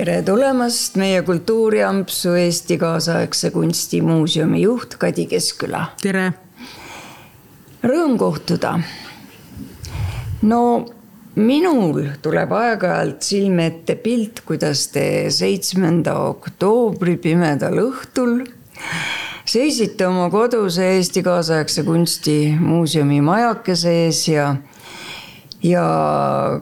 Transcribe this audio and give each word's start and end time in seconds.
tere 0.00 0.22
tulemast, 0.24 0.94
meie 0.96 1.20
kultuuriampsu 1.26 2.30
Eesti 2.40 2.78
kaasaegse 2.80 3.50
kunstimuuseumi 3.52 4.62
juht 4.62 4.94
Kadi 4.96 5.26
Keskküla. 5.28 5.82
tere. 6.00 6.30
Rõõm 7.84 8.14
kohtuda. 8.16 8.78
no 10.42 10.62
minul 11.36 12.00
tuleb 12.22 12.56
aeg-ajalt 12.62 13.28
silme 13.28 13.66
ette 13.66 13.98
pilt, 14.00 14.40
kuidas 14.48 14.86
te 14.88 15.04
seitsmenda 15.28 16.16
oktoobri 16.30 17.18
pimedal 17.20 17.76
õhtul 17.84 18.46
seisite 19.44 20.08
oma 20.08 20.30
koduse 20.32 20.94
Eesti 20.96 21.20
kaasaegse 21.28 21.84
kunstimuuseumi 21.84 23.20
majakese 23.20 23.96
ees 24.06 24.26
ja, 24.32 24.54
ja 25.60 25.86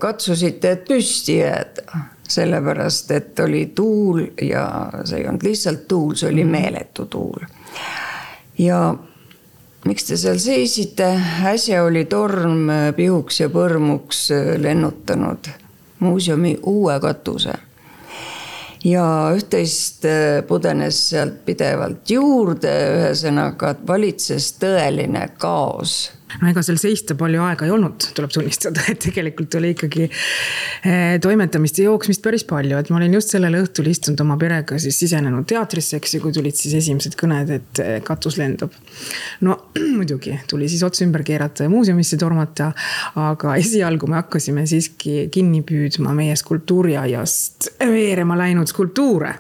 katsusite 0.03 0.75
püsti 0.91 1.43
jääda 1.45 2.09
sellepärast 2.29 3.11
et 3.11 3.39
oli 3.41 3.67
tuul 3.75 4.27
ja 4.43 4.65
see 5.05 5.23
ei 5.23 5.29
olnud 5.29 5.43
lihtsalt 5.43 5.87
tuul, 5.89 6.15
see 6.15 6.31
oli 6.31 6.45
meeletu 6.45 7.07
tuul. 7.07 7.47
ja 8.59 8.95
miks 9.85 10.05
te 10.05 10.17
seal 10.17 10.39
seisite, 10.43 11.09
äsja 11.47 11.85
oli 11.85 12.05
torm 12.05 12.69
pihuks 12.97 13.41
ja 13.41 13.49
põrmuks 13.49 14.29
lennutanud 14.59 15.49
muuseumi 15.99 16.59
uue 16.67 17.01
katuse. 17.01 17.53
ja 18.85 19.07
üht-teist 19.35 20.05
pudenes 20.49 21.01
sealt 21.11 21.41
pidevalt 21.45 22.11
juurde, 22.11 22.75
ühesõnaga 23.01 23.75
valitses 23.87 24.53
tõeline 24.61 25.29
kaos 25.39 26.18
no 26.37 26.49
ega 26.51 26.63
seal 26.65 26.79
seista 26.81 27.17
palju 27.19 27.43
aega 27.47 27.67
ei 27.67 27.73
olnud, 27.73 28.09
tuleb 28.17 28.33
tunnistada, 28.33 28.85
et 28.93 29.01
tegelikult 29.03 29.55
oli 29.59 29.73
ikkagi 29.75 30.05
eh, 30.09 31.17
toimetamist 31.23 31.81
ja 31.81 31.89
jooksmist 31.89 32.23
päris 32.25 32.45
palju, 32.49 32.77
et 32.79 32.91
ma 32.93 32.99
olin 33.01 33.17
just 33.17 33.33
sellel 33.33 33.57
õhtul 33.63 33.89
istunud 33.91 34.21
oma 34.25 34.37
perega 34.41 34.79
siis 34.83 34.99
sisenenud 35.01 35.47
teatrisse, 35.49 35.99
eks 35.99 36.17
ju, 36.17 36.23
kui 36.25 36.35
tulid 36.37 36.57
siis 36.59 36.77
esimesed 36.83 37.17
kõned, 37.19 37.53
et 37.57 37.83
eh, 37.85 37.95
katus 38.05 38.39
lendab. 38.41 38.75
no 39.47 39.57
muidugi 39.99 40.37
tuli 40.51 40.69
siis 40.71 40.85
ots 40.87 41.03
ümber 41.07 41.25
keerata 41.27 41.67
ja 41.67 41.73
muuseumisse 41.73 42.21
tormata, 42.21 42.71
aga 43.19 43.57
esialgu 43.61 44.11
me 44.11 44.21
hakkasime 44.21 44.67
siiski 44.69 45.29
kinni 45.33 45.65
püüdma 45.67 46.13
meie 46.17 46.37
skulptuuriaiast 46.37 47.71
veerema 47.89 48.37
läinud 48.39 48.69
skulptuure, 48.69 49.33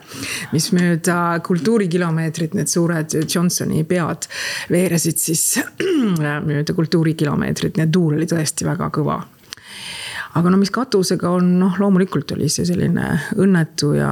mis 0.54 0.70
mööda 0.72 1.18
kultuurikilomeetrit, 1.44 2.56
need 2.56 2.72
suured 2.72 3.18
Johnsoni 3.28 3.84
pead 3.88 4.28
veeresid 4.72 5.20
siis 5.20 5.44
mööda 6.48 6.77
kultuurikilomeetrit, 6.78 7.76
nii 7.76 7.88
et 7.88 7.92
tuul 7.94 8.16
oli 8.18 8.30
tõesti 8.30 8.66
väga 8.68 8.90
kõva. 8.94 9.18
Aga 10.38 10.50
no 10.52 10.58
mis 10.60 10.70
katusega 10.70 11.30
on, 11.38 11.54
noh, 11.58 11.78
loomulikult 11.80 12.34
oli 12.36 12.50
see 12.52 12.66
selline 12.68 13.06
õnnetu 13.40 13.94
ja, 13.96 14.10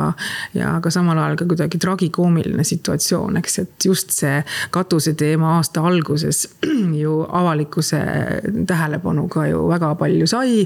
ja 0.56 0.72
ka 0.82 0.90
samal 0.90 1.18
ajal 1.20 1.36
ka 1.38 1.46
kuidagi 1.50 1.78
tragikoomiline 1.82 2.64
situatsioon, 2.66 3.36
eks, 3.42 3.58
et 3.62 3.86
just 3.90 4.16
see 4.16 4.40
katuse 4.74 5.12
teema 5.18 5.58
aasta 5.58 5.84
alguses 5.86 6.46
ju 7.02 7.20
avalikkuse 7.28 8.00
tähelepanu 8.66 9.28
ka 9.32 9.46
ju 9.50 9.68
väga 9.68 9.92
palju 10.00 10.30
sai 10.30 10.64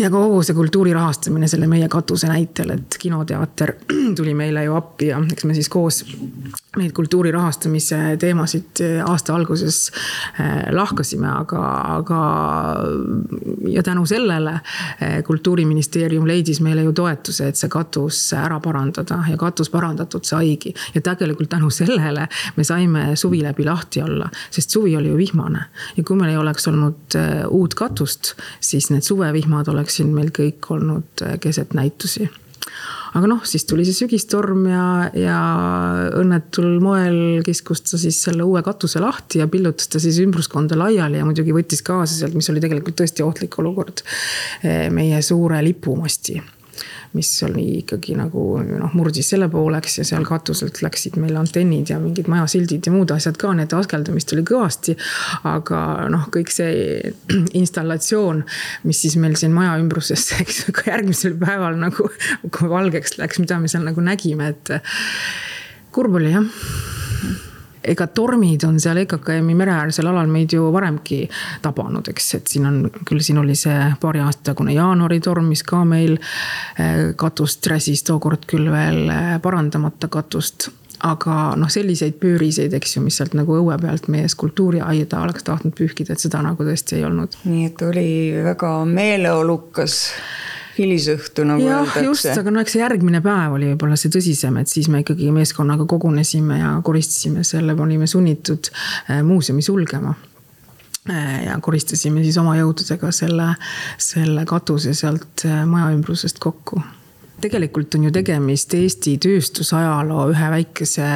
ja 0.00 0.10
kogu 0.10 0.42
see 0.42 0.54
kultuuri 0.56 0.92
rahastamine 0.96 1.48
selle 1.48 1.66
meie 1.70 1.88
katuse 1.88 2.28
näitel, 2.30 2.74
et 2.76 2.96
kinoteater 3.00 3.74
tuli 4.18 4.34
meile 4.34 4.64
ju 4.64 4.74
appi 4.78 5.10
ja 5.10 5.20
eks 5.32 5.44
me 5.44 5.54
siis 5.56 5.68
koos 5.68 6.04
neid 6.78 6.92
kultuuri 6.94 7.32
rahastamise 7.34 7.98
teemasid 8.20 8.80
aasta 9.02 9.34
alguses 9.34 9.78
eh, 10.38 10.68
lahkasime, 10.70 11.26
aga, 11.26 11.62
aga 11.96 12.20
ja 13.68 13.82
tänu 13.82 14.06
sellele 14.06 14.52
eh, 14.54 15.16
kultuuriministeerium 15.26 16.28
leidis 16.30 16.60
meile 16.62 16.84
ju 16.86 16.92
toetuse, 16.94 17.48
et 17.50 17.58
see 17.58 17.72
katus 17.72 18.20
ära 18.38 18.60
parandada 18.62 19.18
ja 19.28 19.38
katus 19.40 19.70
parandatud 19.70 20.24
saigi. 20.24 20.74
ja 20.94 21.02
tegelikult 21.02 21.50
tänu 21.50 21.70
sellele 21.74 22.28
me 22.56 22.64
saime 22.64 23.16
suvi 23.16 23.42
läbi 23.42 23.66
lahti 23.66 24.02
olla, 24.02 24.30
sest 24.50 24.70
suvi 24.70 24.96
oli 24.96 25.10
ju 25.10 25.16
vihmane 25.18 25.64
ja 25.96 26.04
kui 26.04 26.16
meil 26.16 26.36
ei 26.36 26.38
oleks 26.38 26.68
olnud 26.70 27.18
eh, 27.18 27.42
uut 27.48 27.74
katust, 27.74 28.36
siis 28.60 28.92
need 28.94 29.02
suvevihmad 29.02 29.68
oleks 29.68 29.89
oleksin 29.90 30.14
meil 30.14 30.30
kõik 30.30 30.70
olnud 30.70 31.24
äh, 31.26 31.34
keset 31.42 31.74
näitusi. 31.74 32.28
Aga 33.18 33.26
noh, 33.26 33.40
siis 33.42 33.64
tuli 33.66 33.82
see 33.82 34.04
sügistorm 34.04 34.68
ja, 34.70 34.84
ja 35.18 35.38
õnnetul 36.20 36.76
moel 36.78 37.40
kiskus 37.42 37.82
ta 37.82 37.98
siis 37.98 38.20
selle 38.22 38.46
uue 38.46 38.62
katuse 38.62 39.02
lahti 39.02 39.40
ja 39.40 39.48
pillutas 39.50 39.90
ta 39.90 39.98
siis 39.98 40.20
ümbruskonda 40.22 40.78
laiali 40.78 41.18
ja 41.18 41.26
muidugi 41.26 41.50
võttis 41.56 41.82
kaasa 41.82 42.14
sealt, 42.14 42.38
mis 42.38 42.46
oli 42.52 42.62
tegelikult 42.62 43.00
tõesti 43.02 43.26
ohtlik 43.26 43.58
olukord, 43.58 44.04
äh, 44.62 44.86
meie 44.94 45.18
suure 45.26 45.58
lipumasti 45.66 46.38
mis 47.16 47.30
oli 47.46 47.64
ikkagi 47.80 48.14
nagu 48.18 48.44
noh, 48.62 48.94
murdis 48.94 49.32
selle 49.32 49.48
pooleks 49.50 49.98
ja 49.98 50.06
seal 50.06 50.24
katuselt 50.28 50.80
läksid 50.84 51.18
meil 51.20 51.36
antennid 51.40 51.90
ja 51.90 51.98
mingid 52.02 52.30
majasildid 52.30 52.86
ja 52.86 52.94
muud 52.94 53.10
asjad 53.14 53.38
ka, 53.40 53.52
et 53.62 53.74
askeldamist 53.74 54.34
oli 54.36 54.44
kõvasti. 54.46 54.96
aga 55.50 55.82
noh, 56.12 56.28
kõik 56.34 56.54
see 56.54 57.12
installatsioon, 57.60 58.44
mis 58.86 59.02
siis 59.04 59.18
meil 59.20 59.36
siin 59.40 59.54
maja 59.56 59.76
ümbruses, 59.82 60.30
eks 60.42 60.64
ju, 60.64 60.76
ka 60.76 60.90
järgmisel 60.92 61.36
päeval 61.40 61.78
nagu 61.80 62.10
valgeks 62.60 63.18
läks, 63.18 63.42
mida 63.42 63.58
me 63.60 63.70
seal 63.70 63.86
nagu 63.86 64.02
nägime, 64.04 64.54
et 64.54 64.76
kurb 65.90 66.20
oli 66.20 66.34
jah 66.36 67.48
ega 67.84 68.06
tormid 68.06 68.64
on 68.68 68.80
seal 68.80 69.00
EKKM-i 69.02 69.54
mereäärsel 69.58 70.10
alal 70.10 70.28
meid 70.30 70.52
ju 70.52 70.68
varemgi 70.72 71.22
tabanud, 71.62 72.08
eks, 72.12 72.34
et 72.40 72.52
siin 72.52 72.68
on, 72.68 72.82
küll 73.08 73.22
siin 73.24 73.40
oli 73.40 73.56
see 73.58 73.78
paari 74.00 74.22
aasta 74.24 74.50
tagune 74.50 74.74
jaanuari 74.76 75.20
torm, 75.24 75.48
mis 75.52 75.64
ka 75.66 75.84
meil 75.88 76.16
eh, 76.18 77.10
katust 77.16 77.66
räsis, 77.70 78.04
tookord 78.06 78.46
küll 78.50 78.70
veel 78.72 79.08
eh, 79.08 79.32
parandamata 79.42 80.10
katust 80.12 80.70
aga 81.00 81.54
noh, 81.56 81.70
selliseid 81.72 82.18
pööriseid, 82.20 82.74
eks 82.76 82.96
ju, 82.96 83.02
mis 83.04 83.16
sealt 83.16 83.32
nagu 83.38 83.54
õue 83.56 83.76
pealt 83.80 84.10
meie 84.12 84.28
skulptuuriaida 84.28 85.22
oleks 85.24 85.46
tahtnud 85.46 85.72
pühkida, 85.76 86.12
et 86.12 86.22
seda 86.22 86.42
nagu 86.44 86.64
tõesti 86.66 86.98
ei 86.98 87.06
olnud. 87.08 87.40
nii 87.48 87.70
et 87.70 87.84
oli 87.86 88.10
väga 88.44 88.72
meeleolukas 88.88 90.02
hilisõhtu, 90.80 91.44
nagu 91.48 91.64
jah, 91.64 91.82
öeldakse. 91.84 92.04
just, 92.06 92.30
aga 92.32 92.54
no 92.54 92.62
eks 92.64 92.76
see 92.76 92.82
järgmine 92.82 93.20
päev 93.24 93.56
oli 93.58 93.70
võib-olla 93.72 93.98
see 94.00 94.12
tõsisem, 94.12 94.58
et 94.60 94.72
siis 94.72 94.88
me 94.92 95.02
ikkagi 95.04 95.30
meeskonnaga 95.34 95.86
kogunesime 95.90 96.60
ja 96.60 96.74
koristasime 96.86 97.44
selle, 97.46 97.76
olime 97.78 98.08
sunnitud 98.10 98.70
äh, 98.72 99.20
muuseumi 99.26 99.64
sulgema 99.64 100.14
äh, 101.10 101.46
ja 101.46 101.58
koristasime 101.62 102.24
siis 102.26 102.38
oma 102.42 102.56
jõududega 102.58 103.12
selle, 103.14 103.52
selle 104.00 104.46
katuse 104.48 104.94
sealt 104.98 105.46
äh, 105.48 105.62
maja 105.68 105.92
ümbrusest 105.96 106.42
kokku 106.42 106.82
tegelikult 107.40 107.94
on 107.96 108.04
ju 108.04 108.12
tegemist 108.12 108.74
Eesti 108.76 109.16
tööstusajaloo 109.22 110.26
ühe 110.34 110.50
väikese 110.52 111.06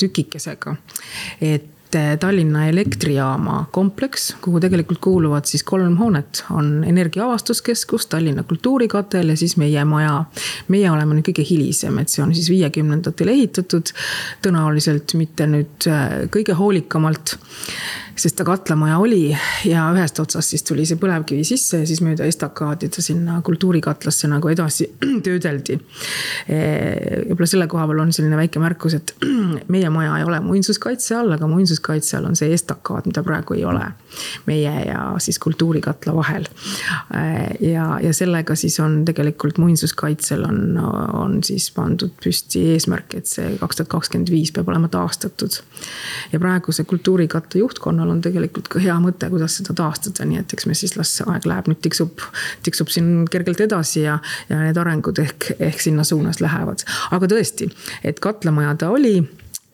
tükikesega. 0.00 0.76
et 1.44 1.73
et 1.94 2.20
Tallinna 2.20 2.66
elektrijaama 2.68 3.64
kompleks, 3.74 4.34
kuhu 4.44 4.60
tegelikult 4.60 5.00
kuuluvad 5.04 5.48
siis 5.48 5.64
kolm 5.66 5.96
hoonet, 5.98 6.44
on 6.50 6.84
Energiaavastuskeskus, 6.84 8.06
Tallinna 8.06 8.42
Kultuurikatel 8.42 9.32
ja 9.32 9.36
siis 9.36 9.56
meie 9.56 9.84
maja. 9.84 10.24
meie 10.68 10.90
oleme 10.90 11.18
nüüd 11.18 11.28
kõige 11.30 11.44
hilisem, 11.48 11.98
et 11.98 12.12
see 12.12 12.22
on 12.24 12.34
siis 12.34 12.50
viiekümnendatel 12.52 13.30
ehitatud, 13.34 13.92
tõenäoliselt 14.44 15.16
mitte 15.18 15.46
nüüd 15.50 15.88
äh, 15.90 16.24
kõige 16.34 16.56
hoolikamalt 16.58 17.36
sest 18.16 18.36
ta 18.36 18.44
katlamaja 18.44 18.98
oli 18.98 19.36
ja 19.66 19.84
ühest 19.94 20.18
otsast 20.22 20.52
siis 20.54 20.62
tuli 20.66 20.84
see 20.86 20.98
põlevkivi 21.00 21.44
sisse 21.46 21.80
ja 21.82 21.86
siis 21.88 22.00
mööda 22.04 22.26
estakaadi 22.28 22.88
ta 22.94 23.02
sinna 23.02 23.40
kultuurikatlasse 23.44 24.28
nagu 24.30 24.50
edasi 24.52 24.86
töödeldi. 25.26 25.78
võib-olla 26.48 27.48
selle 27.50 27.66
koha 27.70 27.86
peal 27.90 28.02
on 28.04 28.12
selline 28.14 28.38
väike 28.38 28.62
märkus, 28.62 28.96
et 28.98 29.14
meie 29.74 29.90
maja 29.90 30.18
ei 30.20 30.26
ole 30.28 30.38
muinsuskaitse 30.44 31.16
all, 31.18 31.34
aga 31.34 31.48
muinsuskaitse 31.50 32.18
all 32.18 32.30
on 32.30 32.38
see 32.38 32.52
estakaad, 32.54 33.08
mida 33.10 33.24
praegu 33.26 33.58
ei 33.58 33.64
ole. 33.64 33.90
meie 34.46 34.72
ja 34.86 35.00
siis 35.18 35.38
kultuurikatla 35.42 36.14
vahel. 36.14 36.46
ja, 37.60 37.88
ja 38.02 38.12
sellega 38.14 38.54
siis 38.54 38.78
on 38.80 39.02
tegelikult 39.04 39.58
muinsuskaitsel 39.58 40.44
on, 40.46 40.78
on 41.12 41.40
siis 41.44 41.70
pandud 41.74 42.14
püsti 42.22 42.62
eesmärk, 42.74 43.18
et 43.18 43.26
see 43.26 43.56
kaks 43.58 43.80
tuhat 43.80 43.90
kakskümmend 43.96 44.30
viis 44.30 44.52
peab 44.54 44.70
olema 44.70 44.88
taastatud. 44.88 45.58
ja 46.32 46.40
praeguse 46.40 46.84
kultuurikatla 46.84 47.58
juhtkonna 47.58 48.03
ühiskonnal 48.04 48.12
on 48.12 48.22
tegelikult 48.22 48.68
ka 48.68 48.80
hea 48.80 48.94
mõte, 49.00 49.28
kuidas 49.30 49.58
seda 49.58 49.74
taastada, 49.74 50.24
nii 50.26 50.42
et 50.42 50.52
eks 50.52 50.66
me 50.66 50.74
siis 50.74 50.96
las 50.96 51.20
aeg 51.24 51.46
läheb, 51.46 51.68
nüüd 51.68 51.80
tiksub, 51.82 52.20
tiksub 52.62 52.90
siin 52.90 53.26
kergelt 53.30 53.60
edasi 53.60 54.04
ja, 54.04 54.18
ja 54.48 54.60
need 54.60 54.76
arengud 54.76 55.18
ehk, 55.18 55.54
ehk 55.58 55.80
sinna 55.80 56.04
suunas 56.04 56.40
lähevad. 56.40 56.84
aga 57.10 57.26
tõesti, 57.26 57.70
et 58.04 58.20
katlamaja 58.20 58.74
ta 58.76 58.90
oli 58.90 59.16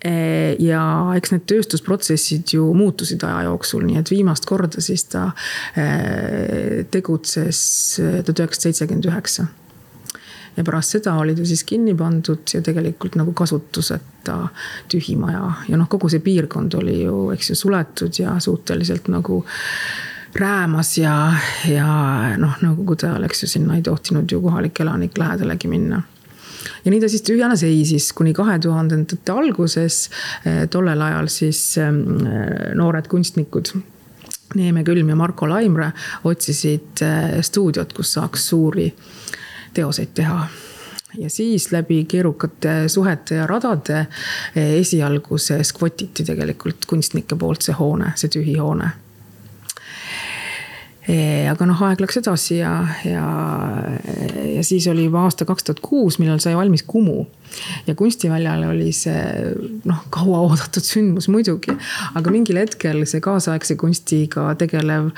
e, 0.03 0.57
ja 0.59 0.83
eks 1.17 1.33
need 1.33 1.47
tööstusprotsessid 1.47 2.55
ju 2.55 2.73
muutusid 2.75 3.23
aja 3.25 3.49
jooksul, 3.49 3.85
nii 3.87 4.01
et 4.01 4.11
viimast 4.11 4.47
korda 4.47 4.81
siis 4.81 5.05
ta 5.11 5.31
e, 5.77 6.85
tegutses 6.91 7.63
tuhat 7.99 8.47
üheksasada 8.47 8.71
seitsekümmend 8.71 9.11
üheksa 9.11 9.51
ja 10.57 10.65
pärast 10.65 10.97
seda 10.97 11.15
oli 11.21 11.35
ta 11.37 11.45
siis 11.47 11.65
kinni 11.65 11.95
pandud 11.95 12.55
ja 12.55 12.63
tegelikult 12.63 13.17
nagu 13.21 13.33
kasutuseta 13.37 14.37
tühi 14.91 15.17
maja 15.21 15.45
ja 15.69 15.79
noh, 15.81 15.89
kogu 15.89 16.11
see 16.13 16.23
piirkond 16.25 16.75
oli 16.81 17.03
ju, 17.03 17.31
eks 17.35 17.53
ju, 17.53 17.59
suletud 17.59 18.19
ja 18.19 18.37
suhteliselt 18.41 19.09
nagu 19.13 19.43
räämas 20.35 20.95
ja, 20.99 21.15
ja 21.67 21.91
noh, 22.39 22.59
nõukogude 22.63 23.09
ajal, 23.09 23.27
eks 23.27 23.45
ju, 23.45 23.51
sinna 23.57 23.79
ei 23.79 23.85
tohtinud 23.87 24.31
ju 24.31 24.41
kohalik 24.43 24.81
elanik 24.85 25.19
lähedalegi 25.19 25.71
minna 25.71 26.03
ja 26.85 26.91
nii 26.93 27.01
ta 27.01 27.09
siis 27.11 27.25
tühjana 27.27 27.57
seisis 27.59 28.11
kuni 28.17 28.35
kahe 28.37 28.59
tuhandendate 28.63 29.33
alguses. 29.33 30.03
tollel 30.71 31.03
ajal 31.03 31.31
siis 31.33 31.63
noored 32.77 33.09
kunstnikud 33.09 33.73
Neeme 34.55 34.83
Külm 34.85 35.09
ja 35.09 35.17
Marko 35.17 35.47
Laimre 35.49 35.93
otsisid 36.27 37.03
stuudiot, 37.47 37.93
kus 37.95 38.17
saaks 38.17 38.49
suuri 38.51 38.89
teoseid 39.75 40.15
teha. 40.15 40.47
Ja 41.19 41.31
siis 41.31 41.73
läbi 41.73 42.05
keerukate 42.05 42.89
suhete 42.89 43.41
ja 43.41 43.47
radade 43.47 44.05
esialgu 44.55 45.39
see 45.43 45.65
skvotiti 45.67 46.25
tegelikult 46.25 46.87
kunstnike 46.87 47.37
poolt 47.37 47.67
see 47.67 47.75
hoone, 47.75 48.13
see 48.17 48.31
tühi 48.31 48.55
hoone 48.61 48.93
aga 51.51 51.67
noh, 51.69 51.81
aeg 51.87 52.01
läks 52.03 52.21
edasi 52.21 52.61
ja, 52.61 52.73
ja, 53.09 53.25
ja 54.45 54.63
siis 54.67 54.87
oli 54.91 55.07
juba 55.07 55.25
aasta 55.27 55.47
kaks 55.49 55.67
tuhat 55.67 55.81
kuus, 55.85 56.19
millal 56.21 56.41
sai 56.43 56.55
valmis 56.59 56.85
Kumu. 56.87 57.25
ja 57.87 57.95
kunstiväljal 57.99 58.63
oli 58.69 58.93
see 58.95 59.17
noh, 59.89 60.05
kauaoodatud 60.15 60.87
sündmus 60.87 61.29
muidugi, 61.33 61.75
aga 62.19 62.35
mingil 62.35 62.61
hetkel 62.61 63.03
see 63.11 63.23
kaasaegse 63.25 63.79
kunstiga 63.81 64.51
tegelev 64.61 65.11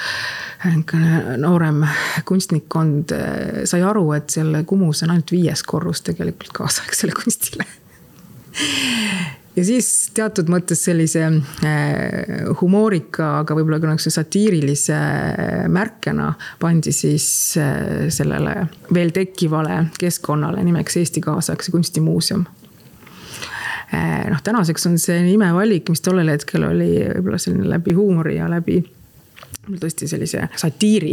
noorem 1.43 1.85
kunstnikkond 2.29 3.13
eh, 3.17 3.63
sai 3.69 3.83
aru, 3.85 4.07
et 4.17 4.33
selle 4.33 4.65
Kumus 4.69 5.03
on 5.05 5.15
ainult 5.15 5.35
viies 5.35 5.67
korrus 5.67 6.05
tegelikult 6.07 6.55
kaasaegsele 6.63 7.17
kunstile 7.17 7.69
ja 9.57 9.65
siis 9.67 9.89
teatud 10.15 10.49
mõttes 10.53 10.83
sellise 10.87 11.25
äh, 11.27 12.47
humoorika, 12.61 13.29
aga 13.43 13.57
võib-olla 13.57 13.81
ka 13.83 13.91
niisuguse 13.91 14.15
satiirilise 14.15 14.97
äh, 14.97 15.53
märkena 15.73 16.33
pandi 16.63 16.95
siis 16.97 17.27
äh, 17.61 18.09
sellele 18.13 18.67
veel 18.95 19.13
tekkivale 19.15 19.85
keskkonnale 20.01 20.65
nimeks 20.65 20.99
Eesti 21.03 21.25
Kaasaegse 21.25 21.75
Kunstimuuseum. 21.75 22.49
Noh, 23.93 24.39
tänaseks 24.41 24.87
on 24.89 24.95
see 24.97 25.19
nimevalik, 25.21 25.91
mis 25.93 26.01
tollel 26.01 26.31
hetkel 26.33 26.63
oli 26.65 26.95
võib-olla 27.03 27.37
selline 27.43 27.69
läbi 27.69 27.93
huumori 27.93 28.39
ja 28.39 28.47
läbi 28.49 28.79
tõesti 29.71 30.09
sellise 30.11 30.49
satiiri 30.59 31.13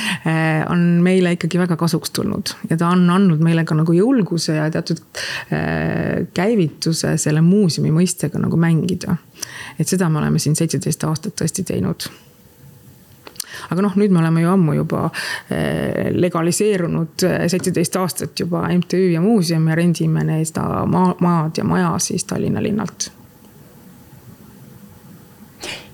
on 0.72 0.80
meile 1.04 1.32
ikkagi 1.36 1.58
väga 1.58 1.76
kasuks 1.80 2.12
tulnud. 2.16 2.52
Ja 2.70 2.76
ta 2.76 2.90
on 2.92 3.06
andnud 3.10 3.40
meile 3.44 3.64
ka 3.64 3.76
nagu 3.78 3.94
julguse 3.96 4.58
ja 4.58 4.68
teatud 4.72 5.00
äh, 5.00 6.26
käivituse 6.36 7.16
selle 7.20 7.40
muuseumi 7.44 7.92
mõistega 7.94 8.40
nagu 8.40 8.56
mängida. 8.60 9.16
et 9.78 9.88
seda 9.88 10.08
me 10.08 10.18
oleme 10.18 10.38
siin 10.38 10.56
seitseteist 10.56 11.04
aastat 11.04 11.40
tõesti 11.40 11.64
teinud. 11.64 12.10
Aga 13.70 13.82
noh, 13.82 13.94
nüüd 13.96 14.12
me 14.12 14.20
oleme 14.20 14.42
ju 14.42 14.50
ammu 14.50 14.74
juba 14.76 15.06
äh, 15.06 16.10
legaliseerunud 16.12 17.24
seitseteist 17.48 17.96
aastat 17.96 18.44
juba 18.44 18.66
MTÜ 18.76 19.06
ja 19.14 19.24
muuseum 19.24 19.68
ja 19.68 19.78
rendime 19.78 20.44
seda 20.44 20.84
maa, 20.86 21.14
maad 21.20 21.58
ja 21.58 21.64
maja 21.64 21.94
siis 21.98 22.28
Tallinna 22.28 22.62
linnalt 22.62 23.10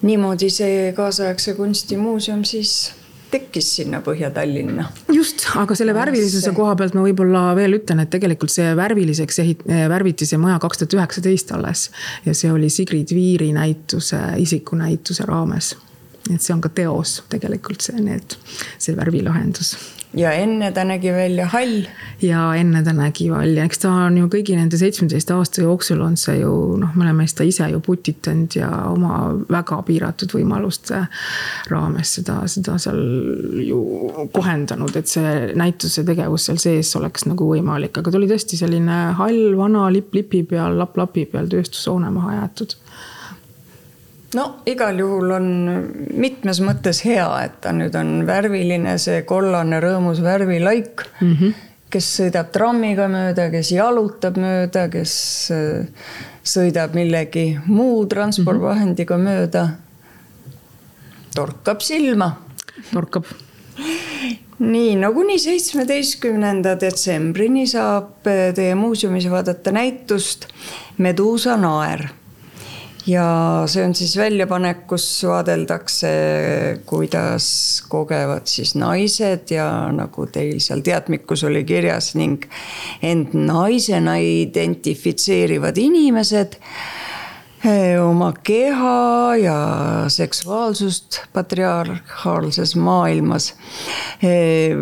niimoodi 0.07 0.51
see 0.53 0.93
kaasaegse 0.97 1.55
kunstimuuseum 1.59 2.45
siis 2.47 2.77
tekkis 3.31 3.69
sinna 3.77 4.01
Põhja-Tallinna. 4.07 4.85
just, 5.13 5.47
aga 5.59 5.75
selle 5.75 5.95
värvilisuse 5.95 6.53
koha 6.57 6.77
pealt 6.79 6.95
ma 6.95 7.03
võib-olla 7.07 7.43
veel 7.59 7.79
ütlen, 7.81 8.01
et 8.05 8.11
tegelikult 8.13 8.53
see 8.55 8.71
värviliseks 8.79 9.41
ehit-, 9.43 9.65
värviti 9.91 10.29
see 10.29 10.39
maja 10.41 10.61
kaks 10.63 10.83
tuhat 10.83 10.97
üheksateist 11.01 11.53
alles. 11.57 11.89
ja 12.27 12.35
see 12.35 12.53
oli 12.53 12.71
Sigrid 12.71 13.15
Viiri 13.15 13.51
näituse, 13.57 14.21
isikunäituse 14.43 15.27
raames. 15.29 15.75
et 16.33 16.41
see 16.41 16.55
on 16.55 16.63
ka 16.63 16.71
teos 16.75 17.21
tegelikult 17.33 17.85
see, 17.87 18.01
need, 18.03 18.39
see 18.79 18.97
värvilahendus 18.97 19.75
ja 20.17 20.33
enne 20.33 20.71
ta 20.73 20.85
nägi 20.85 21.13
välja 21.13 21.47
hall. 21.53 21.87
ja 22.23 22.55
enne 22.57 22.83
ta 22.85 22.93
nägi 22.97 23.29
välja, 23.31 23.65
eks 23.65 23.83
ta 23.83 23.93
on 24.07 24.17
ju 24.17 24.29
kõigi 24.33 24.57
nende 24.57 24.79
seitsmeteist 24.81 25.31
aasta 25.35 25.65
jooksul 25.65 26.01
on 26.05 26.17
see 26.21 26.39
ju 26.41 26.53
noh, 26.81 26.95
me 26.97 27.05
oleme 27.05 27.27
seda 27.29 27.45
ise 27.49 27.69
ju 27.73 27.81
putitanud 27.85 28.57
ja 28.57 28.71
oma 28.91 29.19
väga 29.53 29.81
piiratud 29.87 30.33
võimaluste 30.39 31.03
raames 31.73 32.15
seda, 32.19 32.39
seda 32.51 32.79
seal 32.83 33.03
ju 33.67 33.81
kohendanud, 34.33 34.97
et 34.97 35.11
see 35.11 35.53
näituse 35.59 36.07
tegevus 36.09 36.49
seal 36.49 36.61
sees 36.63 36.95
oleks 36.97 37.29
nagu 37.29 37.51
võimalik, 37.53 38.01
aga 38.01 38.13
ta 38.13 38.21
oli 38.21 38.31
tõesti 38.31 38.59
selline 38.61 39.03
hall, 39.21 39.53
vana 39.59 39.91
lipp 39.93 40.17
lipi 40.17 40.43
peal, 40.49 40.79
lapp 40.81 40.97
lapi 40.97 41.27
peal 41.31 41.51
tööstushoone 41.53 42.11
maha 42.15 42.41
jäetud 42.41 42.79
no 44.35 44.47
igal 44.67 44.99
juhul 44.99 45.31
on 45.37 45.47
mitmes 46.19 46.61
mõttes 46.65 47.03
hea, 47.07 47.27
et 47.47 47.61
ta 47.63 47.73
nüüd 47.77 47.95
on 47.99 48.19
värviline, 48.27 48.97
see 48.99 49.23
kollane 49.29 49.81
rõõmus 49.83 50.23
värvilaik 50.25 51.05
mm. 51.21 51.33
-hmm. 51.33 51.55
kes 51.91 52.11
sõidab 52.21 52.51
trammiga 52.55 53.09
mööda, 53.13 53.51
kes 53.51 53.71
jalutab 53.77 54.41
mööda, 54.41 54.89
kes 54.91 55.15
äh, 55.55 56.11
sõidab 56.43 56.95
millegi 56.99 57.59
muu 57.67 58.07
transpordivahendiga 58.07 59.17
mm 59.17 59.27
-hmm. 59.27 59.31
mööda. 59.31 59.69
torkab 61.35 61.81
silma. 61.81 62.37
torkab 62.93 63.25
nii, 64.59 64.97
no 64.97 65.13
kuni 65.13 65.39
seitsmeteistkümnenda 65.39 66.81
detsembrini 66.81 67.67
saab 67.67 68.27
äh, 68.27 68.55
teie 68.55 68.75
muuseumis 68.75 69.31
vaadata 69.31 69.73
näitust 69.73 70.49
Meduusa 70.99 71.57
naer 71.57 72.09
ja 73.07 73.27
see 73.71 73.85
on 73.87 73.95
siis 73.95 74.17
väljapanek, 74.19 74.85
kus 74.91 75.07
vaadeldakse, 75.29 76.11
kuidas 76.87 77.47
kogevad 77.89 78.49
siis 78.51 78.75
naised 78.79 79.53
ja 79.55 79.69
nagu 79.95 80.27
teil 80.33 80.59
seal 80.63 80.83
teadmikus 80.87 81.47
oli 81.47 81.65
kirjas 81.67 82.15
ning 82.19 82.45
end 83.03 83.37
naisena 83.39 84.17
identifitseerivad 84.19 85.79
inimesed 85.79 86.59
eh, 87.63 87.95
oma 88.03 88.33
keha 88.43 89.37
ja 89.39 89.57
seksuaalsust 90.11 91.23
patriarhaalses 91.33 92.75
maailmas. 92.77 93.53
Eh, 94.19 94.75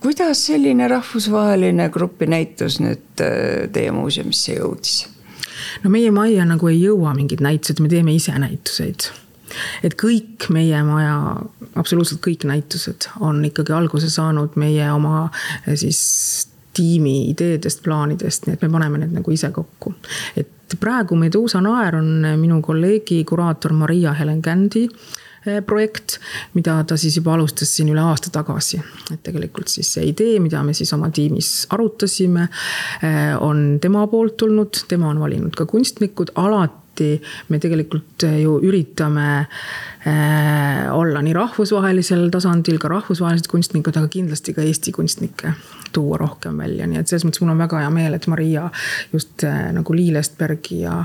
kuidas 0.00 0.46
selline 0.48 0.88
rahvusvaheline 0.88 1.90
grupinäitus 1.92 2.80
nüüd 2.80 3.26
eh, 3.26 3.66
teie 3.72 3.92
muuseumisse 3.92 4.56
jõudis? 4.56 5.02
No 5.82 5.90
meie 5.90 6.10
majja 6.14 6.46
nagu 6.48 6.68
ei 6.68 6.80
jõua 6.82 7.14
mingid 7.16 7.42
näitused, 7.44 7.80
me 7.82 7.90
teeme 7.92 8.14
ise 8.14 8.36
näituseid 8.38 9.10
et 9.84 9.96
kõik 10.00 10.48
meie 10.54 10.78
maja, 10.86 11.16
absoluutselt 11.78 12.22
kõik 12.24 12.46
näitused 12.48 13.08
on 13.20 13.42
ikkagi 13.44 13.74
alguse 13.76 14.10
saanud 14.12 14.56
meie 14.60 14.88
oma 14.92 15.26
eh, 15.66 15.76
siis 15.76 16.00
tiimi 16.72 17.28
ideedest, 17.28 17.82
plaanidest, 17.84 18.46
nii 18.46 18.56
et 18.56 18.62
me 18.64 18.70
paneme 18.72 19.02
need 19.02 19.12
nagu 19.18 19.34
ise 19.34 19.50
kokku. 19.52 19.94
et 20.36 20.76
praegu 20.80 21.16
Meduusa 21.20 21.60
naer 21.60 21.98
on 21.98 22.24
minu 22.40 22.62
kolleegi 22.64 23.24
kuraator 23.28 23.74
Maria-Helen 23.76 24.40
Kändi 24.42 24.86
projekt, 25.66 26.18
mida 26.54 26.78
ta 26.86 26.96
siis 27.00 27.16
juba 27.18 27.34
alustas 27.34 27.72
siin 27.76 27.90
üle 27.92 28.02
aasta 28.02 28.30
tagasi. 28.32 28.80
et 29.12 29.22
tegelikult 29.22 29.68
siis 29.68 29.92
see 29.94 30.06
idee, 30.12 30.38
mida 30.40 30.62
me 30.62 30.74
siis 30.74 30.92
oma 30.94 31.10
tiimis 31.10 31.66
arutasime, 31.70 32.48
eh, 33.02 33.34
on 33.40 33.78
tema 33.80 34.06
poolt 34.06 34.36
tulnud, 34.36 34.84
tema 34.88 35.10
on 35.10 35.20
valinud 35.20 35.54
ka 35.56 35.66
kunstnikud, 35.66 36.34
alati 36.34 37.16
me 37.48 37.58
tegelikult 37.58 38.22
ju 38.42 38.58
üritame 38.62 39.46
olla 40.92 41.22
nii 41.24 41.32
rahvusvahelisel 41.32 42.26
tasandil, 42.30 42.76
ka 42.78 42.90
rahvusvahelised 42.92 43.48
kunstnikud, 43.50 43.96
aga 43.96 44.10
kindlasti 44.12 44.52
ka 44.54 44.62
Eesti 44.62 44.92
kunstnikke 44.92 45.54
tuua 45.92 46.18
rohkem 46.20 46.60
välja, 46.60 46.86
nii 46.86 47.00
et 47.00 47.08
selles 47.08 47.24
mõttes 47.24 47.42
mul 47.42 47.54
on 47.54 47.64
väga 47.64 47.80
hea 47.80 47.90
meel, 47.94 48.14
et 48.18 48.28
Maria 48.30 48.68
just 49.12 49.46
nagu 49.46 49.96
Liil 49.96 50.20
Estbergi 50.20 50.82
ja 50.84 51.00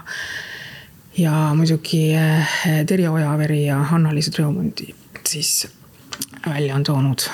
ja 1.17 1.33
muidugi 1.55 2.13
eh, 2.13 2.85
Terje 2.85 3.09
Ojaveri 3.09 3.65
ja 3.65 3.79
Anna-Liisa 3.91 4.31
Treumundi 4.31 4.93
siis 5.27 5.67
välja 6.49 6.75
on 6.75 6.83
toonud. 6.83 7.29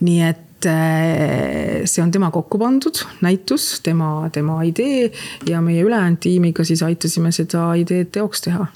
nii 0.00 0.22
et 0.22 0.66
eh, 0.66 1.82
see 1.84 2.02
on 2.04 2.10
tema 2.12 2.30
kokku 2.30 2.58
pandud 2.58 3.02
näitus, 3.20 3.80
tema, 3.82 4.30
tema 4.32 4.62
idee 4.62 5.10
ja 5.48 5.60
meie 5.60 5.82
ülejäänud 5.82 6.20
tiimiga 6.20 6.64
siis 6.64 6.82
aitasime 6.82 7.32
seda 7.32 7.72
ideed 7.74 8.12
teoks 8.12 8.44
teha 8.46 8.66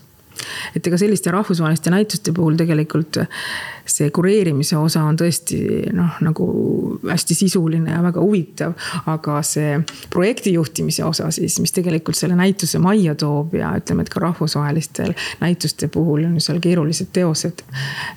et 0.77 0.87
ega 0.87 0.99
selliste 1.01 1.33
rahvusvaheliste 1.35 1.93
näituste 1.93 2.35
puhul 2.37 2.59
tegelikult 2.61 3.21
see 3.91 4.11
kureerimise 4.15 4.79
osa 4.79 5.03
on 5.09 5.19
tõesti 5.19 5.59
noh, 5.97 6.19
nagu 6.25 6.47
hästi 7.09 7.37
sisuline 7.37 7.95
ja 7.95 8.03
väga 8.05 8.23
huvitav. 8.23 8.75
aga 9.11 9.41
see 9.47 9.79
projekti 10.13 10.53
juhtimise 10.55 11.05
osa 11.05 11.31
siis, 11.35 11.59
mis 11.61 11.75
tegelikult 11.75 12.19
selle 12.19 12.39
näituse 12.39 12.79
majja 12.83 13.15
toob 13.19 13.55
ja 13.59 13.73
ütleme, 13.79 14.07
et 14.07 14.13
ka 14.13 14.23
rahvusvahelistel 14.23 15.15
näituste 15.41 15.89
puhul 15.89 16.25
on 16.29 16.41
seal 16.41 16.61
keerulised 16.63 17.11
teosed. 17.13 17.65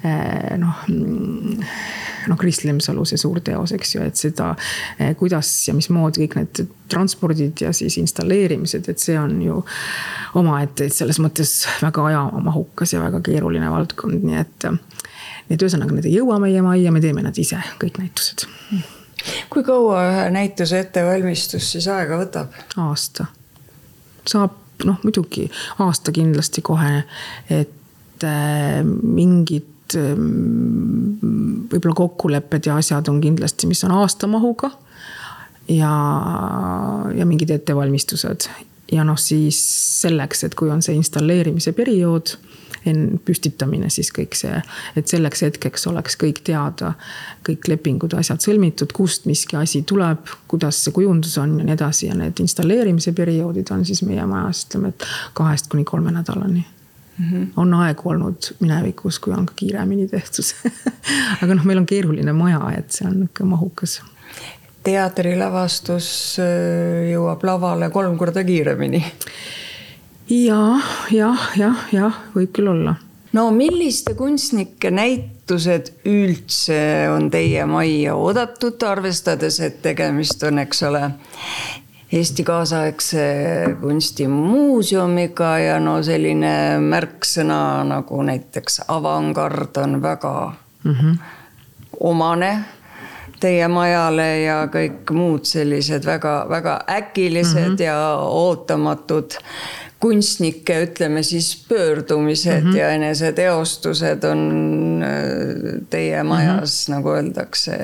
Eh, 0.04 0.58
noh 0.62 0.86
noh, 2.28 2.38
Kris 2.40 2.64
Lemsalu 2.64 3.06
see 3.08 3.20
suur 3.20 3.40
teos, 3.44 3.74
eks 3.76 3.96
ju, 3.96 4.04
et 4.06 4.20
seda, 4.20 4.54
eh, 5.00 5.14
kuidas 5.20 5.50
ja 5.68 5.76
mismoodi 5.76 6.24
kõik 6.24 6.38
need 6.40 6.64
transpordid 6.92 7.64
ja 7.66 7.74
siis 7.76 7.98
installeerimised, 8.02 8.88
et 8.90 9.02
see 9.02 9.18
on 9.20 9.36
ju 9.42 9.60
omaette, 10.40 10.88
et 10.88 10.96
selles 10.96 11.20
mõttes 11.24 11.56
väga 11.82 12.06
ajamahukas 12.16 12.96
ja 12.96 13.04
väga 13.04 13.22
keeruline 13.26 13.72
valdkond, 13.72 14.24
nii 14.24 14.42
et. 14.42 14.68
nii 14.70 15.58
et 15.58 15.66
ühesõnaga, 15.66 15.96
need 15.98 16.10
ei 16.10 16.18
jõua 16.18 16.40
meie 16.44 16.64
majja, 16.66 16.92
me 16.92 17.04
teeme 17.04 17.26
nad 17.26 17.38
ise, 17.40 17.60
kõik 17.82 18.02
näitused 18.02 18.48
kui 19.50 19.64
kaua 19.64 20.02
ühe 20.10 20.24
näituse 20.36 20.82
ettevalmistus 20.84 21.72
siis 21.76 21.88
aega 21.92 22.18
võtab? 22.20 22.56
aasta. 22.82 23.28
saab 24.28 24.58
noh, 24.88 25.00
muidugi 25.04 25.46
aasta 25.84 26.12
kindlasti 26.16 26.64
kohe, 26.66 27.04
et 27.52 28.28
äh, 28.28 28.82
mingid 28.84 29.70
võib-olla 29.94 31.96
kokkulepped 31.96 32.66
ja 32.66 32.80
asjad 32.82 33.08
on 33.12 33.20
kindlasti, 33.22 33.68
mis 33.70 33.84
on 33.86 33.94
aastamahuga. 34.00 34.72
ja, 35.70 35.94
ja 37.16 37.28
mingid 37.30 37.54
ettevalmistused 37.54 38.50
ja 38.92 39.04
noh, 39.04 39.18
siis 39.18 39.60
selleks, 40.02 40.44
et 40.44 40.56
kui 40.56 40.70
on 40.70 40.82
see 40.82 40.96
installeerimise 40.96 41.74
periood 41.74 42.36
püstitamine, 43.26 43.90
siis 43.94 44.10
kõik 44.12 44.36
see, 44.36 44.58
et 45.00 45.08
selleks 45.08 45.46
hetkeks 45.46 45.88
oleks 45.88 46.18
kõik 46.20 46.42
teada, 46.44 46.94
kõik 47.48 47.68
lepingud, 47.72 48.14
asjad 48.20 48.44
sõlmitud, 48.44 48.92
kust 48.96 49.28
miski 49.30 49.56
asi 49.56 49.84
tuleb, 49.88 50.28
kuidas 50.52 50.82
see 50.84 50.96
kujundus 50.96 51.38
on 51.40 51.58
ja 51.60 51.68
nii 51.68 51.78
edasi 51.78 52.10
ja 52.10 52.18
need 52.18 52.40
installeerimise 52.44 53.16
perioodid 53.16 53.72
on 53.72 53.86
siis 53.88 54.04
meie 54.04 54.26
majas, 54.28 54.66
ütleme, 54.68 54.92
et 54.92 55.08
kahest 55.38 55.72
kuni 55.72 55.88
kolme 55.88 56.12
nädalani 56.12 56.68
Mm 57.18 57.30
-hmm. 57.30 57.48
on 57.56 57.74
aegu 57.74 58.10
olnud 58.10 58.56
minevikus, 58.60 59.20
kui 59.20 59.34
on 59.34 59.46
ka 59.46 59.54
kiiremini 59.56 60.08
tehtud 60.08 60.44
aga 61.44 61.56
noh, 61.56 61.66
meil 61.66 61.78
on 61.78 61.86
keeruline 61.86 62.34
maja, 62.34 62.72
et 62.78 62.92
see 62.92 63.08
on 63.08 63.14
nihuke 63.20 63.44
mahukas. 63.44 64.02
Teatrilavastus 64.84 66.10
äh, 66.44 67.12
jõuab 67.12 67.44
lavale 67.48 67.90
kolm 67.94 68.18
korda 68.18 68.44
kiiremini 68.44 69.04
ja, 70.30 70.80
jah, 71.12 71.50
jah, 71.60 71.86
jah, 71.92 72.20
võib 72.36 72.52
küll 72.56 72.72
olla. 72.72 72.96
no 73.34 73.50
milliste 73.56 74.16
kunstnike 74.20 74.92
näitused 74.92 75.94
üldse 76.10 76.82
on 77.14 77.30
teie 77.34 77.66
majja 77.70 78.16
oodatud, 78.16 78.82
arvestades, 78.88 79.60
et 79.60 79.82
tegemist 79.86 80.44
on, 80.48 80.62
eks 80.64 80.84
ole, 80.90 81.08
Eesti 82.14 82.44
kaasaegse 82.46 83.24
kunstimuuseumiga 83.82 85.48
ja 85.58 85.80
no 85.82 85.96
selline 86.06 86.78
märksõna 86.78 87.58
nagu 87.90 88.20
näiteks 88.22 88.84
avangard 88.94 89.80
on 89.82 89.98
väga 90.02 90.34
mm 90.84 90.94
-hmm. 90.94 91.16
omane 92.00 92.52
teie 93.44 93.68
majale 93.72 94.28
ja 94.46 94.60
kõik 94.72 95.12
muud 95.16 95.48
sellised 95.50 96.06
väga-väga 96.08 96.78
äkilised 96.90 97.60
mm 97.60 97.76
-hmm. 97.76 97.84
ja 97.84 97.98
ootamatud 98.24 99.40
kunstnike, 100.04 100.82
ütleme 100.84 101.24
siis 101.24 101.66
pöördumised 101.70 102.64
mm 102.64 102.72
-hmm. 102.72 102.78
ja 102.78 102.90
eneseteostused 102.90 104.24
on 104.24 104.42
äh, 105.04 105.82
teie 105.90 106.24
majas 106.24 106.88
mm, 106.88 106.94
-hmm. 106.94 106.96
nagu 106.96 107.10
öeldakse, 107.10 107.78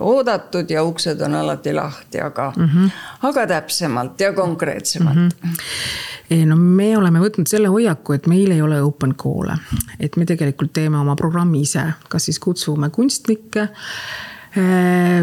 oodatud 0.00 0.70
ja 0.70 0.84
uksed 0.84 1.20
on 1.20 1.34
alati 1.34 1.72
lahti, 1.74 2.20
aga 2.20 2.52
mm, 2.56 2.68
-hmm. 2.68 2.90
aga 3.22 3.46
täpsemalt 3.46 4.20
ja 4.20 4.32
konkreetsemalt 4.32 5.16
mm. 5.16 5.28
-hmm 5.44 6.46
no 6.46 6.56
me 6.56 6.96
oleme 6.96 7.20
võtnud 7.20 7.48
selle 7.48 7.68
hoiaku, 7.72 8.12
et 8.12 8.26
meil 8.26 8.50
ei 8.50 8.62
ole 8.62 8.82
open 8.82 9.14
call'e, 9.14 9.56
et 10.00 10.16
me 10.16 10.26
tegelikult 10.28 10.72
teeme 10.72 10.98
oma 10.98 11.16
programmi 11.16 11.60
ise, 11.60 11.82
kas 12.08 12.28
siis 12.28 12.38
kutsume 12.38 12.90
kunstnikke 12.90 13.68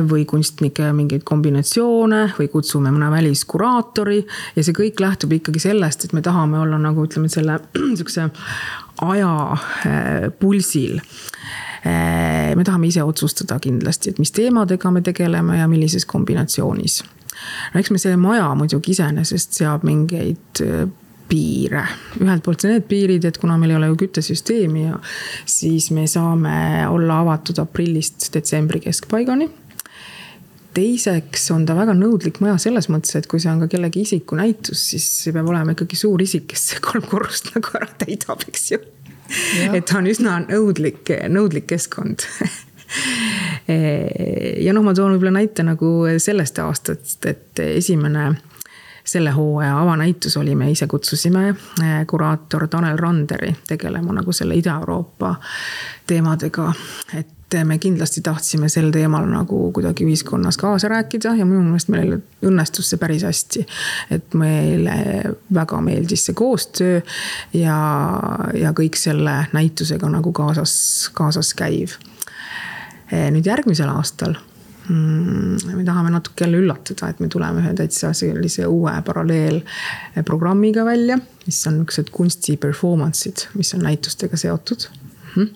või 0.09 0.25
kunstnike 0.29 0.91
mingeid 0.93 1.23
kombinatsioone 1.25 2.19
või 2.37 2.47
kutsume 2.53 2.91
mõne 2.93 3.09
väliskuraatori. 3.11 4.19
ja 4.55 4.63
see 4.63 4.75
kõik 4.77 5.01
lähtub 5.01 5.33
ikkagi 5.33 5.59
sellest, 5.59 6.05
et 6.05 6.13
me 6.13 6.21
tahame 6.21 6.59
olla 6.59 6.77
nagu 6.77 7.07
ütleme, 7.07 7.29
selle 7.29 7.59
sihukese 7.97 8.29
aja 9.01 9.31
äh, 9.51 10.29
pulsil 10.39 10.99
äh, 10.99 12.55
me 12.55 12.63
tahame 12.63 12.87
ise 12.87 13.03
otsustada 13.03 13.59
kindlasti, 13.59 14.13
et 14.13 14.19
mis 14.19 14.31
teemadega 14.31 14.91
me 14.91 15.01
tegeleme 15.01 15.57
ja 15.57 15.67
millises 15.67 16.05
kombinatsioonis. 16.05 17.03
no 17.73 17.79
eks 17.79 17.91
me 17.91 17.97
see 18.01 18.15
maja 18.17 18.53
muidugi 18.55 18.95
iseenesest 18.95 19.57
seab 19.57 19.83
mingeid 19.83 20.63
piire. 21.29 21.85
ühelt 22.21 22.45
poolt 22.45 22.67
need 22.67 22.87
piirid, 22.89 23.25
et 23.25 23.37
kuna 23.41 23.57
meil 23.57 23.73
ei 23.73 23.79
ole 23.79 23.91
ju 23.91 23.99
küttesüsteemi 24.05 24.87
ja 24.87 24.99
siis 25.49 25.89
me 25.95 26.07
saame 26.07 26.85
olla 26.87 27.21
avatud 27.25 27.59
aprillist 27.63 28.31
detsembri 28.33 28.83
keskpaigani 28.85 29.49
teiseks 30.75 31.47
on 31.55 31.65
ta 31.67 31.75
väga 31.77 31.95
nõudlik 31.97 32.41
maja 32.43 32.57
selles 32.61 32.89
mõttes, 32.91 33.15
et 33.17 33.29
kui 33.31 33.41
see 33.41 33.51
on 33.51 33.63
ka 33.63 33.69
kellegi 33.71 34.03
isikunäitus, 34.05 34.81
siis 34.91 35.07
see 35.23 35.35
peab 35.35 35.49
olema 35.51 35.75
ikkagi 35.75 35.99
suur 35.99 36.21
isik, 36.23 36.49
kes 36.51 36.75
kolm 36.83 37.05
korrust 37.09 37.51
nagu 37.55 37.77
ära 37.79 37.89
täidab, 38.01 38.43
eks 38.49 38.71
ju. 38.73 38.81
et 39.71 39.85
ta 39.87 39.99
on 40.01 40.11
üsna 40.11 40.37
nõudlik, 40.45 41.13
nõudlik 41.31 41.69
keskkond 41.71 42.27
ja 44.65 44.75
noh, 44.75 44.85
ma 44.85 44.93
toon 44.93 45.15
võib-olla 45.15 45.39
näite 45.39 45.65
nagu 45.65 45.95
sellest 46.21 46.61
aastast, 46.61 47.25
et 47.25 47.63
esimene 47.65 48.35
selle 49.05 49.31
hooaja 49.31 49.81
avanäitus 49.81 50.37
oli, 50.37 50.55
me 50.55 50.71
ise 50.71 50.87
kutsusime 50.87 51.49
eh, 51.49 52.07
kuraator 52.07 52.67
Tanel 52.67 52.97
Randeri 52.97 53.55
tegelema 53.67 54.13
nagu 54.13 54.33
selle 54.33 54.55
Ida-Euroopa 54.55 55.35
teemadega. 56.07 56.73
et 57.13 57.27
me 57.63 57.77
kindlasti 57.77 58.21
tahtsime 58.21 58.69
sel 58.69 58.89
teemal 58.91 59.27
nagu 59.29 59.71
kuidagi 59.71 60.05
ühiskonnas 60.05 60.57
kaasa 60.57 60.87
rääkida 60.87 61.35
ja 61.35 61.45
minu 61.45 61.61
meelest 61.61 61.91
meil 61.93 62.17
õnnestus 62.45 62.89
see 62.89 62.97
päris 62.97 63.23
hästi. 63.23 63.65
et 64.11 64.33
meile 64.33 64.97
väga 65.53 65.81
meeldis 65.81 66.25
see 66.25 66.33
koostöö 66.33 67.01
ja, 67.53 67.77
ja 68.53 68.73
kõik 68.73 68.97
selle 68.97 69.37
näitusega 69.53 70.09
nagu 70.09 70.33
kaasas, 70.33 70.75
kaasas 71.13 71.53
käiv. 71.53 71.97
Eh, 73.11 73.29
nüüd 73.31 73.45
järgmisel 73.45 73.89
aastal 73.93 74.39
me 74.89 75.83
tahame 75.85 76.11
natuke 76.13 76.45
jälle 76.45 76.57
üllatada, 76.61 77.09
et 77.09 77.19
me 77.19 77.27
tuleme 77.31 77.61
ühe 77.63 77.73
täitsa 77.77 78.11
sellise 78.13 78.67
uue 78.69 78.93
paralleelprogrammiga 79.05 80.85
välja, 80.85 81.17
mis 81.45 81.61
on 81.67 81.79
niisugused 81.79 82.11
kunsti 82.13 82.57
performance'id, 82.61 83.47
mis 83.57 83.73
on 83.77 83.85
näitustega 83.87 84.37
seotud. 84.37 84.89
Mhm. 85.35 85.47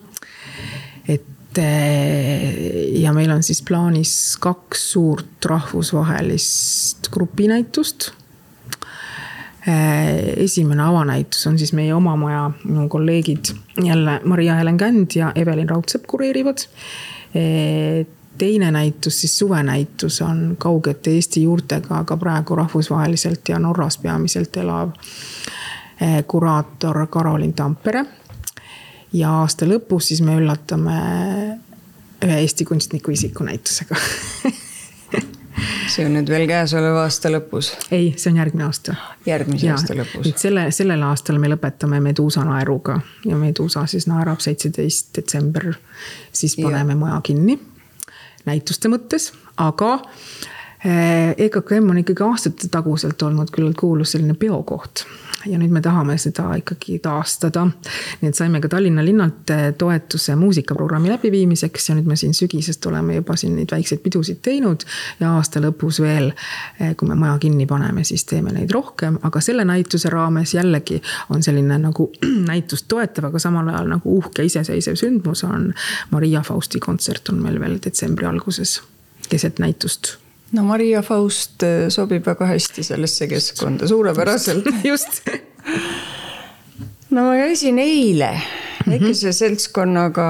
et 1.08 1.58
eh, 1.58 3.00
ja 3.00 3.12
meil 3.16 3.30
on 3.32 3.42
siis 3.42 3.62
plaanis 3.66 4.36
kaks 4.40 4.90
suurt 4.92 5.46
rahvusvahelist 5.46 7.08
grupinäitust 7.10 8.10
eh, 9.66 10.44
esimene 10.44 10.84
avanäitus 10.84 11.46
on 11.46 11.58
siis 11.58 11.72
meie 11.72 11.94
oma 11.94 12.14
maja, 12.16 12.50
minu 12.64 12.88
kolleegid 12.88 13.54
jälle 13.82 14.20
Maria-Helen 14.24 14.78
Känd 14.78 15.16
ja 15.16 15.32
Evelin 15.34 15.68
Raudsepp 15.68 16.06
kureerivad. 16.06 16.66
Teine 18.38 18.70
näitus, 18.70 19.20
siis 19.20 19.38
suvenäitus 19.38 20.22
on 20.22 20.56
kaugete 20.58 21.10
Eesti 21.10 21.42
juurtega, 21.42 21.98
aga 21.98 22.16
praegu 22.16 22.54
rahvusvaheliselt 22.56 23.48
ja 23.48 23.58
Norras 23.58 23.98
peamiselt 23.98 24.56
elav 24.56 24.90
eh, 26.00 26.24
kuraator 26.26 27.06
Karolin 27.06 27.52
Tampere. 27.52 28.04
ja 29.12 29.32
aasta 29.40 29.66
lõpus 29.66 30.08
siis 30.08 30.22
me 30.22 30.36
üllatame 30.38 30.96
ühe 32.24 32.40
Eesti 32.40 32.64
kunstniku 32.64 33.10
isikunäitusega 33.10 33.96
see 35.90 36.06
on 36.06 36.14
nüüd 36.14 36.30
veel 36.30 36.46
käesoleva 36.48 37.04
aasta 37.04 37.30
lõpus? 37.32 37.72
ei, 37.92 38.12
see 38.16 38.30
on 38.32 38.38
järgmine 38.40 38.66
aasta. 38.66 38.94
järgmise 39.26 39.66
ja, 39.66 39.76
aasta 39.76 39.96
lõpus. 39.98 40.30
selle, 40.40 40.68
sellel 40.74 41.02
aastal 41.06 41.40
me 41.42 41.50
lõpetame 41.50 42.00
Meduusa 42.04 42.44
naeruga 42.46 43.00
ja 43.26 43.38
Meduusa 43.38 43.86
siis 43.90 44.06
naerab 44.10 44.40
seitseteist 44.40 45.10
detsember. 45.16 45.72
siis 46.32 46.56
paneme 46.60 46.96
ja. 46.96 47.02
maja 47.02 47.20
kinni 47.26 47.58
näituste 48.46 48.88
mõttes, 48.92 49.30
aga 49.60 49.98
EKKM 50.80 51.84
eh, 51.84 51.90
on 51.92 51.98
ikkagi 52.00 52.24
aastate 52.24 52.70
taguselt 52.72 53.22
olnud 53.22 53.50
küllalt 53.52 53.76
kuulus 53.80 54.14
selline 54.16 54.34
peokoht 54.34 55.04
ja 55.46 55.58
nüüd 55.58 55.72
me 55.72 55.80
tahame 55.80 56.16
seda 56.18 56.48
ikkagi 56.60 56.98
taastada. 57.02 57.66
nii 58.20 58.28
et 58.28 58.36
saime 58.36 58.60
ka 58.60 58.68
Tallinna 58.68 59.04
linnalt 59.04 59.50
eh, 59.50 59.72
toetuse 59.78 60.36
muusikaprogrammi 60.36 61.10
läbiviimiseks 61.10 61.88
ja 61.88 61.96
nüüd 61.96 62.08
me 62.10 62.16
siin 62.16 62.34
sügisest 62.34 62.86
oleme 62.86 63.14
juba 63.20 63.36
siin 63.36 63.56
neid 63.56 63.72
väikseid 63.72 64.02
pidusid 64.04 64.42
teinud. 64.42 64.84
ja 65.20 65.32
aasta 65.36 65.60
lõpus 65.60 66.00
veel, 66.02 66.32
eh, 66.80 66.94
kui 66.96 67.08
me 67.08 67.14
maja 67.14 67.38
kinni 67.38 67.66
paneme, 67.66 68.04
siis 68.04 68.24
teeme 68.24 68.52
neid 68.52 68.70
rohkem, 68.70 69.18
aga 69.22 69.40
selle 69.40 69.64
näituse 69.64 70.10
raames 70.10 70.54
jällegi 70.54 71.02
on 71.30 71.42
selline 71.42 71.78
nagu 71.78 72.10
näitust 72.52 72.88
toetav, 72.88 73.30
aga 73.30 73.38
samal 73.38 73.68
ajal 73.68 73.94
nagu 73.96 74.16
uhke 74.18 74.44
iseseisev 74.44 74.98
sündmus 75.00 75.44
on 75.44 75.72
Maria 76.10 76.42
Fausti 76.42 76.80
kontsert 76.80 77.28
on 77.28 77.42
meil 77.42 77.60
veel 77.60 77.78
detsembri 77.84 78.26
alguses 78.26 78.80
keset 79.30 79.58
näitust 79.58 80.16
no 80.52 80.64
Maria 80.66 81.02
Faust 81.02 81.62
äh, 81.62 81.88
sobib 81.88 82.26
väga 82.26 82.46
hästi 82.46 82.82
sellesse 82.82 83.28
keskkonda, 83.30 83.88
suurepäraselt. 83.88 84.66
just 84.90 85.22
no 87.10 87.24
ma 87.24 87.36
käisin 87.38 87.78
eile 87.78 88.34
väikese 88.88 89.26
mm 89.26 89.30
-hmm. 89.30 89.32
seltskonnaga 89.32 90.28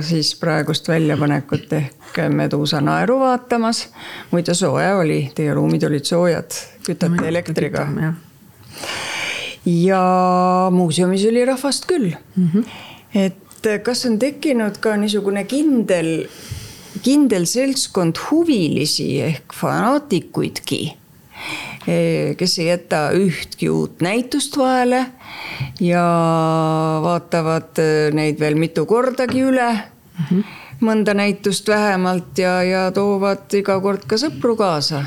siis 0.00 0.34
praegust 0.34 0.88
väljapanekut 0.88 1.72
ehk 1.72 1.94
Meduusa 2.28 2.80
naeru 2.80 3.18
vaatamas. 3.20 3.88
muide, 4.30 4.54
soe 4.54 4.94
oli, 4.94 5.30
teie 5.34 5.54
ruumid 5.54 5.82
olid 5.82 6.04
soojad, 6.04 6.50
kütate 6.86 7.28
elektriga. 7.28 7.86
ja 9.64 10.68
muuseumis 10.70 11.26
oli 11.26 11.44
rahvast 11.44 11.86
küll 11.86 12.12
mm. 12.36 12.48
-hmm. 12.54 12.64
et 13.14 13.82
kas 13.82 14.06
on 14.06 14.18
tekkinud 14.18 14.78
ka 14.80 14.96
niisugune 14.96 15.44
kindel 15.44 16.28
kindel 17.02 17.46
seltskond 17.46 18.18
huvilisi 18.28 19.10
ehk 19.24 19.54
fanaatikuidki 19.54 20.80
kes 22.38 22.58
ei 22.58 22.66
jäta 22.66 23.08
ühtki 23.16 23.70
uut 23.70 24.02
näitust 24.04 24.56
vahele 24.58 25.06
ja 25.80 26.02
vaatavad 27.02 27.80
neid 28.12 28.40
veel 28.40 28.58
mitu 28.60 28.86
kordagi 28.86 29.44
üle 29.46 29.70
mm. 29.72 30.24
-hmm. 30.24 30.42
mõnda 30.80 31.14
näitust 31.14 31.68
vähemalt 31.68 32.38
ja, 32.38 32.62
ja 32.62 32.90
toovad 32.92 33.54
iga 33.54 33.80
kord 33.80 34.04
ka 34.06 34.18
sõpru 34.20 34.56
kaasa 34.56 35.04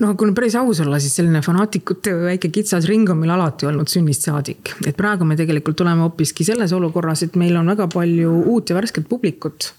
no 0.00 0.14
kui 0.14 0.28
nüüd 0.28 0.36
päris 0.36 0.56
aus 0.56 0.80
olla, 0.80 1.00
siis 1.00 1.16
selline 1.16 1.42
fanaatikute 1.42 2.14
väike 2.22 2.48
kitsas 2.48 2.86
ring 2.88 3.10
on 3.10 3.18
meil 3.18 3.34
alati 3.36 3.66
olnud 3.66 3.88
sünnist 3.88 4.28
saadik. 4.28 4.74
et 4.86 4.96
praegu 4.96 5.24
me 5.24 5.36
tegelikult 5.36 5.80
oleme 5.80 6.06
hoopiski 6.06 6.44
selles 6.44 6.72
olukorras, 6.72 7.22
et 7.22 7.36
meil 7.36 7.56
on 7.56 7.66
väga 7.66 7.88
palju 7.88 8.42
uut 8.54 8.70
ja 8.70 8.76
värsket 8.76 9.08
publikut 9.08 9.74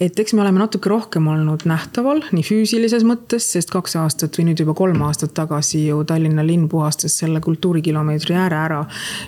et 0.00 0.18
eks 0.18 0.34
me 0.34 0.42
oleme 0.42 0.58
natuke 0.58 0.90
rohkem 0.90 1.26
olnud 1.30 1.64
nähtaval 1.68 2.22
nii 2.34 2.42
füüsilises 2.46 3.04
mõttes, 3.06 3.46
sest 3.54 3.70
kaks 3.70 3.94
aastat 4.00 4.34
või 4.38 4.48
nüüd 4.48 4.62
juba 4.64 4.74
kolm 4.76 5.02
aastat 5.06 5.34
tagasi 5.36 5.84
ju 5.86 6.00
Tallinna 6.08 6.42
linn 6.46 6.66
puhastas 6.70 7.14
selle 7.20 7.40
kultuurikilomeetri 7.44 8.34
ääre 8.34 8.58
ära. 8.58 8.80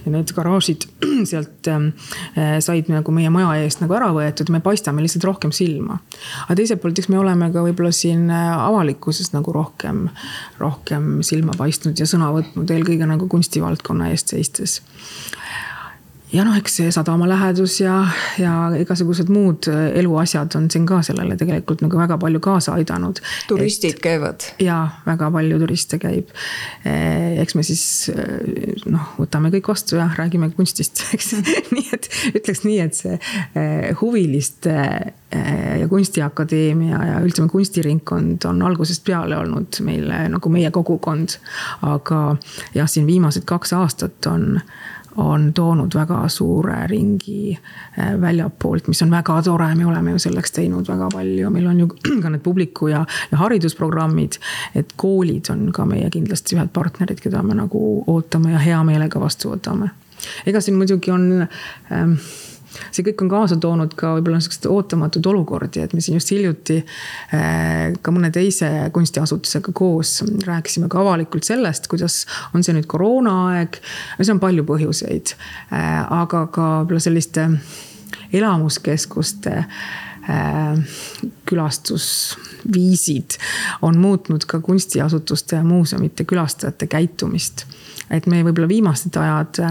ja 0.04 0.12
need 0.12 0.32
garaažid 0.34 0.88
sealt 1.30 1.70
äh, 1.70 2.58
said 2.60 2.90
nagu 2.90 3.14
meie 3.14 3.30
maja 3.30 3.54
eest 3.62 3.82
nagu 3.84 3.94
ära 3.94 4.10
võetud, 4.16 4.50
me 4.50 4.60
paistame 4.64 5.04
lihtsalt 5.04 5.28
rohkem 5.28 5.54
silma. 5.54 6.00
aga 6.46 6.58
teiselt 6.58 6.82
poolt, 6.82 6.98
eks 6.98 7.10
me 7.12 7.20
oleme 7.22 7.50
ka 7.54 7.62
võib-olla 7.66 7.94
siin 7.94 8.26
äh, 8.30 8.50
avalikkuses 8.58 9.32
nagu 9.36 9.54
rohkem, 9.54 10.08
rohkem 10.58 11.20
silma 11.26 11.54
paistnud 11.58 11.98
ja 11.98 12.10
sõna 12.10 12.32
võtnud, 12.34 12.70
eelkõige 12.70 13.06
nagu 13.06 13.30
kunstivaldkonna 13.30 14.10
eest 14.10 14.34
seistes 14.34 14.80
ja 16.32 16.44
noh, 16.46 16.56
eks 16.58 16.78
see 16.80 16.92
sadama 16.94 17.28
lähedus 17.28 17.78
ja, 17.80 18.00
ja 18.40 18.52
igasugused 18.80 19.30
muud 19.32 19.68
äh, 19.70 19.92
eluasjad 20.00 20.56
on 20.58 20.66
siin 20.72 20.86
ka 20.88 20.98
sellele 21.06 21.36
tegelikult 21.38 21.84
nagu 21.84 21.98
väga 21.98 22.18
palju 22.18 22.40
kaasa 22.42 22.74
aidanud. 22.74 23.20
turistid 23.48 23.96
et, 23.96 24.02
käivad. 24.02 24.48
ja 24.62 24.80
väga 25.06 25.30
palju 25.30 25.60
turiste 25.62 26.00
käib. 26.02 26.32
Eh, 26.84 27.38
eks 27.42 27.54
me 27.54 27.62
siis 27.66 27.84
eh, 28.10 28.74
noh, 28.90 29.12
võtame 29.20 29.52
kõik 29.54 29.70
vastu 29.70 30.00
ja 30.00 30.08
räägime 30.18 30.50
kunstist, 30.56 31.04
eks 31.16 31.36
nii 31.70 31.86
et 31.94 32.10
ütleks 32.34 32.64
nii, 32.66 32.80
et 32.82 32.98
see 32.98 33.14
eh, 33.54 33.92
huviliste 34.00 34.76
ja 35.36 35.88
kunstiakadeemia 35.90 37.00
ja 37.02 37.16
üldse 37.20 37.42
kunstiringkond 37.50 38.46
on 38.48 38.62
algusest 38.64 39.02
peale 39.04 39.36
olnud 39.36 39.80
meile 39.84 40.22
nagu 40.32 40.52
meie 40.54 40.70
kogukond. 40.72 41.34
aga 41.84 42.20
jah, 42.74 42.88
siin 42.88 43.08
viimased 43.10 43.44
kaks 43.44 43.74
aastat 43.76 44.30
on 44.30 44.60
on 45.16 45.52
toonud 45.52 45.94
väga 45.94 46.28
suure 46.28 46.86
ringi 46.90 47.56
äh, 47.98 48.14
väljapoolt, 48.20 48.88
mis 48.88 49.02
on 49.02 49.10
väga 49.10 49.40
tore, 49.42 49.68
me 49.74 49.86
oleme 49.86 50.16
ju 50.16 50.22
selleks 50.26 50.52
teinud 50.58 50.88
väga 50.88 51.08
palju, 51.12 51.50
meil 51.50 51.66
on 51.66 51.80
ju 51.80 51.88
ka 52.22 52.32
need 52.32 52.44
publiku 52.44 52.90
ja, 52.92 53.04
ja 53.30 53.38
haridusprogrammid. 53.42 54.40
et 54.74 54.92
koolid 54.96 55.50
on 55.50 55.70
ka 55.72 55.86
meie 55.88 56.10
kindlasti 56.10 56.56
ühed 56.56 56.72
partnerid, 56.72 57.20
keda 57.20 57.42
me 57.42 57.56
nagu 57.56 57.84
ootame 58.06 58.52
ja 58.52 58.62
hea 58.62 58.82
meelega 58.84 59.20
vastu 59.20 59.54
võtame. 59.54 59.90
ega 60.46 60.60
siin 60.60 60.76
muidugi 60.76 61.10
on 61.10 61.46
ähm, 61.92 62.18
see 62.90 63.04
kõik 63.06 63.24
on 63.24 63.30
kaasa 63.32 63.58
toonud 63.60 63.94
ka 63.98 64.14
võib-olla 64.16 64.40
niisuguseid 64.40 64.68
ootamatuid 64.72 65.26
olukordi, 65.30 65.82
et 65.84 65.94
me 65.96 66.02
siin 66.04 66.18
just 66.18 66.32
hiljuti 66.34 66.78
äh, 66.82 67.94
ka 68.02 68.14
mõne 68.14 68.30
teise 68.34 68.70
kunstiasutusega 68.94 69.74
koos 69.76 70.18
rääkisime 70.46 70.90
ka 70.92 71.00
avalikult 71.02 71.46
sellest, 71.48 71.88
kuidas 71.92 72.24
on 72.54 72.66
see 72.66 72.76
nüüd 72.76 72.88
koroonaaeg. 72.90 73.80
no 74.18 74.24
seal 74.24 74.36
on 74.36 74.44
palju 74.44 74.66
põhjuseid, 74.68 75.36
äh, 75.70 76.00
aga 76.20 76.46
ka 76.52 76.70
võib-olla 76.80 77.02
selliste 77.02 77.48
elamuskeskuste 78.36 79.54
äh, 79.58 80.96
külastusviisid 81.46 83.38
on 83.86 83.98
muutnud 84.02 84.44
ka 84.48 84.60
kunstiasutuste 84.60 85.60
ja 85.60 85.64
muuseumite 85.64 86.24
külastajate 86.24 86.86
käitumist. 86.90 87.66
et 88.10 88.26
me 88.26 88.42
võib-olla 88.46 88.68
viimased 88.68 89.16
ajad 89.16 89.62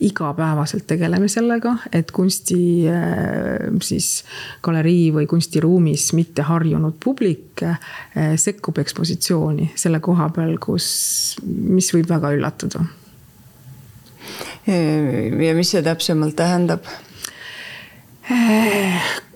igapäevaselt 0.00 0.86
tegeleme 0.86 1.28
sellega, 1.28 1.74
et 1.92 2.10
kunsti 2.14 2.88
äh, 2.90 3.68
siis 3.84 4.24
galerii 4.64 5.10
või 5.14 5.26
kunstiruumis 5.30 6.10
mitte 6.16 6.42
harjunud 6.48 6.96
publik 7.04 7.62
äh, 7.66 7.76
sekkub 8.40 8.80
ekspositsiooni 8.82 9.70
selle 9.78 10.00
koha 10.04 10.30
peal, 10.34 10.56
kus, 10.62 10.88
mis 11.44 11.92
võib 11.94 12.08
väga 12.10 12.32
üllatada. 12.36 12.86
ja 14.66 15.54
mis 15.56 15.70
see 15.72 15.82
täpsemalt 15.84 16.36
tähendab? 16.36 16.88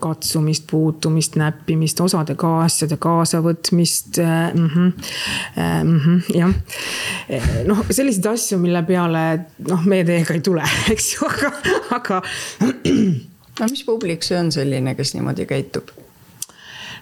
Katsumist, 0.04 0.66
puutumist, 0.70 1.36
näppimist, 1.40 2.00
osade 2.04 2.36
ka 2.38 2.50
asjade 2.64 2.98
kaasavõtmist 3.00 4.20
mm. 4.20 4.68
-hmm, 4.68 4.92
mm 5.84 6.00
-hmm, 6.00 6.22
jah, 6.38 6.54
noh, 7.66 7.84
selliseid 7.90 8.26
asju, 8.34 8.58
mille 8.58 8.82
peale 8.82 9.24
noh, 9.68 9.84
meie 9.86 10.04
teiega 10.04 10.34
ei 10.34 10.40
tule, 10.40 10.62
eks 10.94 11.14
ju, 11.14 11.28
aga, 11.28 11.52
aga. 11.90 12.22
no 13.60 13.70
mis 13.70 13.84
publik 13.86 14.22
see 14.22 14.38
on 14.38 14.52
selline, 14.52 14.94
kes 14.94 15.14
niimoodi 15.14 15.46
käitub? 15.46 15.90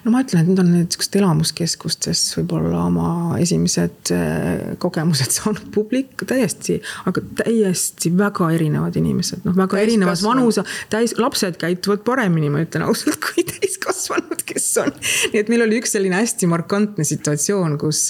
No 0.03 0.11
ma 0.11 0.21
ütlen, 0.23 0.43
et 0.43 0.49
need 0.51 0.59
on 0.59 0.71
niisugustes 0.73 1.19
elamuskeskustes 1.21 2.21
võib-olla 2.37 2.85
oma 2.89 3.07
esimesed 3.41 4.11
äh, 4.15 4.73
kogemused 4.81 5.31
saanud 5.37 5.69
publik 5.75 6.25
täiesti, 6.27 6.79
aga 7.09 7.23
täiesti 7.43 8.11
väga 8.17 8.49
erinevad 8.55 8.97
inimesed, 8.99 9.43
noh, 9.47 9.55
väga 9.57 9.79
erinevas 9.83 10.23
vanuse, 10.25 10.65
täis, 10.91 11.15
lapsed 11.19 11.57
käituvad 11.61 12.03
paremini, 12.07 12.51
ma 12.53 12.63
ütlen 12.65 12.85
ausalt, 12.87 13.19
kui 13.25 13.45
täiskasvanud, 13.47 14.43
kes 14.47 14.67
on. 14.83 14.91
nii 15.33 15.43
et 15.43 15.51
meil 15.51 15.65
oli 15.67 15.79
üks 15.81 15.95
selline 15.95 16.19
hästi 16.19 16.49
markantne 16.51 17.07
situatsioon, 17.07 17.77
kus, 17.81 18.05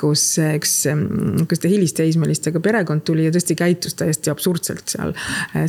kus 0.00 0.26
üks, 0.42 0.74
kus 1.50 1.62
ta 1.62 1.70
hilisteismelistega 1.70 2.62
perekond 2.64 3.06
tuli 3.06 3.28
ja 3.28 3.34
tõesti 3.34 3.56
käitus 3.58 3.94
täiesti 3.98 4.32
absurdselt 4.32 4.96
seal, 4.96 5.14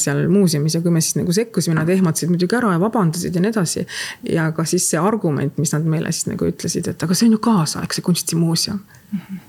seal 0.02 0.26
muuseumis 0.32 0.78
ja 0.78 0.82
kui 0.84 0.94
me 0.94 1.02
siis 1.04 1.20
nagu 1.20 1.36
sekkusime, 1.36 1.78
nad 1.78 1.89
ehmatasid 1.94 2.32
muidugi 2.34 2.58
ära 2.58 2.74
ja 2.74 2.82
vabandasid 2.82 3.36
ja 3.36 3.44
nii 3.44 3.54
edasi. 3.54 3.86
ja 4.30 4.50
ka 4.56 4.66
siis 4.68 4.89
see 4.89 5.00
argument 5.00 5.42
argument, 5.43 5.58
mis 5.58 5.73
nad 5.73 5.88
meile 5.88 6.12
siis 6.12 6.29
nagu 6.32 6.47
ütlesid, 6.47 6.88
et 6.89 7.03
aga 7.03 7.15
see 7.15 7.27
on 7.27 7.38
ju 7.38 7.41
kaasaegse 7.43 8.01
kunstimuuseum 8.01 8.79
mm. 9.12 9.19
-hmm. 9.19 9.39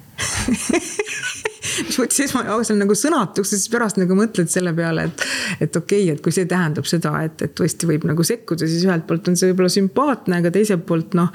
mis 1.86 1.98
võttis 1.98 2.20
esmajooksel 2.28 2.78
nagu 2.78 2.94
sõnatuks 2.94 3.52
ja 3.52 3.58
siis 3.58 3.70
pärast 3.72 3.98
nagu 3.98 4.14
mõtled 4.14 4.50
selle 4.50 4.72
peale, 4.74 5.08
et, 5.08 5.26
et 5.60 5.76
okei 5.76 6.04
okay,, 6.04 6.14
et 6.14 6.22
kui 6.22 6.32
see 6.32 6.46
tähendab 6.46 6.86
seda, 6.86 7.16
et, 7.24 7.42
et 7.42 7.54
tõesti 7.54 7.88
võib 7.90 8.06
nagu 8.06 8.22
sekkuda, 8.22 8.68
siis 8.68 8.84
ühelt 8.86 9.06
poolt 9.08 9.28
on 9.28 9.36
see 9.36 9.50
võib-olla 9.50 9.72
sümpaatne, 9.72 10.38
aga 10.38 10.54
teiselt 10.54 10.86
poolt 10.86 11.14
noh 11.18 11.32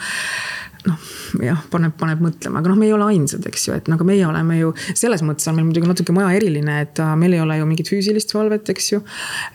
noh, 0.87 0.99
jah, 1.43 1.59
paneb, 1.71 1.93
paneb 1.99 2.21
mõtlema, 2.23 2.61
aga 2.61 2.71
noh, 2.71 2.77
me 2.79 2.87
ei 2.87 2.93
ole 2.95 3.09
ainsad, 3.11 3.43
eks 3.49 3.65
ju, 3.67 3.75
et 3.75 3.89
nagu 3.91 4.05
meie 4.07 4.23
oleme 4.27 4.55
ju, 4.61 4.71
selles 4.95 5.21
mõttes 5.27 5.47
on 5.51 5.57
meil 5.57 5.67
muidugi 5.67 5.89
natuke 5.89 6.13
maja 6.15 6.31
eriline, 6.37 6.77
et 6.85 7.01
meil 7.19 7.35
ei 7.35 7.41
ole 7.43 7.57
ju 7.59 7.67
mingit 7.67 7.91
füüsilist 7.91 8.31
valvet, 8.35 8.71
eks 8.71 8.87
ju. 8.93 9.01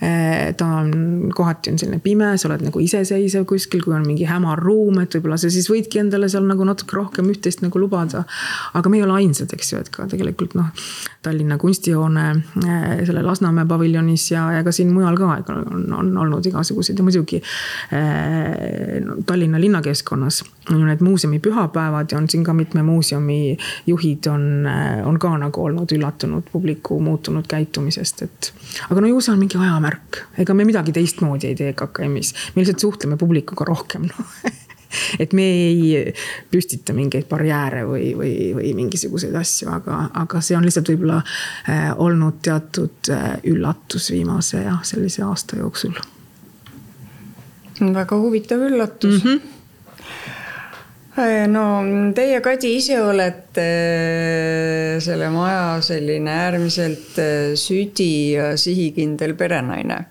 Eh, 0.05 0.53
ta 0.59 0.69
on, 0.83 1.31
kohati 1.35 1.73
on 1.73 1.81
selline 1.81 2.03
pime, 2.05 2.35
sa 2.41 2.51
oled 2.51 2.67
nagu 2.67 2.83
iseseisev 2.83 3.47
kuskil, 3.49 3.81
kui 3.85 3.95
on 3.97 4.05
mingi 4.05 4.29
hämar 4.29 4.61
ruum, 4.61 5.01
et 5.01 5.17
võib-olla 5.17 5.39
sa 5.41 5.49
siis 5.53 5.69
võidki 5.73 6.03
endale 6.03 6.29
seal 6.33 6.45
nagu 6.49 6.67
natuke 6.69 6.99
rohkem 6.99 7.33
üht-teist 7.33 7.65
nagu 7.65 7.81
lubada. 7.81 8.27
aga 8.75 8.93
me 8.93 9.01
ei 9.01 9.07
ole 9.07 9.17
ainsad, 9.23 9.53
eks 9.57 9.73
ju, 9.73 9.81
et 9.81 9.91
ka 9.95 10.09
tegelikult 10.11 10.57
noh, 10.59 10.69
Tallinna 11.25 11.57
kunstihoone 11.61 12.27
eh, 12.67 13.05
selle 13.09 13.25
Lasnamäe 13.25 13.65
paviljonis 13.69 14.29
ja, 14.35 14.45
ja 14.59 14.65
ka 14.67 14.75
siin 14.77 14.93
mujal 14.93 15.17
ka 15.17 15.41
on, 15.55 15.89
on 15.97 16.13
olnud 16.21 16.45
igasuguseid 16.45 17.01
ja 17.01 17.07
muidugi 17.07 17.41
no, 19.05 19.17
Tallinna 19.25 19.61
linnakeskkonnas 19.63 20.43
on 20.69 20.83
ju 20.83 20.89
need 20.89 21.01
muud 21.05 21.14
muuseumi 21.15 21.39
pühapäevad 21.39 22.13
ja 22.13 22.19
on 22.19 22.29
siin 22.31 22.45
ka 22.45 22.53
mitme 22.55 22.83
muuseumi 22.83 23.57
juhid 23.87 24.27
on, 24.27 24.67
on 25.05 25.19
ka 25.23 25.31
nagu 25.39 25.65
olnud 25.69 25.95
üllatunud 25.95 26.51
publiku 26.53 26.99
muutunud 27.01 27.47
käitumisest, 27.49 28.27
et. 28.27 28.53
aga 28.91 29.01
no 29.01 29.13
ju 29.13 29.23
see 29.23 29.35
on 29.35 29.41
mingi 29.41 29.61
ajamärk, 29.61 30.25
ega 30.43 30.59
me 30.59 30.67
midagi 30.67 30.93
teistmoodi 30.97 31.53
ei 31.53 31.59
tee 31.59 31.73
KKM-is, 31.73 32.35
me 32.55 32.63
lihtsalt 32.65 32.83
suhtleme 32.89 33.19
publikuga 33.21 33.69
rohkem 33.71 34.11
noh 34.11 34.35
et 35.23 35.33
me 35.35 35.45
ei 35.45 36.13
püstita 36.51 36.95
mingeid 36.97 37.29
barjääre 37.31 37.85
või, 37.89 38.11
või, 38.19 38.35
või 38.59 38.75
mingisuguseid 38.79 39.35
asju, 39.39 39.71
aga, 39.75 40.01
aga 40.25 40.43
see 40.45 40.59
on 40.59 40.67
lihtsalt 40.67 40.91
võib-olla 40.93 41.21
äh, 41.23 41.89
olnud 41.95 42.43
teatud 42.45 43.13
äh, 43.15 43.31
üllatus 43.51 44.11
viimase 44.15 44.65
jah, 44.67 44.83
sellise 44.87 45.25
aasta 45.27 45.59
jooksul. 45.63 45.97
väga 47.81 48.17
huvitav 48.17 48.63
üllatus 48.71 49.25
mm. 49.25 49.29
-hmm 49.29 49.54
Äh, 49.54 49.54
no 51.47 51.65
teie, 52.15 52.41
Kadi, 52.43 52.75
ise 52.81 52.97
olete 53.03 53.65
äh, 53.65 55.01
selle 55.03 55.29
maja 55.31 55.79
selline 55.85 56.33
äärmiselt 56.47 57.19
äh, 57.23 57.55
südi 57.59 58.35
ja 58.35 58.57
sihikindel 58.59 59.37
perenaine. 59.39 60.05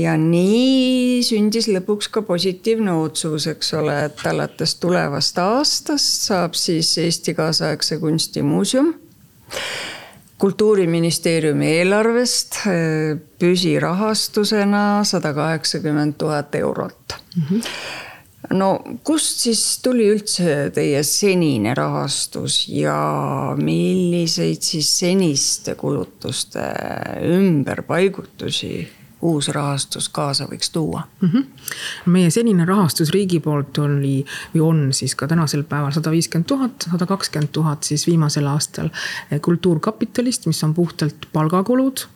ja 0.00 0.14
nii 0.16 1.20
sündis 1.20 1.66
lõpuks 1.68 2.08
ka 2.08 2.22
positiivne 2.24 2.94
otsus, 2.96 3.44
eks 3.50 3.74
ole, 3.76 3.96
et 4.06 4.22
alates 4.30 4.72
tulevast 4.80 5.36
aastast 5.42 6.30
saab 6.30 6.56
siis 6.56 6.94
Eesti 7.02 7.34
Kaasaegse 7.36 7.98
Kunstimuuseum 8.00 8.94
kultuuriministeeriumi 10.40 11.74
eelarvest 11.82 12.62
püsirahastusena 13.42 14.84
sada 15.04 15.34
kaheksakümmend 15.36 16.16
tuhat 16.22 16.54
eurot 16.62 17.18
mm. 17.36 17.42
-hmm 17.50 18.08
no 18.56 18.70
kust 19.06 19.44
siis 19.44 19.62
tuli 19.84 20.08
üldse 20.10 20.70
teie 20.74 21.02
senine 21.06 21.74
rahastus 21.78 22.64
ja 22.72 22.96
milliseid 23.58 24.64
siis 24.66 24.90
seniste 25.02 25.76
kulutuste 25.78 26.64
ümberpaigutusi 27.30 28.74
uus 29.22 29.48
rahastus 29.48 30.08
kaasa 30.08 30.46
võiks 30.50 30.70
tuua 30.72 31.02
mm? 31.20 31.28
-hmm. 31.28 31.44
meie 32.06 32.30
senine 32.30 32.64
rahastus 32.64 33.10
riigi 33.10 33.40
poolt 33.40 33.78
oli 33.78 34.24
või 34.54 34.60
on 34.60 34.80
siis 34.92 35.14
ka 35.14 35.28
tänasel 35.28 35.62
päeval 35.62 35.92
sada 35.92 36.10
viiskümmend 36.10 36.48
tuhat, 36.48 36.88
sada 36.90 37.06
kakskümmend 37.06 37.52
tuhat 37.52 37.84
siis 37.84 38.06
viimasel 38.06 38.46
aastal 38.46 38.88
kultuurkapitalist, 39.42 40.46
mis 40.46 40.64
on 40.64 40.74
puhtalt 40.74 41.28
palgakulud. 41.32 42.06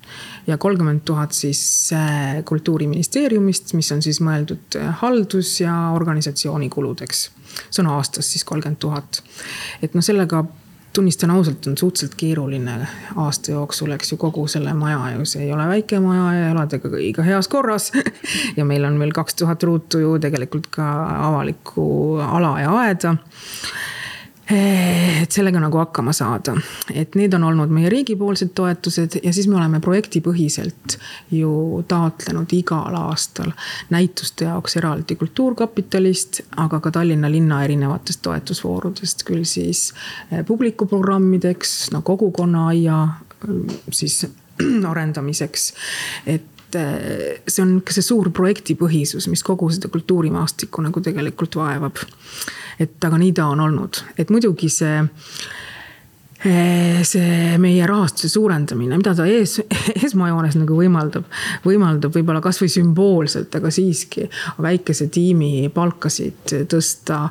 ja 0.46 0.58
kolmkümmend 0.58 1.00
tuhat 1.04 1.32
siis 1.32 1.90
äh, 1.92 2.44
kultuuriministeeriumist, 2.44 3.74
mis 3.74 3.92
on 3.92 4.02
siis 4.02 4.20
mõeldud 4.20 4.76
äh, 4.76 4.94
haldus 5.00 5.60
ja 5.60 5.90
organisatsiooni 5.94 6.68
kuludeks 6.68 7.30
see 7.70 7.82
on 7.84 7.90
aastas 7.94 8.32
siis 8.32 8.44
kolmkümmend 8.44 8.78
tuhat. 8.78 9.22
et 9.82 9.94
noh, 9.94 10.04
sellega 10.04 10.44
tunnistan 10.94 11.30
ausalt, 11.30 11.66
on 11.66 11.78
suhteliselt 11.78 12.14
keeruline 12.16 12.76
aasta 13.16 13.52
jooksul, 13.52 13.92
eks 13.96 14.12
ju, 14.12 14.18
kogu 14.20 14.46
selle 14.50 14.74
maja 14.78 15.10
ju, 15.16 15.24
see 15.28 15.46
ei 15.46 15.52
ole 15.52 15.66
väike 15.68 15.98
maja 16.00 16.28
ja 16.36 16.50
elada 16.52 16.78
ka 16.78 16.90
õige 16.92 17.26
heas 17.26 17.50
korras. 17.50 17.90
Ja 18.58 18.64
meil 18.64 18.84
on 18.86 18.98
veel 18.98 19.12
kaks 19.14 19.34
tuhat 19.40 19.62
ruutu 19.62 19.98
ju 19.98 20.12
tegelikult 20.22 20.68
ka 20.72 20.84
avalikku 21.26 21.84
ala 22.22 22.54
ja 22.62 22.70
aeda 22.84 23.16
et 24.50 25.32
sellega 25.32 25.60
nagu 25.62 25.78
hakkama 25.80 26.12
saada, 26.12 26.52
et 26.92 27.14
need 27.16 27.32
on 27.32 27.46
olnud 27.48 27.70
meie 27.72 27.88
riigipoolsed 27.88 28.50
toetused 28.54 29.16
ja 29.22 29.32
siis 29.32 29.46
me 29.48 29.56
oleme 29.56 29.80
projektipõhiselt 29.80 30.98
ju 31.32 31.80
taotlenud 31.88 32.52
igal 32.52 32.92
aastal 32.98 33.54
näituste 33.94 34.44
jaoks 34.44 34.76
eraldi 34.76 35.16
Kultuurkapitalist, 35.16 36.42
aga 36.60 36.80
ka 36.84 36.92
Tallinna 36.92 37.30
linna 37.32 37.62
erinevatest 37.64 38.20
toetusvoorudest, 38.26 39.24
küll 39.24 39.46
siis 39.48 39.86
eh, 40.30 40.44
publikuprogrammideks, 40.44 41.94
no 41.96 42.02
kogukonnaaia 42.04 42.98
siis 43.92 44.26
arendamiseks. 44.92 45.72
et 46.26 46.76
eh, 46.76 47.40
see 47.48 47.64
on 47.64 47.78
ikka 47.78 47.96
see 47.96 48.04
suur 48.04 48.28
projektipõhisus, 48.28 49.30
mis 49.32 49.46
kogu 49.46 49.70
seda 49.72 49.88
kultuurimaastikku 49.88 50.84
nagu 50.84 51.00
tegelikult 51.00 51.56
vaevab 51.62 52.04
et 52.80 53.04
aga 53.04 53.20
nii 53.20 53.32
ta 53.36 53.48
on 53.52 53.60
olnud, 53.64 54.02
et 54.18 54.30
muidugi 54.34 54.68
see 54.72 54.96
eh, 56.44 57.02
see 57.06 57.58
meie 57.62 57.86
rahastuse 57.88 58.32
suurendamine, 58.32 58.98
mida 59.00 59.14
ta 59.16 59.26
ees, 59.30 59.58
esmajoones 60.06 60.58
nagu 60.60 60.78
võimaldab, 60.78 61.28
võimaldab 61.66 62.16
võib-olla 62.16 62.42
kasvõi 62.44 62.70
sümboolselt, 62.72 63.54
aga 63.60 63.72
siiski 63.74 64.28
väikese 64.62 65.08
tiimi 65.12 65.68
palkasid 65.74 66.58
tõsta 66.70 67.28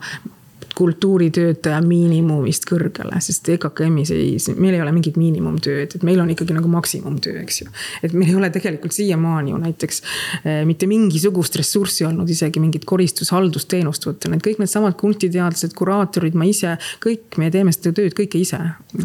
kultuuritöötaja 0.77 1.81
miinimumist 1.85 2.65
kõrgele, 2.69 3.19
sest 3.21 3.47
EKKM-is 3.53 4.11
ei, 4.15 4.37
meil 4.57 4.77
ei 4.77 4.81
ole 4.81 4.93
mingit 4.95 5.17
miinimumtööd, 5.21 5.97
et 5.97 6.05
meil 6.05 6.21
on 6.23 6.31
ikkagi 6.33 6.55
nagu 6.55 6.69
maksimumtöö, 6.71 7.43
eks 7.43 7.61
ju. 7.61 7.69
et 8.03 8.15
meil 8.17 8.31
ei 8.31 8.37
ole 8.39 8.49
tegelikult 8.53 8.95
siiamaani 8.95 9.53
ju 9.53 9.59
näiteks 9.61 10.01
eh, 10.41 10.61
mitte 10.65 10.89
mingisugust 10.89 11.59
ressurssi 11.59 12.07
olnud 12.07 12.29
isegi 12.29 12.61
mingit 12.63 12.87
koristus-haldusteenust 12.89 14.07
võtta, 14.09 14.31
need 14.33 14.41
kõik 14.45 14.63
needsamad 14.63 14.97
kunstiteadlased, 14.99 15.75
kuraatorid, 15.77 16.37
ma 16.39 16.47
ise, 16.49 16.75
kõik, 17.03 17.37
me 17.41 17.51
teeme 17.53 17.73
seda 17.75 17.93
tööd 18.01 18.17
kõike 18.17 18.41
ise. 18.41 18.59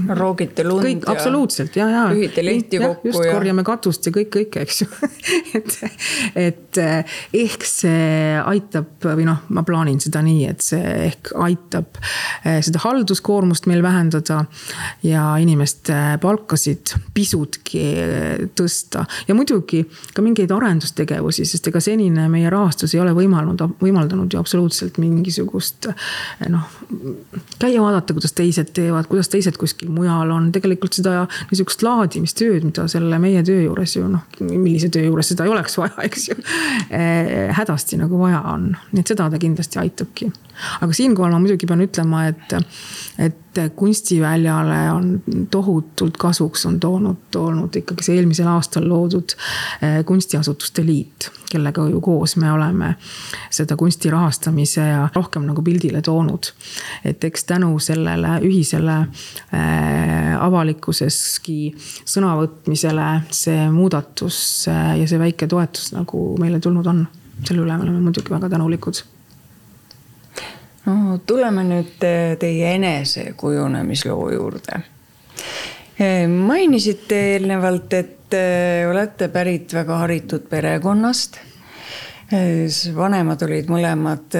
roogite 0.08 0.64
lund 0.64 0.86
kõik, 0.86 1.04
ja. 1.04 1.16
absoluutselt 1.16 1.76
ja, 1.76 1.90
ja. 1.92 2.06
ühite 2.16 2.44
lehti 2.44 2.80
kokku. 2.80 3.12
just 3.12 3.24
ja. 3.24 3.36
korjame 3.36 3.66
katust 3.66 4.08
ja 4.08 4.14
kõik, 4.14 4.32
kõike, 4.38 4.64
eks 4.64 4.82
ju 4.84 4.90
et, 5.58 5.78
et 6.48 6.82
eh, 6.82 7.20
ehk 7.44 7.68
see 7.68 8.40
aitab 8.40 9.04
või 9.04 9.28
noh, 9.28 9.44
ma 9.52 9.66
plaanin 9.68 10.00
seda 10.00 10.24
nii, 10.24 10.48
et 10.48 10.64
see 10.64 10.96
ehk 11.10 11.34
aitab 11.36 11.57
aitab 11.68 11.98
eh, 12.44 12.60
seda 12.64 12.80
halduskoormust 12.82 13.66
meil 13.68 13.82
vähendada 13.82 14.44
ja 15.02 15.36
inimeste 15.40 16.18
palkasid 16.22 16.94
pisutki 17.14 17.82
eh, 18.00 18.46
tõsta. 18.56 19.04
ja 19.28 19.34
muidugi 19.36 19.84
ka 20.14 20.22
mingeid 20.24 20.52
arendustegevusi, 20.54 21.44
sest 21.48 21.68
ega 21.68 21.80
senine 21.80 22.28
meie 22.32 22.50
rahastus 22.50 22.94
ei 22.94 23.02
ole 23.02 23.12
võimaldanud, 23.16 23.78
võimaldanud 23.82 24.32
ju 24.32 24.40
absoluutselt 24.40 24.98
mingisugust 25.02 25.90
eh, 25.90 26.48
noh, 26.48 26.66
käia 27.58 27.82
vaadata, 27.82 28.16
kuidas 28.16 28.34
teised 28.36 28.72
teevad, 28.76 29.08
kuidas 29.10 29.28
teised 29.32 29.58
kuskil 29.60 29.92
mujal 29.92 30.32
on, 30.34 30.50
tegelikult 30.54 30.96
seda 30.96 31.26
niisugust 31.50 31.84
laadimistööd, 31.84 32.64
mida 32.68 32.88
selle 32.90 33.20
meie 33.22 33.44
töö 33.46 33.66
juures 33.66 33.96
ju 33.98 34.08
noh, 34.08 34.24
millise 34.40 34.90
töö 34.94 35.08
juures 35.10 35.34
seda 35.34 35.46
ei 35.46 35.52
oleks 35.52 35.78
vaja, 35.78 35.96
eks 36.08 36.30
ju. 36.30 36.38
hädasti 37.58 37.98
nagu 38.00 38.18
vaja 38.20 38.40
on, 38.54 38.70
nii 38.92 39.02
et 39.02 39.10
seda 39.10 39.28
ta 39.30 39.40
kindlasti 39.40 39.80
aitabki. 39.82 40.30
aga 40.82 40.94
siinkohal 40.94 41.34
ma 41.34 41.40
muidugi 41.48 41.68
pean 41.68 41.80
ütlema, 41.80 42.26
et, 42.28 42.52
et 43.24 43.60
kunstiväljale 43.76 44.78
on 44.92 45.08
tohutult 45.50 46.16
kasuks 46.20 46.66
on 46.68 46.76
toonud, 46.80 47.24
toonud 47.34 47.76
ikkagi 47.80 48.04
see 48.04 48.18
eelmisel 48.18 48.50
aastal 48.52 48.86
loodud 48.88 49.34
eh, 49.82 50.02
kunstiasutuste 50.06 50.84
liit, 50.86 51.30
kellega 51.50 51.88
ju 51.88 52.02
koos 52.04 52.36
me 52.36 52.52
oleme 52.52 52.92
seda 53.50 53.76
kunsti 53.80 54.12
rahastamise 54.12 54.84
ja 54.84 55.08
rohkem 55.14 55.48
nagu 55.48 55.64
pildile 55.64 56.02
toonud. 56.04 56.52
et 57.04 57.24
eks 57.24 57.44
tänu 57.44 57.78
sellele 57.78 58.38
ühisele 58.44 58.98
äh, 59.00 60.36
avalikkuseski 60.38 61.60
sõnavõtmisele 62.04 63.10
see 63.30 63.68
muudatus 63.72 64.68
äh, 64.68 64.98
ja 65.00 65.08
see 65.08 65.18
väike 65.18 65.48
toetus 65.48 65.94
nagu 65.96 66.34
meile 66.38 66.60
tulnud 66.60 66.86
on 66.86 67.06
selle 67.44 67.62
üle 67.62 67.76
me 67.76 67.86
oleme 67.86 68.02
muidugi 68.04 68.34
väga 68.34 68.50
tänulikud 68.52 69.02
no 70.88 71.18
tuleme 71.26 71.64
nüüd 71.68 71.98
teie 72.40 72.74
enesekujunemisloo 72.78 74.30
juurde. 74.32 74.80
mainisite 76.28 77.18
eelnevalt, 77.34 77.92
et 77.92 78.36
olete 78.88 79.28
pärit 79.28 79.74
väga 79.74 79.98
haritud 80.04 80.48
perekonnast. 80.50 81.38
vanemad 82.96 83.42
olid 83.42 83.68
mõlemad 83.72 84.36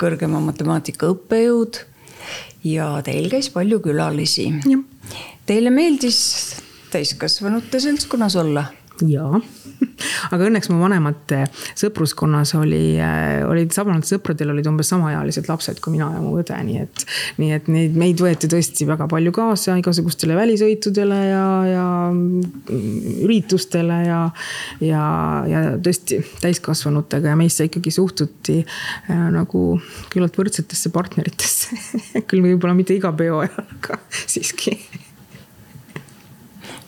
kõrgema 0.00 0.40
matemaatika 0.40 1.10
õppejõud 1.12 1.82
ja 2.64 2.94
teil 3.04 3.28
käis 3.30 3.50
palju 3.52 3.80
külalisi. 3.84 4.48
Teile 5.46 5.70
meeldis 5.70 6.20
täiskasvanute 6.92 7.80
seltskonnas 7.80 8.36
olla? 8.36 8.64
Jaa 9.10 9.40
aga 10.34 10.48
õnneks 10.48 10.70
mu 10.72 10.78
vanemate 10.82 11.42
sõpruskonnas 11.78 12.54
oli, 12.58 12.98
äh, 13.02 13.42
olid 13.48 13.72
sarnastel 13.74 14.18
sõpradel 14.18 14.52
olid 14.54 14.68
umbes 14.70 14.90
samaealised 14.92 15.48
lapsed 15.50 15.80
kui 15.82 15.96
mina 15.96 16.08
ja 16.14 16.22
mu 16.22 16.34
õde, 16.40 16.56
nii 16.66 16.80
et. 16.82 17.04
nii 17.40 17.52
et 17.56 17.68
neid, 17.72 17.96
meid 17.98 18.22
võeti 18.22 18.50
tõesti 18.50 18.86
väga 18.88 19.08
palju 19.10 19.32
kaasa 19.34 19.76
igasugustele 19.80 20.36
välisõitudele 20.38 21.20
ja, 21.28 21.44
ja 21.68 21.86
üritustele 23.26 24.00
ja. 24.06 24.22
ja, 24.84 25.04
ja 25.48 25.62
tõesti 25.82 26.22
täiskasvanutega 26.42 27.32
ja 27.32 27.38
meisse 27.38 27.68
ikkagi 27.68 27.94
suhtuti 27.94 28.60
äh, 28.62 29.24
nagu 29.34 29.66
küllalt 30.12 30.36
võrdsetesse 30.38 30.92
partneritesse 30.94 31.78
küll 32.28 32.44
võib-olla 32.44 32.76
mitte 32.78 32.96
iga 32.96 33.12
peo 33.16 33.42
ajal, 33.44 33.64
aga 33.78 34.00
siiski. 34.32 34.76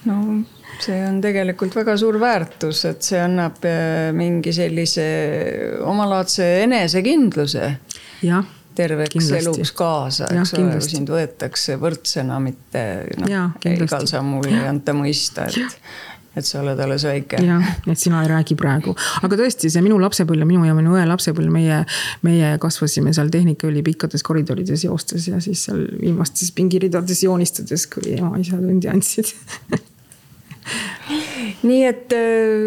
no 0.08 0.18
see 0.82 0.98
on 1.06 1.20
tegelikult 1.24 1.76
väga 1.76 1.96
suur 2.00 2.18
väärtus, 2.22 2.84
et 2.90 3.06
see 3.06 3.20
annab 3.22 3.62
äh, 3.68 4.10
mingi 4.16 4.52
sellise 4.54 5.06
omalaadse 5.84 6.50
enesekindluse. 6.64 7.70
terveks 8.74 9.12
kindlasti. 9.14 9.42
eluks 9.44 9.70
kaasa, 9.78 10.30
eks 10.34 10.56
ole, 10.58 10.72
kui 10.72 10.88
sind 10.88 11.12
võetakse 11.12 11.76
võrdsena, 11.78 12.40
mitte 12.42 12.82
noh, 13.22 13.54
igal 13.70 14.08
sammul 14.10 14.50
ei 14.50 14.66
anta 14.66 14.96
mõista, 14.96 15.46
et 15.46 15.78
et 16.34 16.46
sa 16.46 16.60
oled 16.64 16.80
alles 16.82 17.04
väike. 17.06 17.38
jah, 17.46 17.68
et 17.86 18.00
sina 18.00 18.24
ei 18.24 18.30
räägi 18.30 18.56
praegu, 18.58 18.94
aga 19.22 19.38
tõesti, 19.38 19.70
see 19.70 19.84
minu 19.84 20.00
lapsepõlv 20.02 20.42
ja 20.42 20.48
minu 20.48 20.66
ja 20.66 20.74
minu 20.74 20.96
õe 20.98 21.06
lapsepõlv, 21.06 21.52
meie, 21.54 21.84
meie 22.26 22.54
kasvasime 22.62 23.14
seal 23.14 23.30
Tehnikaüli 23.30 23.84
pikkades 23.86 24.26
koridorides 24.26 24.86
joostes 24.88 25.28
ja 25.30 25.38
siis 25.44 25.66
seal 25.68 25.86
viimastes 26.00 26.50
pingiridades 26.56 27.22
joonistades, 27.22 27.86
kui 27.94 28.16
ema-isa 28.18 28.58
tundi 28.58 28.90
andsid 28.90 29.30
nii 31.68 31.84
et 31.88 32.14
äh, 32.16 32.64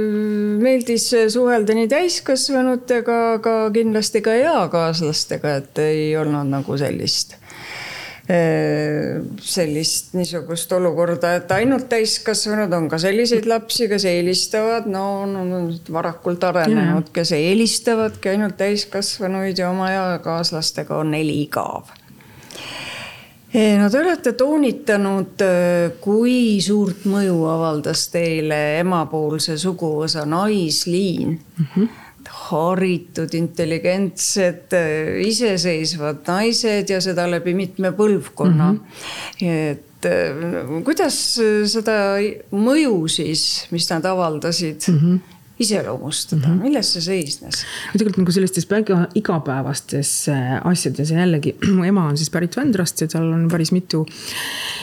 meeldis 0.62 1.10
suhelda 1.34 1.76
nii 1.78 1.90
täiskasvanutega, 1.92 3.18
aga 3.40 3.58
kindlasti 3.74 4.22
ka 4.26 4.36
eakaaslastega, 4.38 5.58
et 5.62 5.84
ei 5.84 6.08
olnud 6.20 6.50
nagu 6.52 6.78
sellist 6.80 7.38
äh, 8.30 9.22
sellist 9.42 10.14
niisugust 10.18 10.72
olukorda, 10.78 11.36
et 11.40 11.54
ainult 11.58 11.90
täiskasvanud, 11.92 12.74
on 12.78 12.90
ka 12.92 13.02
selliseid 13.02 13.48
lapsi, 13.50 13.90
kes 13.92 14.08
eelistavad, 14.10 14.90
no, 14.92 15.26
no 15.30 15.62
varakult 15.94 16.44
arenenud, 16.48 17.10
kes 17.16 17.34
eelistavadki 17.38 18.36
ainult 18.36 18.60
täiskasvanuid 18.60 19.58
ja 19.58 19.72
oma 19.72 19.94
eakaaslastega 19.96 21.02
on 21.02 21.16
neil 21.18 21.34
igav 21.34 21.96
no 23.58 23.90
te 23.90 24.00
olete 24.00 24.34
toonitanud, 24.38 25.44
kui 26.04 26.58
suurt 26.62 27.08
mõju 27.10 27.38
avaldas 27.50 28.08
teile 28.14 28.80
emapoolse 28.82 29.58
suguvõsa 29.58 30.26
naisliin 30.30 31.38
mm. 31.38 31.72
-hmm 31.76 32.04
haritud, 32.28 33.34
intelligentsed, 33.34 34.74
iseseisvad 35.24 36.28
naised 36.28 36.90
ja 36.92 37.00
seda 37.04 37.28
läbi 37.30 37.54
mitme 37.56 37.94
põlvkonna 37.96 38.72
mm. 38.74 38.80
-hmm. 39.40 39.72
et 39.72 40.84
kuidas 40.86 41.16
seda 41.72 41.96
mõju 42.52 43.08
siis, 43.08 43.68
mis 43.72 43.90
nad 43.90 44.06
avaldasid 44.06 44.90
mm, 44.92 45.00
-hmm 45.00 45.37
iseloomustada 45.60 46.48
mm, 46.48 46.54
-hmm. 46.54 46.64
milles 46.64 46.94
see 46.94 47.02
seisnes? 47.02 47.64
tegelikult 47.94 48.18
nagu 48.22 48.32
sellistes 48.32 48.70
väga 48.70 49.08
igapäevastes 49.16 50.12
äh, 50.30 50.68
asjades 50.68 51.12
ja 51.12 51.20
jällegi 51.20 51.56
mu 51.76 51.84
ema 51.84 52.08
on 52.08 52.18
siis 52.18 52.30
pärit 52.30 52.58
Vändrast 52.58 53.02
ja 53.02 53.08
tal 53.08 53.32
on 53.34 53.48
päris 53.52 53.72
mitu, 53.72 54.06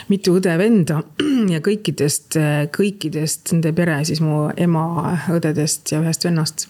mitu 0.08 0.38
õde-venda 0.38 1.02
ja 1.54 1.60
kõikidest, 1.60 2.38
äh, 2.40 2.64
kõikidest 2.78 3.54
nende 3.54 3.72
pere 3.72 4.00
siis 4.04 4.20
mu 4.20 4.48
ema 4.56 4.86
õdedest 5.30 5.94
ja 5.94 6.02
ühest 6.02 6.26
vennast. 6.26 6.66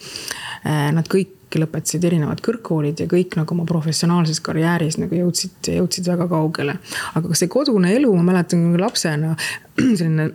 Äh, 0.67 0.93
nad 0.93 1.09
kõik 1.09 1.33
lõpetasid 1.55 2.05
erinevad 2.05 2.41
kõrgkoolid 2.43 3.01
ja 3.05 3.07
kõik 3.07 3.37
nagu 3.39 3.55
oma 3.55 3.65
professionaalses 3.69 4.41
karjääris 4.45 4.97
nagu 4.99 5.15
jõudsid, 5.15 5.71
jõudsid 5.77 6.09
väga 6.11 6.27
kaugele. 6.29 6.79
aga 7.15 7.37
see 7.39 7.49
kodune 7.49 7.93
elu, 7.95 8.11
ma 8.17 8.33
mäletan 8.33 8.75
lapsena 8.81 9.37
selline 9.99 10.33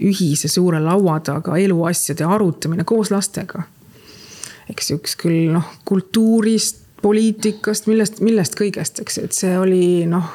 ühise 0.00 0.48
suure 0.48 0.80
laua 0.82 1.18
taga 1.24 1.58
eluasjade 1.60 2.24
arutamine 2.24 2.84
koos 2.88 3.10
lastega. 3.12 3.64
eks 4.70 4.92
üks 4.94 5.16
küll 5.18 5.50
noh, 5.50 5.66
kultuurist, 5.84 6.84
poliitikast, 7.02 7.88
millest, 7.90 8.20
millest 8.22 8.54
kõigest, 8.58 9.00
eks, 9.02 9.18
et 9.18 9.34
see 9.34 9.54
oli 9.58 10.04
noh, 10.06 10.28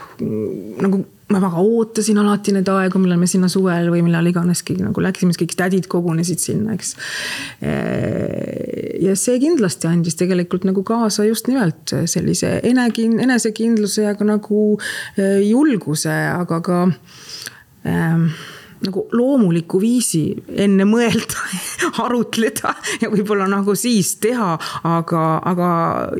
nagu 0.82 1.06
ma 1.34 1.40
väga 1.42 1.62
ootasin 1.62 2.20
alati 2.22 2.54
neid 2.54 2.68
aegu, 2.70 3.00
millal 3.02 3.18
me 3.18 3.28
sinna 3.30 3.48
suvel 3.50 3.88
või 3.90 4.04
millal 4.06 4.28
iganeski 4.30 4.76
nagu 4.78 5.02
läksime, 5.02 5.34
siis 5.34 5.42
kõik 5.42 5.56
tädid 5.58 5.88
kogunesid 5.90 6.42
sinna, 6.42 6.76
eks. 6.78 6.94
ja 9.02 9.16
see 9.18 9.40
kindlasti 9.42 9.90
andis 9.90 10.20
tegelikult 10.20 10.68
nagu 10.70 10.84
kaasa 10.86 11.26
just 11.26 11.50
nimelt 11.50 11.96
sellise 12.12 12.60
enekin-, 12.70 13.18
enesekindluse 13.26 14.06
ja 14.06 14.14
ka 14.20 14.28
nagu 14.28 14.66
julguse, 15.48 16.14
aga 16.14 16.62
ka 16.66 16.82
ähm, 17.90 18.30
nagu 18.84 19.06
loomuliku 19.16 19.80
viisi 19.82 20.24
enne 20.52 20.88
mõelda 20.90 21.46
arutleda 22.06 22.74
ja 23.02 23.10
võib-olla 23.14 23.48
nagu 23.52 23.76
siis 23.80 24.16
teha, 24.24 24.56
aga, 24.90 25.26
aga 25.52 25.70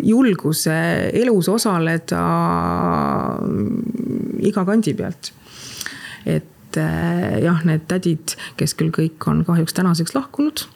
julguse 0.04 0.76
elus 1.12 1.50
osaleda 1.52 2.22
iga 4.46 4.66
kandi 4.68 4.96
pealt. 4.98 5.34
et 6.26 6.80
eh, 6.80 7.42
jah, 7.44 7.62
need 7.68 7.86
tädid, 7.92 8.38
kes 8.60 8.76
küll 8.80 8.94
kõik 8.96 9.30
on 9.32 9.44
kahjuks 9.48 9.76
tänaseks 9.78 10.16
lahkunud 10.16 10.68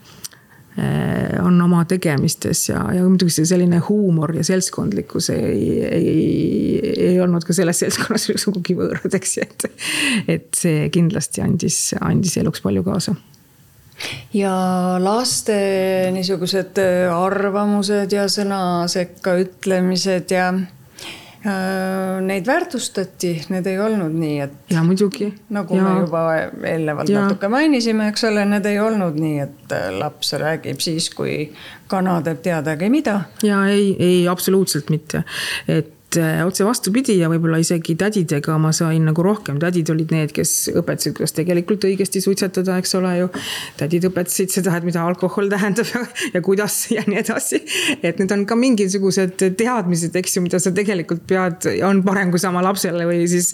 on 1.44 1.58
oma 1.62 1.82
tegemistes 1.90 2.62
ja, 2.70 2.84
ja 2.94 3.04
muidugi 3.04 3.34
see 3.34 3.48
selline 3.50 3.82
huumor 3.90 4.32
ja 4.38 4.44
seltskondlikkus 4.48 5.32
ei, 5.34 5.64
ei, 5.84 6.94
ei 7.10 7.18
olnud 7.20 7.44
ka 7.44 7.56
selles 7.58 7.82
seltskonnas 7.84 8.30
sugugi 8.44 8.78
võõrad, 8.78 9.16
eks 9.18 9.38
ju, 9.38 9.48
et. 9.48 9.68
et 10.36 10.48
see 10.56 10.86
kindlasti 10.94 11.44
andis, 11.44 11.82
andis 12.00 12.38
eluks 12.40 12.64
palju 12.64 12.86
kaasa 12.86 13.18
ja 14.34 14.54
laste 15.04 15.58
niisugused 16.16 16.80
arvamused 17.12 18.14
ja 18.16 18.28
sõna 18.32 18.62
sekka 18.92 19.36
ütlemised 19.42 20.32
ja 20.32 20.52
neid 21.42 22.48
väärtustati, 22.48 23.32
need 23.54 23.68
ei 23.72 23.78
olnud 23.80 24.16
nii, 24.16 24.40
et. 24.44 24.56
ja 24.74 24.84
muidugi. 24.84 25.30
nagu 25.56 25.78
ja. 25.78 25.84
me 25.84 26.02
juba 26.02 26.24
eelnevalt 26.68 27.10
ja. 27.10 27.24
natuke 27.24 27.48
mainisime, 27.52 28.10
eks 28.12 28.26
ole, 28.28 28.44
need 28.50 28.68
ei 28.68 28.80
olnud 28.84 29.16
nii, 29.20 29.38
et 29.46 29.76
äh, 29.76 29.88
laps 29.96 30.34
räägib 30.42 30.84
siis, 30.84 31.08
kui 31.16 31.38
kana 31.88 32.18
teeb 32.26 32.42
teadagi 32.44 32.90
mida. 32.92 33.22
ja 33.44 33.62
ei, 33.72 33.94
ei 34.00 34.28
absoluutselt 34.28 34.92
mitte, 34.92 35.24
et 35.68 35.88
äh, 35.88 35.99
otse 36.18 36.66
vastupidi 36.66 37.20
ja 37.20 37.30
võib-olla 37.30 37.60
isegi 37.62 37.94
tädidega 38.00 38.56
ma 38.62 38.72
sain 38.74 39.04
nagu 39.06 39.24
rohkem, 39.24 39.60
tädid 39.62 39.92
olid 39.94 40.14
need, 40.14 40.32
kes 40.34 40.72
õpetasid, 40.74 41.14
kuidas 41.18 41.36
tegelikult 41.38 41.86
õigesti 41.86 42.22
suitsetada, 42.24 42.80
eks 42.82 42.96
ole 42.98 43.12
ju. 43.20 43.28
tädid 43.78 44.08
õpetasid 44.10 44.54
seda, 44.54 44.74
et 44.78 44.88
mida 44.88 45.04
alkohol 45.06 45.52
tähendab 45.52 45.90
ja, 45.94 46.02
ja 46.34 46.42
kuidas 46.46 46.80
ja 46.90 47.04
nii 47.06 47.20
edasi. 47.22 47.62
et 48.02 48.18
need 48.22 48.34
on 48.34 48.46
ka 48.50 48.58
mingisugused 48.58 49.46
teadmised, 49.60 50.16
eks 50.16 50.38
ju, 50.38 50.44
mida 50.46 50.60
sa 50.62 50.74
tegelikult 50.76 51.26
pead, 51.30 51.70
on 51.86 52.02
parem, 52.08 52.34
kui 52.34 52.42
sa 52.42 52.50
oma 52.50 52.64
lapsele 52.66 53.06
või 53.10 53.28
siis 53.30 53.52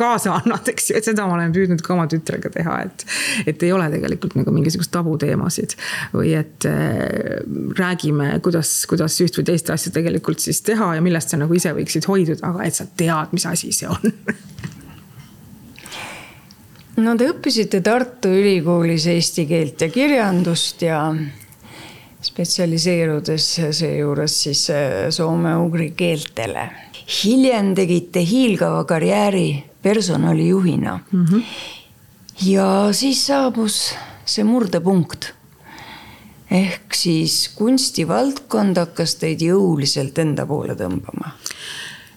kaasa 0.00 0.34
annad, 0.40 0.66
eks 0.72 0.90
ju, 0.90 0.98
et 0.98 1.06
seda 1.06 1.28
ma 1.28 1.38
olen 1.38 1.54
püüdnud 1.54 1.84
ka 1.86 1.94
oma 1.94 2.08
tütrega 2.10 2.50
teha, 2.52 2.80
et. 2.88 3.06
et 3.46 3.62
ei 3.62 3.72
ole 3.72 3.86
tegelikult 3.92 4.34
nagu 4.38 4.52
mingisugust 4.54 4.90
tabuteemasid 4.94 5.76
või 6.16 6.34
et 6.38 6.66
äh, 6.66 7.40
räägime, 7.78 8.32
kuidas, 8.42 8.72
kuidas 8.90 9.20
üht 9.22 9.38
või 9.38 9.46
teist 9.52 9.70
asja 9.70 9.92
tegelikult 9.94 10.42
siis 10.42 10.62
teha 10.66 10.94
ja 10.96 11.04
millest 11.04 11.30
sa 11.32 11.38
nagu 11.40 11.54
ise 11.54 11.75
võiksid 11.76 12.08
hoiduda, 12.08 12.50
aga 12.50 12.66
et 12.66 12.74
sa 12.74 12.86
tead, 12.96 13.32
mis 13.36 13.46
asi 13.46 13.72
see 13.72 13.88
on 13.88 14.12
no 17.04 17.16
te 17.18 17.28
õppisite 17.30 17.82
Tartu 17.84 18.30
Ülikoolis 18.32 19.06
eesti 19.12 19.46
keelt 19.48 19.82
ja 19.84 19.90
kirjandust 19.92 20.82
ja 20.86 21.00
spetsialiseerudes 22.26 23.46
seejuures 23.76 24.40
siis 24.46 24.66
äh, 24.74 25.06
soome-ugri 25.14 25.92
keeltele. 25.96 26.70
hiljem 27.06 27.74
tegite 27.78 28.20
hiilgava 28.24 28.84
karjääri 28.84 29.64
personalijuhina 29.82 30.98
mm. 31.12 31.24
-hmm. 31.24 31.42
ja 32.42 32.88
siis 32.92 33.26
saabus 33.26 33.94
see 34.24 34.44
murdepunkt 34.44 35.35
ehk 36.50 36.94
siis 36.94 37.48
kunstivaldkond 37.58 38.78
hakkas 38.78 39.16
teid 39.22 39.42
jõuliselt 39.42 40.18
enda 40.22 40.46
poole 40.46 40.78
tõmbama 40.78 41.34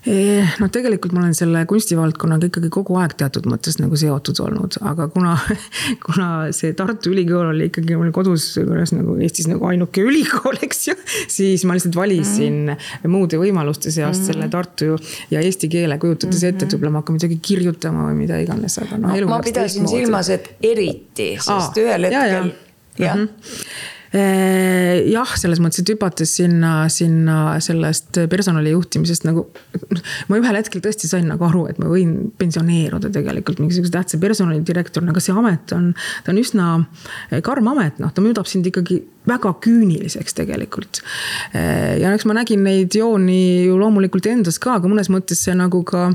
noh, 0.07 0.69
tegelikult 0.71 1.13
ma 1.13 1.23
olen 1.25 1.35
selle 1.35 1.61
kunstivaldkonnaga 1.67 2.47
ikkagi 2.47 2.69
kogu 2.71 2.95
aeg 3.01 3.13
teatud 3.19 3.47
mõttes 3.51 3.77
nagu 3.81 3.97
seotud 3.99 4.39
olnud, 4.45 4.77
aga 4.87 5.09
kuna, 5.11 5.33
kuna 6.05 6.27
see 6.55 6.71
Tartu 6.77 7.11
Ülikool 7.11 7.51
oli 7.51 7.67
ikkagi 7.67 7.97
mul 7.99 8.13
kodus 8.15 8.47
juures 8.57 8.93
nagu 8.95 9.17
Eestis 9.19 9.49
nagu 9.51 9.67
ainuke 9.69 10.03
ülikool, 10.09 10.59
eks 10.65 10.87
ju. 10.89 10.95
siis 11.27 11.65
ma 11.67 11.75
lihtsalt 11.75 11.97
valisin 11.99 12.61
mm 12.69 12.77
-hmm. 12.77 13.11
muude 13.11 13.41
võimaluste 13.41 13.91
seast 13.91 14.21
mm 14.21 14.23
-hmm. 14.23 14.31
selle 14.31 14.49
Tartu 14.49 14.95
ja 15.31 15.43
eesti 15.43 15.69
keele, 15.69 15.97
kujutades 15.97 16.43
ette, 16.43 16.65
et 16.65 16.73
võib-olla 16.73 16.95
ma 16.95 17.03
hakkan 17.03 17.19
midagi 17.19 17.39
kirjutama 17.41 18.07
või 18.09 18.23
mida 18.23 18.39
iganes, 18.39 18.79
aga 18.79 18.97
noh 18.97 19.19
no,. 19.19 19.27
ma 19.27 19.43
pidasin 19.43 19.87
silmas, 19.87 20.29
et 20.29 20.55
eriti, 20.63 21.35
sest 21.35 21.75
Aa, 21.75 21.83
ühel 21.83 22.07
hetkel 22.07 22.23
ja, 22.23 22.45
ja. 22.45 23.05
jah 23.05 23.15
mm 23.17 23.27
-hmm 23.27 23.68
jah, 24.09 25.33
selles 25.37 25.59
mõttes, 25.61 25.83
et 25.83 25.91
hüpates 25.93 26.31
sinna, 26.39 26.73
sinna 26.89 27.59
sellest 27.61 28.17
personali 28.31 28.73
juhtimisest 28.73 29.27
nagu. 29.27 29.45
ma 30.29 30.39
ühel 30.39 30.57
hetkel 30.57 30.81
tõesti 30.81 31.09
sain 31.09 31.27
nagu 31.29 31.45
aru, 31.45 31.67
et 31.69 31.77
ma 31.81 31.91
võin 31.91 32.31
pensioneeruda 32.39 33.11
tegelikult 33.13 33.61
mingisuguse 33.61 33.93
tähtsa 33.93 34.19
personalidirektorina, 34.21 35.13
aga 35.13 35.23
see 35.23 35.35
amet 35.37 35.75
on, 35.77 35.91
ta 36.25 36.33
on 36.33 36.41
üsna 36.41 36.71
karm 37.45 37.69
amet, 37.73 38.01
noh, 38.01 38.13
ta 38.13 38.25
muudab 38.25 38.49
sind 38.49 38.67
ikkagi 38.69 39.01
väga 39.29 39.53
küüniliseks 39.63 40.37
tegelikult. 40.37 41.01
Eh, 41.53 41.99
ja 42.01 42.13
eks 42.15 42.27
ma 42.29 42.37
nägin 42.39 42.63
neid 42.65 42.95
jooni 42.95 43.65
ju 43.67 43.77
loomulikult 43.79 44.29
endas 44.31 44.59
ka, 44.61 44.79
aga 44.79 44.91
mõnes 44.91 45.11
mõttes 45.13 45.43
see 45.45 45.55
nagu 45.57 45.83
ka 45.87 46.09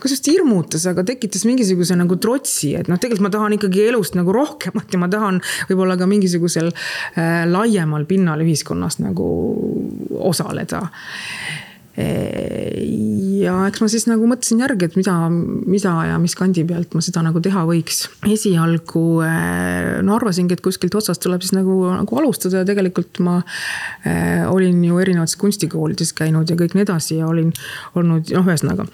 kuidas 0.00 0.22
ta 0.24 0.32
hirmutas, 0.32 0.86
aga 0.90 1.04
tekitas 1.06 1.44
mingisuguse 1.48 1.96
nagu 1.98 2.16
trotsi, 2.20 2.74
et 2.78 2.88
noh, 2.90 3.00
tegelikult 3.00 3.26
ma 3.26 3.32
tahan 3.34 3.56
ikkagi 3.58 3.88
elust 3.90 4.16
nagu 4.18 4.32
rohkemat 4.34 4.94
ja 4.94 5.02
ma 5.02 5.10
tahan 5.12 5.40
võib-olla 5.70 5.98
ka 6.00 6.08
mingisugusel 6.10 6.70
äh, 6.72 7.44
laiemal 7.50 8.06
pinnal 8.08 8.44
ühiskonnas 8.44 9.00
nagu 9.02 9.28
osaleda 10.24 10.86
ja 11.94 13.52
eks 13.68 13.82
ma 13.82 13.86
siis 13.90 14.06
nagu 14.10 14.26
mõtlesin 14.26 14.58
järgi, 14.64 14.88
et 14.88 14.96
mida, 14.98 15.14
mida 15.30 15.92
ja 16.08 16.16
mis 16.18 16.34
kandi 16.38 16.64
pealt 16.66 16.94
ma 16.96 17.02
seda 17.04 17.22
nagu 17.22 17.38
teha 17.44 17.62
võiks. 17.68 18.00
esialgu 18.26 19.02
eh, 19.22 20.00
no 20.02 20.16
arvasingi, 20.16 20.56
et 20.56 20.64
kuskilt 20.64 20.96
otsast 20.98 21.22
tuleb 21.22 21.44
siis 21.44 21.54
nagu, 21.54 21.76
nagu 21.92 22.18
alustada 22.18 22.62
ja 22.62 22.66
tegelikult 22.66 23.20
ma 23.24 23.36
äh, 23.38 24.42
olin 24.50 24.82
ju 24.84 24.98
erinevates 25.02 25.38
kunstikoolides 25.38 26.10
käinud 26.18 26.50
ja 26.50 26.58
kõik 26.58 26.74
nii 26.74 26.86
edasi 26.86 27.20
ja 27.20 27.30
olin 27.30 27.52
olnud, 27.94 28.32
noh, 28.34 28.50
ühesõnaga. 28.50 28.88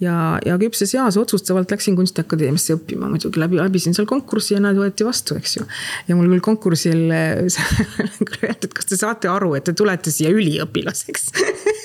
ja, 0.00 0.16
ja 0.46 0.56
küpses 0.62 0.96
eas 0.96 1.20
otsustavalt 1.20 1.76
läksin 1.76 1.98
kunstiakadeemiasse 1.98 2.78
õppima, 2.78 3.10
muidugi 3.12 3.42
läbi, 3.42 3.60
läbisin 3.60 3.96
seal 3.96 4.08
konkursi 4.08 4.56
ja 4.56 4.64
nad 4.64 4.80
võeti 4.80 5.04
vastu, 5.04 5.36
eks 5.36 5.58
ju. 5.58 5.68
ja 6.08 6.16
mul 6.16 6.32
küll 6.32 6.46
konkursil 6.52 7.04
öeldi, 7.12 8.48
et 8.48 8.72
kas 8.72 8.88
te 8.88 8.96
saate 8.96 9.28
aru, 9.28 9.52
et 9.60 9.68
te 9.68 9.76
tulete 9.76 10.14
siia 10.14 10.32
üliõpilaseks 10.32 11.28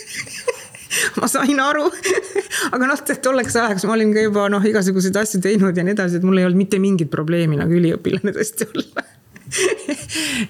ma 1.19 1.27
sain 1.31 1.59
aru. 1.61 1.87
Aga 2.75 2.89
noh, 2.89 3.03
tolleks 3.23 3.55
ajaks 3.59 3.87
ma 3.87 3.95
olin 3.95 4.13
ka 4.15 4.25
juba 4.25 4.47
noh, 4.51 4.63
igasuguseid 4.67 5.17
asju 5.21 5.41
teinud 5.43 5.77
ja 5.77 5.85
nii 5.85 5.95
edasi, 5.95 6.19
et 6.19 6.27
mul 6.27 6.41
ei 6.41 6.47
olnud 6.47 6.61
mitte 6.63 6.81
mingit 6.81 7.11
probleemi 7.13 7.59
nagu 7.59 7.75
üliõpilane 7.77 8.33
tõesti 8.37 8.69
olla. 8.69 9.05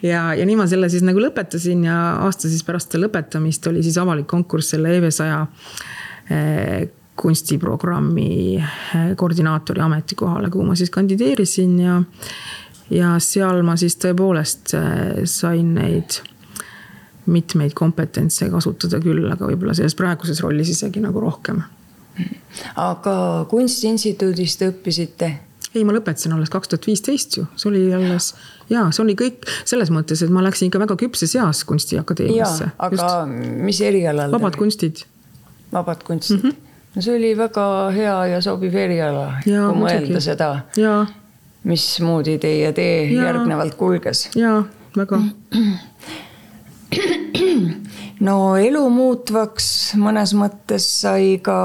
Ja, 0.05 0.27
ja 0.37 0.43
nii 0.45 0.57
ma 0.59 0.67
selle 0.69 0.89
siis 0.93 1.01
nagu 1.05 1.21
lõpetasin 1.23 1.87
ja 1.87 1.97
aasta 2.21 2.49
siis 2.51 2.61
pärast 2.67 2.93
lõpetamist 2.99 3.65
oli 3.71 3.81
siis 3.81 3.97
avalik 3.97 4.27
konkurss 4.29 4.75
selle 4.75 4.93
EV100 4.99 5.39
kunstiprogrammi 7.21 8.61
koordinaatori 9.17 9.81
ametikohale, 9.81 10.51
kuhu 10.53 10.67
ma 10.69 10.77
siis 10.77 10.93
kandideerisin 10.93 11.79
ja 11.81 11.97
ja 12.93 13.15
seal 13.23 13.63
ma 13.65 13.73
siis 13.79 13.97
tõepoolest 14.03 14.75
sain 15.31 15.73
neid 15.79 16.21
mitmeid 17.25 17.75
kompetentse 17.77 18.49
kasutada 18.49 18.99
küll, 19.03 19.27
aga 19.31 19.45
võib-olla 19.51 19.75
selles 19.77 19.95
praeguses 19.97 20.41
rollis 20.41 20.71
isegi 20.73 21.03
nagu 21.03 21.21
rohkem. 21.21 21.61
aga 22.75 23.15
Kunstiinstituudis 23.49 24.57
te 24.57 24.69
õppisite? 24.71 25.31
ei, 25.75 25.83
ma 25.87 25.93
lõpetasin 25.95 26.33
alles 26.35 26.51
kaks 26.51 26.71
tuhat 26.71 26.87
viisteist 26.89 27.37
ju, 27.37 27.45
see 27.55 27.69
oli 27.69 27.83
alles 27.95 28.33
ja 28.71 28.87
see 28.91 29.03
oli 29.05 29.15
kõik 29.19 29.45
selles 29.63 29.91
mõttes, 29.93 30.23
et 30.23 30.33
ma 30.33 30.43
läksin 30.43 30.67
ikka 30.67 30.81
väga 30.83 30.97
küpses 30.99 31.35
eas 31.37 31.63
kunstiakadeemiasse. 31.69 32.71
aga 32.77 32.97
Just. 32.97 33.63
mis 33.69 33.79
erialal? 33.85 34.33
vabad 34.35 34.57
kunstid. 34.59 35.05
vabad 35.71 36.03
kunstid 36.07 36.43
mm. 36.43 36.49
-hmm. 36.49 36.75
no 36.95 37.01
see 37.01 37.15
oli 37.15 37.31
väga 37.37 37.65
hea 37.95 38.17
ja 38.33 38.41
sobiv 38.41 38.75
eriala, 38.75 39.33
kui 39.45 39.79
mõelda 39.85 40.19
seda. 40.19 40.51
mismoodi 41.63 42.37
teie 42.37 42.73
tee 42.73 43.13
ja. 43.13 43.23
järgnevalt 43.29 43.75
kulges. 43.75 44.29
jaa, 44.35 44.65
väga 44.97 45.21
no 48.27 48.35
elu 48.59 48.81
muutvaks 48.89 49.67
mõnes 50.01 50.35
mõttes 50.37 50.87
sai 51.01 51.37
ka 51.43 51.57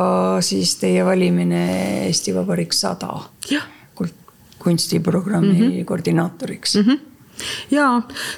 siis 0.45 0.77
teie 0.81 1.05
valimine 1.07 1.65
Eesti 2.07 2.35
Vabariik 2.37 2.73
sada 2.77 3.13
kunstiprogrammi 4.67 5.53
mm 5.53 5.61
-hmm. 5.61 5.85
koordinaatoriks 5.85 6.77
mm. 6.77 6.83
-hmm 6.83 7.16
ja 7.71 7.89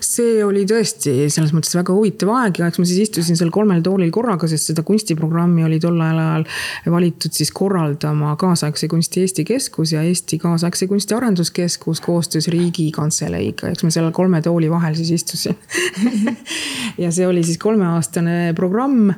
see 0.04 0.42
oli 0.44 0.64
tõesti 0.68 1.28
selles 1.32 1.52
mõttes 1.56 1.76
väga 1.78 1.94
huvitav 1.94 2.32
aeg 2.34 2.60
ja 2.62 2.68
eks 2.70 2.80
ma 2.80 2.86
siis 2.88 3.08
istusin 3.08 3.38
seal 3.38 3.52
kolmel 3.54 3.82
toolil 3.84 4.10
korraga, 4.14 4.48
sest 4.50 4.72
seda 4.72 4.84
kunstiprogrammi 4.86 5.64
oli 5.66 5.80
tol 5.82 6.00
ajal 6.02 6.46
valitud 6.90 7.34
siis 7.34 7.52
korraldama 7.54 8.34
kaasaegse 8.40 8.88
kunsti 8.90 9.24
Eesti 9.26 9.44
Keskus 9.48 9.94
ja 9.94 10.02
Eesti 10.06 10.38
Kaasaegse 10.42 10.86
Kunsti 10.90 11.14
Arenduskeskus 11.14 12.00
koostöös 12.04 12.48
Riigikantseleiga, 12.52 13.72
eks 13.72 13.86
ma 13.86 13.92
seal 13.94 14.10
kolme 14.16 14.42
tooli 14.42 14.70
vahel 14.70 14.98
siis 14.98 15.14
istusin. 15.20 15.58
Ja 16.98 17.12
see 17.14 17.26
oli 17.26 17.44
siis 17.46 17.58
kolmeaastane 17.62 18.52
programm 18.56 19.12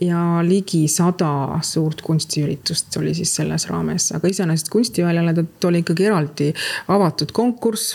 ja 0.00 0.42
ligi 0.42 0.88
sada 0.90 1.60
suurt 1.62 2.02
kunstiüritust 2.02 2.96
oli 2.98 3.14
siis 3.14 3.34
selles 3.36 3.68
raames, 3.70 4.10
aga 4.16 4.28
iseenesest 4.28 4.70
kunstiväljale 4.72 5.34
ta 5.36 5.68
oli 5.68 5.84
ikkagi 5.84 6.08
eraldi 6.10 6.50
avatud 6.90 7.32
konkurss 7.32 7.94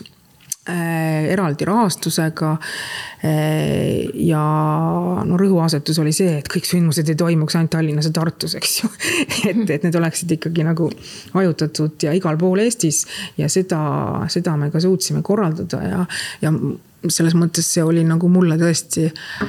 eraldi 1.34 1.68
rahastusega. 1.68 2.52
Äh, 3.26 4.10
ja 4.26 4.42
no 5.28 5.40
rõhuasetus 5.40 6.00
oli 6.04 6.14
see, 6.16 6.38
et 6.40 6.50
kõik 6.52 6.68
sündmused 6.70 7.10
ei 7.12 7.20
toimuks 7.20 7.58
ainult 7.60 7.74
Tallinnas 7.76 8.10
ja 8.10 8.14
Tartus, 8.16 8.56
eks 8.60 8.76
ju. 8.82 8.92
et, 9.52 9.64
et 9.66 9.88
need 9.88 10.00
oleksid 10.00 10.36
ikkagi 10.40 10.68
nagu 10.68 10.90
hajutatud 11.36 12.08
ja 12.08 12.14
igal 12.16 12.40
pool 12.40 12.64
Eestis 12.64 13.06
ja 13.38 13.50
seda, 13.52 13.82
seda 14.32 14.56
me 14.60 14.72
ka 14.74 14.82
suutsime 14.84 15.24
korraldada 15.26 15.82
ja, 15.86 16.06
ja 16.44 16.54
selles 17.08 17.36
mõttes 17.38 17.68
see 17.74 17.84
oli 17.86 18.04
nagu 18.08 18.28
mulle 18.32 18.58
tõesti 18.60 19.10
Eh, 19.10 19.48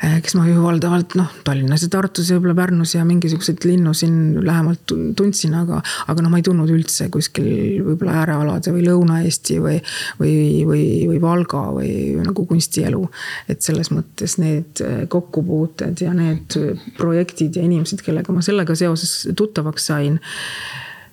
kes 0.00 0.34
ma 0.38 0.46
ju 0.48 0.62
valdavalt 0.62 1.14
noh, 1.18 1.28
Tallinnas 1.44 1.84
ja 1.84 1.90
Tartus 1.92 2.30
ja 2.30 2.38
võib-olla 2.38 2.56
Pärnus 2.56 2.94
ja 2.94 3.04
mingisuguseid 3.04 3.64
linnu 3.68 3.92
siin 3.96 4.38
lähemalt 4.44 4.94
tundsin, 5.16 5.54
aga, 5.58 5.82
aga 6.08 6.24
noh, 6.24 6.32
ma 6.32 6.40
ei 6.40 6.46
tundnud 6.46 6.72
üldse 6.72 7.10
kuskil 7.12 7.50
võib-olla 7.84 8.20
äärealade 8.22 8.72
või 8.72 8.86
Lõuna-Eesti 8.86 9.58
või, 9.60 9.76
või, 10.20 10.34
või, 10.68 10.84
või 11.10 11.20
Valga 11.22 11.66
või 11.76 11.92
nagu 12.24 12.46
kunstielu. 12.48 13.02
et 13.52 13.60
selles 13.64 13.92
mõttes 13.92 14.38
need 14.40 14.80
eh, 14.84 15.02
kokkupuuted 15.10 16.00
ja 16.00 16.14
need 16.16 16.56
projektid 16.96 17.60
ja 17.60 17.66
inimesed, 17.66 18.00
kellega 18.06 18.32
ma 18.32 18.44
sellega 18.44 18.76
seoses 18.78 19.28
tuttavaks 19.36 19.90
sain 19.92 20.20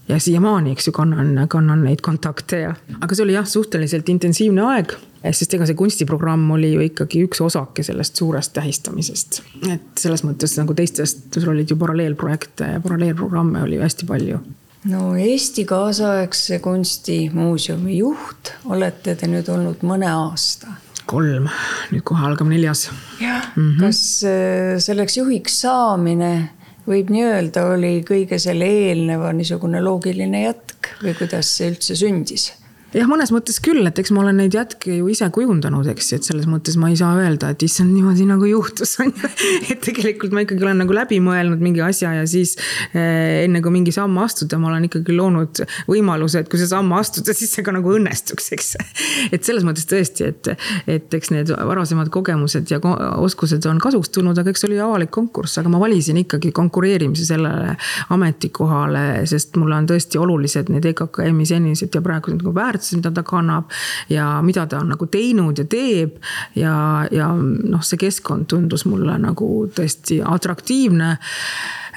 ja 0.08 0.20
siiamaani, 0.20 0.72
eks 0.72 0.88
ju, 0.88 0.94
kannan, 0.96 1.48
kannan 1.52 1.84
neid 1.84 2.02
kontakte 2.06 2.62
ja, 2.64 2.74
aga 3.00 3.16
see 3.16 3.26
oli 3.26 3.36
jah, 3.36 3.48
suhteliselt 3.48 4.10
intensiivne 4.10 4.64
aeg. 4.72 4.96
sest 5.28 5.54
ega 5.58 5.66
see 5.68 5.76
kunstiprogramm 5.76 6.46
oli 6.56 6.70
ju 6.74 6.84
ikkagi 6.86 7.26
üks 7.28 7.42
osake 7.44 7.84
sellest 7.84 8.16
suurest 8.16 8.54
tähistamisest. 8.56 9.42
et 9.72 10.00
selles 10.00 10.24
mõttes 10.24 10.56
nagu 10.60 10.76
teistest, 10.78 11.28
sul 11.34 11.52
olid 11.52 11.70
ju 11.70 11.78
paralleelprojekte 11.78 12.72
ja 12.76 12.80
paralleelprogramme 12.84 13.64
oli 13.68 13.80
ju 13.80 13.84
hästi 13.84 14.08
palju 14.08 14.40
no 14.88 15.16
Eesti 15.20 15.66
kaasaegse 15.66 16.60
kunstimuuseumi 16.64 17.98
juht 17.98 18.54
olete 18.66 19.16
te 19.16 19.30
nüüd 19.30 19.50
olnud 19.52 19.84
mõne 19.88 20.10
aasta. 20.12 20.78
kolm, 21.08 21.48
nüüd 21.92 22.04
kohe 22.08 22.26
algab 22.28 22.48
neljas. 22.48 22.90
jah 23.20 23.52
mm, 23.56 23.72
-hmm. 23.72 23.80
kas 23.82 24.24
äh, 24.24 24.78
selleks 24.80 25.18
juhiks 25.18 25.62
saamine 25.62 26.50
võib 26.88 27.12
nii 27.12 27.26
öelda, 27.28 27.66
oli 27.74 28.00
kõige 28.08 28.40
selle 28.42 28.68
eelneva 28.68 29.34
niisugune 29.36 29.82
loogiline 29.84 30.46
jätk 30.46 30.94
või 31.04 31.16
kuidas 31.20 31.52
see 31.58 31.74
üldse 31.74 31.98
sündis? 32.00 32.52
Jah, 32.96 33.08
mõnes 33.10 33.32
mõttes 33.34 33.58
küll, 33.64 33.84
et 33.88 34.00
eks 34.00 34.14
ma 34.16 34.22
olen 34.22 34.38
neid 34.40 34.56
jätke 34.56 34.94
ju 34.96 35.10
ise 35.12 35.28
kujundanud, 35.34 35.88
eks, 35.92 36.12
et 36.16 36.28
selles 36.28 36.48
mõttes 36.48 36.78
ma 36.80 36.88
ei 36.92 36.96
saa 37.00 37.18
öelda, 37.20 37.50
et 37.52 37.64
issand, 37.66 37.92
niimoodi 37.92 38.28
nagu 38.30 38.48
juhtus, 38.48 38.96
on 39.04 39.12
ju. 39.12 39.32
et 39.74 39.82
tegelikult 39.84 40.36
ma 40.36 40.44
ikkagi 40.46 40.64
olen 40.64 40.80
nagu 40.84 40.96
läbi 40.96 41.20
mõelnud 41.24 41.64
mingi 41.64 41.84
asja 41.84 42.14
ja 42.16 42.24
siis 42.30 42.56
eh, 42.94 43.44
enne 43.44 43.62
kui 43.66 43.74
mingi 43.76 43.92
samm 43.96 44.16
astuda, 44.24 44.60
ma 44.62 44.72
olen 44.72 44.88
ikkagi 44.88 45.16
loonud 45.16 45.64
võimaluse, 45.90 46.44
et 46.44 46.52
kui 46.52 46.62
see 46.62 46.70
samm 46.72 46.94
astuda, 46.96 47.36
siis 47.36 47.52
see 47.58 47.66
ka 47.66 47.76
nagu 47.76 47.92
õnnestuks, 47.98 48.52
eks. 48.56 48.72
et 49.36 49.44
selles 49.44 49.68
mõttes 49.68 49.88
tõesti, 49.90 50.32
et, 50.32 50.52
et 50.88 51.20
eks 51.20 51.34
need 51.36 51.52
varasemad 51.52 52.12
kogemused 52.14 52.72
ja 52.72 52.80
oskused 53.18 53.68
on 53.68 53.84
kasuks 53.84 54.14
tulnud, 54.16 54.40
aga 54.40 54.54
eks 54.54 54.68
oli 54.70 54.80
avalik 54.80 55.12
konkurss, 55.18 55.60
aga 55.60 55.72
ma 55.74 55.82
valisin 55.84 56.22
ikkagi 56.24 56.54
konkureerimise 56.56 57.28
sellele 57.28 57.76
ametikohale, 58.16 59.28
sest 59.28 59.60
mulle 59.60 59.82
on 59.82 59.92
tõesti 59.92 60.20
olulised 60.22 60.72
need 60.72 60.88
EKKM-i 60.94 61.52
senised 61.52 61.92
ja 61.92 62.04
praegused 62.06 62.40
nagu 62.40 62.56
väärtused 62.56 62.77
väärtused, 62.78 62.98
mida 63.02 63.12
ta 63.12 63.24
kannab 63.24 63.72
ja 64.10 64.42
mida 64.42 64.66
ta 64.68 64.80
on 64.80 64.94
nagu 64.94 65.08
teinud 65.08 65.58
ja 65.58 65.66
teeb. 65.66 66.18
ja, 66.56 67.08
ja 67.12 67.32
noh, 67.36 67.84
see 67.84 67.98
keskkond 67.98 68.48
tundus 68.48 68.86
mulle 68.86 69.18
nagu 69.22 69.68
tõesti 69.76 70.22
atraktiivne 70.24 71.12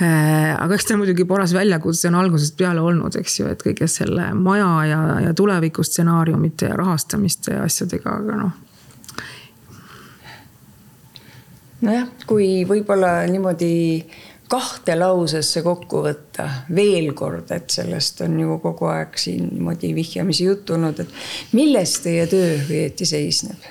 äh, 0.00 0.56
aga 0.56 0.74
eks 0.74 0.88
ta 0.88 0.96
muidugi 0.96 1.26
paras 1.28 1.54
väljakutse 1.54 2.08
on 2.08 2.18
algusest 2.20 2.56
peale 2.56 2.80
olnud, 2.80 3.16
eks 3.16 3.40
ju, 3.40 3.50
et 3.50 3.62
kõige 3.62 3.88
selle 3.88 4.32
maja 4.34 4.72
ja, 4.88 5.02
ja 5.26 5.34
tulevikustsenaariumite 5.34 6.72
ja 6.72 6.80
rahastamiste 6.80 7.54
ja 7.58 7.68
asjadega, 7.68 8.16
aga 8.22 8.40
noh. 8.40 8.58
nojah, 11.80 12.08
kui 12.28 12.64
võib-olla 12.68 13.22
niimoodi 13.30 13.72
kahte 14.50 14.96
lausesse 14.98 15.62
kokku 15.62 16.02
võtta 16.04 16.46
veel 16.74 17.12
kord, 17.18 17.50
et 17.54 17.70
sellest 17.70 18.22
on 18.26 18.38
ju 18.40 18.58
kogu 18.62 18.88
aeg 18.90 19.18
siin 19.20 19.52
niimoodi 19.52 19.92
vihjamisi 19.94 20.48
juttu 20.48 20.74
olnud, 20.76 21.04
et 21.04 21.54
milles 21.56 21.94
teie 22.02 22.26
töö 22.30 22.56
õieti 22.64 23.06
seisneb? 23.08 23.70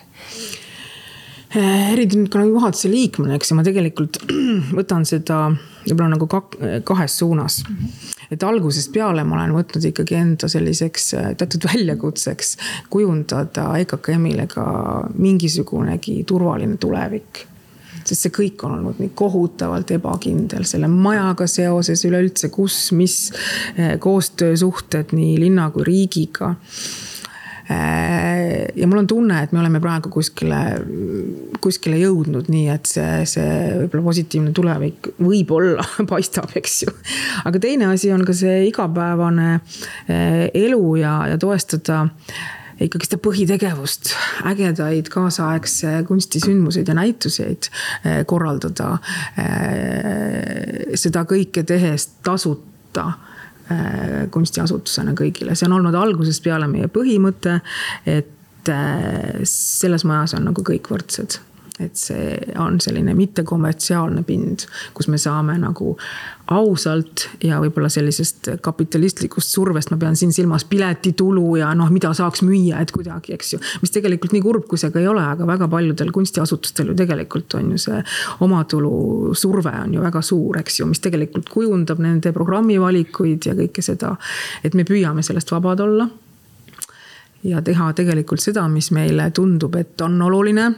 Ka 1.49 1.59
nagu 2.37 2.51
juhatuse 2.51 2.91
liikmena, 2.91 3.39
eks 3.39 3.49
ju, 3.49 3.57
ma 3.57 3.65
tegelikult 3.65 4.19
võtan 4.79 5.07
seda 5.09 5.47
võib-olla 5.87 6.11
nagu 6.13 6.27
kahes 6.85 7.15
suunas. 7.17 7.63
et 8.29 8.43
algusest 8.45 8.91
peale 8.93 9.23
ma 9.25 9.39
olen 9.39 9.55
võtnud 9.57 9.87
ikkagi 9.89 10.15
enda 10.19 10.47
selliseks 10.51 11.13
äh, 11.17 11.29
teatud 11.37 11.65
väljakutseks 11.65 12.57
kujundada 12.93 13.71
EKKM-ile 13.81 14.45
ka 14.51 14.65
mingisugunegi 15.17 16.21
turvaline 16.29 16.77
tulevik 16.77 17.47
sest 18.09 18.25
see 18.25 18.33
kõik 18.33 18.65
on 18.65 18.77
olnud 18.79 19.01
nii 19.01 19.13
kohutavalt 19.17 19.91
ebakindel 19.95 20.65
selle 20.67 20.89
majaga 20.91 21.47
seoses 21.49 22.03
üleüldse, 22.07 22.51
kus, 22.53 22.89
mis 22.97 23.19
eh, 23.75 23.97
koostöösuhted 24.01 25.13
nii 25.17 25.37
linna 25.43 25.69
kui 25.73 25.85
riigiga 25.87 26.51
eh, 27.69 28.67
ja 28.75 28.89
mul 28.89 29.03
on 29.03 29.09
tunne, 29.09 29.41
et 29.43 29.53
me 29.55 29.61
oleme 29.61 29.81
praegu 29.83 30.11
kuskile, 30.13 30.61
kuskile 31.61 31.99
jõudnud, 32.01 32.49
nii 32.51 32.67
et 32.73 32.89
see, 32.89 33.25
see 33.29 33.49
võib-olla 33.83 34.05
positiivne 34.09 34.53
tulevik 34.57 35.11
võib-olla 35.21 35.85
paistab, 36.11 36.53
eks 36.59 36.79
ju. 36.85 36.95
aga 37.45 37.61
teine 37.61 37.91
asi 37.93 38.13
on 38.15 38.25
ka 38.27 38.35
see 38.37 38.63
igapäevane 38.71 39.51
eh, 39.55 40.47
elu 40.65 40.95
ja, 41.03 41.19
ja 41.33 41.41
toestada 41.41 42.07
ikkagi 42.85 43.09
seda 43.09 43.19
põhitegevust, 43.23 44.13
ägedaid 44.49 45.09
kaasaegse 45.11 45.99
kunstisündmuseid 46.07 46.87
ja 46.87 46.95
näituseid 46.97 47.69
eh, 47.69 48.21
korraldada. 48.29 48.93
Eh, 49.39 50.95
seda 50.99 51.25
kõike 51.29 51.65
tehes 51.67 52.07
tasuta 52.25 53.07
eh, 53.09 54.25
kunstiasutusena 54.31 55.15
kõigile, 55.17 55.57
see 55.57 55.69
on 55.69 55.79
olnud 55.79 55.97
algusest 55.99 56.43
peale 56.45 56.69
meie 56.71 56.91
põhimõte, 56.91 57.59
et 58.07 58.35
selles 59.49 60.03
majas 60.05 60.35
on 60.37 60.43
nagu 60.49 60.61
kõik 60.67 60.91
võrdsed 60.91 61.39
et 61.79 61.95
see 61.95 62.35
on 62.59 62.79
selline 62.83 63.13
mittekommertsiaalne 63.15 64.23
pind, 64.27 64.65
kus 64.93 65.07
me 65.07 65.17
saame 65.21 65.55
nagu 65.61 65.93
ausalt 66.49 67.27
ja 67.45 67.59
võib-olla 67.61 67.91
sellisest 67.93 68.49
kapitalistlikust 68.65 69.53
survest, 69.53 69.91
ma 69.93 69.99
pean 70.01 70.17
siin 70.17 70.33
silmas 70.33 70.65
piletitulu 70.69 71.59
ja 71.61 71.69
noh, 71.77 71.91
mida 71.93 72.11
saaks 72.17 72.41
müüa, 72.45 72.81
et 72.81 72.93
kuidagi, 72.95 73.35
eks 73.37 73.53
ju. 73.53 73.59
mis 73.83 73.93
tegelikult 73.93 74.33
nii 74.33 74.43
kurb, 74.43 74.65
kui 74.69 74.81
see 74.81 74.91
ka 74.93 75.01
ei 75.01 75.09
ole, 75.09 75.23
aga 75.23 75.47
väga 75.47 75.69
paljudel 75.71 76.11
kunstiasutustel 76.15 76.91
ju 76.91 76.97
tegelikult 76.99 77.53
on 77.59 77.73
ju 77.75 77.81
see 77.85 78.01
omatulu 78.45 79.35
surve 79.37 79.75
on 79.83 79.93
ju 79.93 80.05
väga 80.05 80.23
suur, 80.25 80.57
eks 80.63 80.81
ju, 80.81 80.89
mis 80.89 81.03
tegelikult 81.03 81.51
kujundab 81.53 82.01
nende 82.03 82.33
programmivalikuid 82.35 83.51
ja 83.51 83.55
kõike 83.57 83.85
seda. 83.85 84.15
et 84.63 84.73
me 84.73 84.87
püüame 84.87 85.23
sellest 85.25 85.53
vabad 85.53 85.85
olla 85.85 86.09
ja 87.43 87.61
teha 87.61 87.93
tegelikult 87.95 88.41
seda, 88.43 88.65
mis 88.67 88.91
meile 88.95 89.29
tundub, 89.35 89.75
et 89.79 90.01
on 90.01 90.21
oluline 90.21 90.71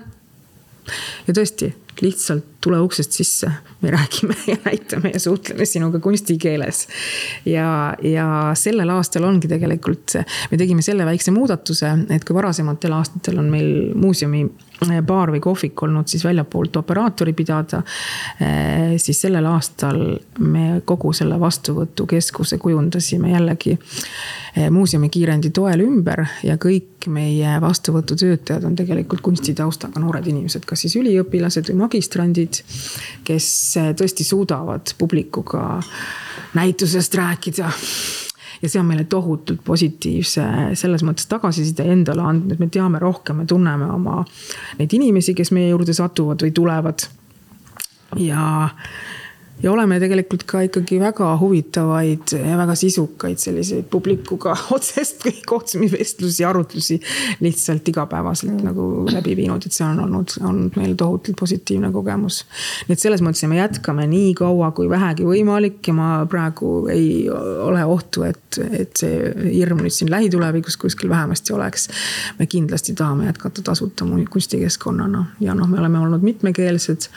ja 1.28 1.36
tõesti, 1.36 1.72
lihtsalt 2.02 2.51
tule 2.62 2.80
uksest 2.80 3.12
sisse, 3.18 3.51
me 3.82 3.91
räägime 3.91 4.36
ja 4.51 4.57
näitame 4.66 5.12
ja 5.14 5.20
suhtleme 5.20 5.66
sinuga 5.66 5.99
kunstikeeles. 5.99 6.88
ja, 7.45 7.95
ja 8.03 8.28
sellel 8.55 8.89
aastal 8.89 9.24
ongi 9.24 9.49
tegelikult, 9.51 10.18
me 10.51 10.57
tegime 10.57 10.82
selle 10.86 11.05
väikse 11.05 11.34
muudatuse, 11.36 11.93
et 12.09 12.26
kui 12.26 12.38
varasematel 12.38 12.93
aastatel 12.97 13.39
on 13.41 13.49
meil 13.53 13.72
muuseumi 13.95 14.45
baar 15.05 15.32
või 15.32 15.39
kohvik 15.39 15.84
olnud 15.84 16.07
siis 16.09 16.24
väljapoolt 16.26 16.76
operaatori 16.82 17.34
pidada. 17.34 17.82
Eh, 18.41 18.97
siis 18.97 19.22
sellel 19.22 19.45
aastal 19.45 20.18
me 20.39 20.82
kogu 20.86 21.14
selle 21.14 21.39
vastuvõtukeskuse 21.39 22.57
kujundasime 22.57 23.32
jällegi 23.32 23.78
eh, 23.78 24.70
muuseumi 24.72 25.09
kiirendi 25.09 25.51
toel 25.53 25.86
ümber 25.86 26.26
ja 26.43 26.57
kõik 26.57 27.07
meie 27.07 27.55
vastuvõtutöötajad 27.62 28.66
on 28.66 28.76
tegelikult 28.76 29.22
kunstitaustaga 29.22 29.99
noored 30.01 30.28
inimesed, 30.28 30.66
kas 30.66 30.86
siis 30.86 30.95
üliõpilased 30.99 31.72
või 31.72 31.84
magistrandid. 31.86 32.51
Kes 33.28 33.47
eh, 33.78 33.93
tõesti 33.97 34.26
suudavad 34.28 34.93
publikuga 34.97 35.80
näitusest 36.58 37.16
rääkida 37.16 37.72
ja 38.62 38.70
see 38.70 38.80
on 38.82 38.89
meile 38.89 39.06
tohutult 39.10 39.64
positiivse 39.66 40.43
selles 40.78 41.04
mõttes 41.06 41.30
tagasiside 41.32 41.86
endale 41.93 42.26
andnud, 42.26 42.60
me 42.60 42.70
teame 42.72 42.99
rohkem, 43.02 43.41
me 43.41 43.47
tunneme 43.49 43.88
oma 43.93 44.22
neid 44.80 44.93
inimesi, 44.97 45.36
kes 45.38 45.54
meie 45.56 45.72
juurde 45.72 45.95
satuvad 45.97 46.43
või 46.45 46.54
tulevad. 46.56 47.08
ja 48.20 48.70
ja 49.64 49.72
oleme 49.72 49.99
tegelikult 50.01 50.43
ka 50.49 50.62
ikkagi 50.66 50.99
väga 51.01 51.30
huvitavaid 51.39 52.34
ja 52.36 52.57
väga 52.57 52.76
sisukaid 52.76 53.41
selliseid 53.41 53.88
publikuga 53.91 54.55
otsest 54.76 55.26
kohtumisvestlusi, 55.47 56.45
arutlusi 56.45 56.99
lihtsalt 57.39 57.88
igapäevaselt 57.88 58.53
mm. 58.53 58.66
nagu 58.66 58.88
läbi 59.12 59.36
viinud, 59.38 59.66
et 59.66 59.76
see 59.76 59.86
on 59.86 59.99
olnud, 60.05 60.36
olnud 60.41 60.80
meil 60.80 60.95
tohutult 60.99 61.39
positiivne 61.39 61.91
kogemus. 61.93 62.43
nii 62.88 62.97
et 62.97 63.03
selles 63.03 63.24
mõttes 63.26 63.45
me 63.49 63.59
jätkame 63.59 64.07
nii 64.12 64.34
kaua 64.39 64.72
kui 64.78 64.89
vähegi 64.89 65.28
võimalik 65.28 65.91
ja 65.91 65.95
ma 65.97 66.09
praegu 66.30 66.88
ei 66.91 67.30
ole 67.30 67.86
ohtu, 67.86 68.26
et, 68.28 68.62
et 68.72 68.97
see 68.97 69.32
hirm 69.51 69.84
nüüd 69.86 69.93
siin 69.95 70.12
lähitulevikus 70.12 70.78
kuskil 70.82 71.09
vähemasti 71.09 71.53
oleks. 71.53 71.89
me 72.39 72.49
kindlasti 72.49 72.95
tahame 72.97 73.30
jätkata 73.30 73.62
tasuta 73.72 74.05
kunstikeskkonnana 74.30 75.26
ja 75.39 75.55
noh, 75.55 75.70
me 75.70 75.80
oleme 75.80 75.99
olnud 75.99 76.22
mitmekeelsed 76.26 77.09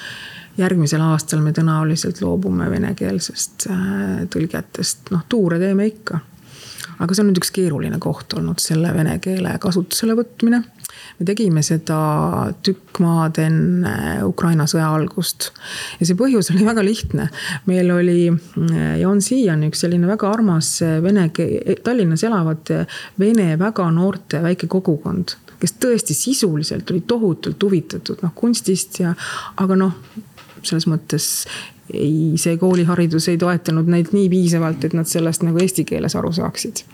järgmisel 0.60 1.02
aastal 1.02 1.42
me 1.42 1.52
tõenäoliselt 1.54 2.20
loobume 2.22 2.68
venekeelsest 2.70 3.66
äh, 3.70 4.22
tõlgetest, 4.30 5.10
noh 5.14 5.26
tuure 5.28 5.58
teeme 5.62 5.88
ikka. 5.90 6.20
aga 6.94 7.14
see 7.14 7.24
on 7.24 7.30
nüüd 7.32 7.40
üks 7.40 7.50
keeruline 7.50 7.98
koht 7.98 8.36
olnud, 8.38 8.60
selle 8.62 8.92
vene 8.94 9.16
keele 9.22 9.56
kasutusele 9.60 10.14
võtmine. 10.14 10.62
me 11.18 11.26
tegime 11.26 11.62
seda 11.66 11.98
tükk 12.62 13.00
maad 13.02 13.38
enne 13.42 14.22
Ukraina 14.24 14.66
sõja 14.70 14.92
algust. 14.94 15.50
ja 15.98 16.06
see 16.06 16.18
põhjus 16.18 16.52
oli 16.54 16.66
väga 16.66 16.84
lihtne. 16.86 17.28
meil 17.66 17.90
oli 17.90 18.28
äh, 18.30 18.98
ja 19.00 19.08
on 19.08 19.22
siiani 19.22 19.72
üks 19.72 19.82
selline 19.86 20.06
väga 20.10 20.30
armas 20.30 20.76
vene, 21.02 21.30
Tallinnas 21.82 22.22
elavate 22.22 22.84
vene 23.18 23.56
väga 23.58 23.90
noorte 23.90 24.42
väike 24.42 24.70
kogukond 24.70 25.40
kes 25.64 25.74
tõesti 25.80 26.14
sisuliselt 26.14 26.90
olid 26.92 27.06
tohutult 27.08 27.62
huvitatud 27.62 28.22
noh 28.22 28.32
kunstist 28.36 29.00
ja, 29.00 29.14
aga 29.56 29.76
noh 29.80 29.98
selles 30.68 30.88
mõttes 30.90 31.30
ei, 31.92 32.34
see 32.40 32.56
kooliharidus 32.60 33.28
ei 33.32 33.40
toetanud 33.40 33.88
neid 33.92 34.14
nii 34.16 34.28
piisavalt, 34.32 34.84
et 34.86 34.94
nad 34.96 35.08
sellest 35.08 35.44
nagu 35.44 35.60
eesti 35.60 35.84
keeles 35.88 36.16
aru 36.16 36.32
saaksid 36.32 36.84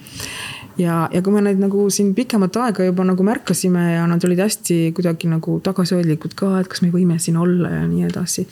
ja, 0.81 1.09
ja 1.13 1.23
kui 1.23 1.35
me 1.35 1.43
neid 1.45 1.61
nagu 1.61 1.87
siin 1.93 2.13
pikemat 2.17 2.57
aega 2.65 2.87
juba 2.87 3.05
nagu 3.07 3.25
märkasime 3.27 3.85
ja 3.95 4.07
nad 4.11 4.25
olid 4.27 4.41
hästi 4.43 4.79
kuidagi 4.97 5.31
nagu 5.31 5.59
tagasihoidlikud 5.65 6.35
ka, 6.39 6.51
et 6.61 6.71
kas 6.71 6.83
me 6.85 6.91
võime 6.95 7.19
siin 7.23 7.39
olla 7.41 7.73
ja 7.73 7.87
nii 7.89 8.07
edasi. 8.09 8.47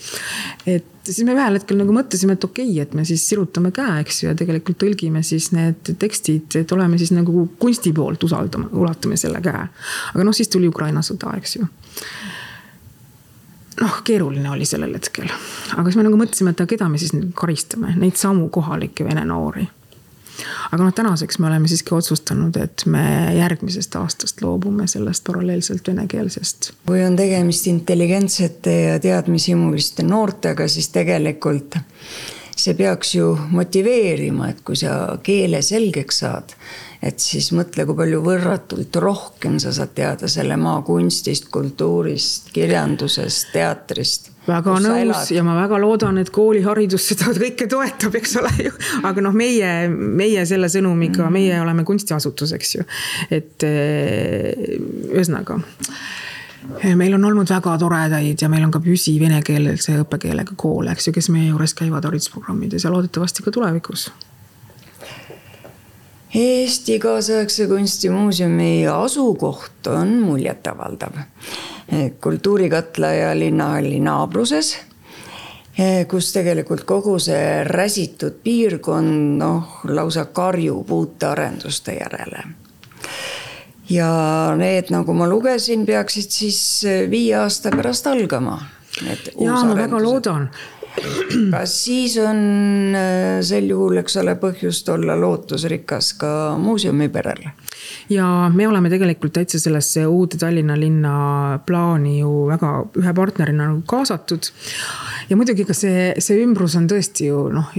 et 0.66 0.87
siis 1.09 1.25
me 1.27 1.37
ühel 1.37 1.59
hetkel 1.59 1.79
nagu 1.81 1.95
mõtlesime, 1.95 2.37
et 2.37 2.45
okei 2.45 2.71
okay,, 2.73 2.83
et 2.85 2.97
me 2.99 3.05
siis 3.09 3.25
sirutame 3.29 3.73
käe, 3.75 4.03
eks 4.05 4.23
ju, 4.23 4.31
ja 4.31 4.39
tegelikult 4.39 4.81
tõlgime 4.83 5.23
siis 5.27 5.51
need 5.57 5.95
tekstid, 5.99 6.61
et 6.61 6.77
oleme 6.77 6.99
siis 7.01 7.14
nagu 7.16 7.47
kunsti 7.61 7.95
poolt 7.97 8.25
usaldame, 8.29 8.71
ulatame 8.77 9.16
selle 9.21 9.43
käe. 9.45 9.69
aga 10.14 10.27
noh, 10.27 10.37
siis 10.37 10.53
tuli 10.53 10.69
Ukraina 10.69 11.05
sõda, 11.05 11.37
eks 11.41 11.59
ju 11.61 11.69
noh, 13.81 13.99
keeruline 14.05 14.51
oli 14.51 14.66
sellel 14.68 14.95
hetkel. 14.95 15.29
aga 15.76 15.85
siis 15.89 15.99
me 15.99 16.07
nagu 16.07 16.20
mõtlesime, 16.20 16.55
et 16.55 16.62
keda 16.70 16.89
me 16.91 17.01
siis 17.01 17.14
nüüd 17.16 17.35
karistame, 17.37 17.95
neid 17.99 18.16
samu 18.20 18.49
kohalikke 18.55 19.07
vene 19.07 19.24
noori. 19.29 19.66
aga 20.72 20.81
noh, 20.83 20.95
tänaseks 20.95 21.39
me 21.39 21.49
oleme 21.51 21.68
siiski 21.70 21.95
otsustanud, 21.95 22.57
et 22.62 22.87
me 22.87 23.05
järgmisest 23.39 23.97
aastast 24.01 24.43
loobume 24.43 24.89
sellest 24.91 25.24
paralleelselt 25.26 25.93
venekeelsest. 25.93 26.72
kui 26.87 27.05
on 27.05 27.16
tegemist 27.16 27.66
intelligentsete 27.66 28.81
ja 28.81 28.99
teadmishimuliste 29.03 30.07
noortega, 30.07 30.68
siis 30.68 30.91
tegelikult 30.95 31.81
see 32.59 32.74
peaks 32.74 33.14
ju 33.14 33.33
motiveerima, 33.55 34.49
et 34.51 34.62
kui 34.66 34.76
sa 34.76 35.18
keele 35.22 35.62
selgeks 35.62 36.24
saad 36.24 36.55
et 37.03 37.22
siis 37.22 37.53
mõtle, 37.55 37.86
kui 37.86 37.96
palju 37.99 38.22
võrratult 38.24 38.96
rohkem 39.03 39.59
sa 39.62 39.72
saad 39.74 39.94
teada 39.94 40.30
selle 40.30 40.57
maa 40.59 40.80
kunstist, 40.86 41.46
kultuurist, 41.55 42.51
kirjandusest, 42.55 43.53
teatrist 43.55 44.32
väga 44.49 44.78
nõus 44.82 45.30
ja 45.32 45.44
ma 45.46 45.55
väga 45.59 45.78
loodan, 45.82 46.18
et 46.22 46.30
kooliharidus 46.34 47.11
seda 47.12 47.32
kõike 47.42 47.68
toetab, 47.70 48.16
eks 48.18 48.38
ole 48.40 48.53
ju. 48.68 48.72
aga 49.07 49.24
noh, 49.24 49.36
meie, 49.36 49.72
meie 49.88 50.46
selle 50.49 50.70
sõnumiga 50.72 51.26
mm, 51.26 51.36
meie 51.38 51.61
oleme 51.62 51.84
kunstiasutus, 51.88 52.55
eks 52.57 52.78
ju. 52.78 52.88
et 53.30 53.68
eh, 53.68 54.78
ühesõnaga 55.12 55.61
meil 56.99 57.14
on 57.14 57.22
olnud 57.24 57.49
väga 57.49 57.76
toredaid 57.80 58.42
ja 58.42 58.49
meil 58.51 58.64
on 58.66 58.72
ka 58.74 58.80
püsi 58.82 59.14
venekeelse 59.20 60.01
õppekeelega 60.03 60.57
koole, 60.59 60.92
eks 60.92 61.09
ju, 61.09 61.14
kes 61.16 61.30
meie 61.32 61.53
juures 61.53 61.76
käivad 61.78 62.09
haridusprogrammides 62.09 62.84
ja 62.84 62.92
loodetavasti 62.92 63.46
ka 63.46 63.55
tulevikus 63.55 64.09
Eesti 66.35 66.99
kaasaegse 66.99 67.66
kunstimuuseumi 67.66 68.87
asukoht 68.87 69.87
on 69.87 70.09
muljetavaldav. 70.09 71.12
kultuurikatla 72.20 73.07
ja 73.07 73.39
linnahalli 73.39 74.01
naabruses, 74.01 74.76
kus 76.09 76.33
tegelikult 76.33 76.85
kogu 76.85 77.16
see 77.18 77.64
räsitud 77.64 78.43
piirkond 78.45 79.39
noh, 79.41 79.81
lausa 79.89 80.24
karjub 80.24 80.91
uute 80.93 81.26
arenduste 81.26 81.97
järele. 81.97 82.45
ja 83.91 84.12
need, 84.57 84.93
nagu 84.93 85.14
ma 85.14 85.29
lugesin, 85.29 85.87
peaksid 85.87 86.31
siis 86.31 86.85
viie 87.11 87.37
aasta 87.37 87.70
pärast 87.70 88.07
algama. 88.07 88.61
ja 89.41 89.64
ma 89.64 89.76
väga 89.76 90.03
loodan 90.03 90.51
kas 91.55 91.74
siis 91.84 92.16
on 92.22 92.40
äh, 92.96 93.38
sel 93.46 93.70
juhul, 93.70 94.01
eks 94.03 94.18
ole, 94.22 94.34
põhjust 94.40 94.88
olla 94.92 95.16
lootusrikas 95.18 96.12
ka 96.20 96.32
muuseumiperele? 96.61 97.55
Ja 98.12 98.26
me 98.55 98.68
oleme 98.68 98.91
tegelikult 98.91 99.34
täitsa 99.36 99.61
sellesse 99.61 100.07
uude 100.07 100.39
Tallinna 100.41 100.76
linna 100.78 101.59
plaani 101.66 102.18
ju 102.20 102.47
väga 102.49 102.72
ühe 103.01 103.14
partnerina 103.14 103.68
nagu 103.70 103.82
kaasatud. 103.86 104.51
ja 105.28 105.36
muidugi 105.36 105.64
ka 105.68 105.74
see, 105.76 106.12
see 106.18 106.41
ümbrus 106.45 106.76
on 106.78 106.89
tõesti 106.89 107.28
ju 107.28 107.49
noh, 107.53 107.72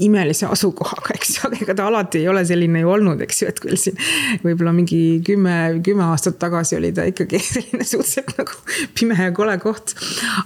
imelise 0.00 0.46
asukohaga, 0.46 1.14
eks 1.16 1.36
ju, 1.36 1.48
aga 1.48 1.60
ega 1.64 1.76
ta 1.76 1.86
alati 1.90 2.22
ei 2.22 2.28
ole 2.30 2.44
selline 2.46 2.82
ju 2.84 2.90
olnud, 2.90 3.22
eks 3.24 3.42
ju, 3.42 3.48
et 3.50 3.60
küll 3.62 3.78
siin 3.80 3.98
võib-olla 4.44 4.72
mingi 4.74 5.00
kümme, 5.26 5.56
kümme 5.84 6.06
aastat 6.10 6.38
tagasi 6.42 6.78
oli 6.78 6.92
ta 6.96 7.06
ikkagi 7.10 7.40
selline 7.54 7.86
suhteliselt 7.86 8.36
nagu 8.38 8.56
pime 8.98 9.18
ja 9.18 9.32
kole 9.36 9.56
koht. 9.62 9.94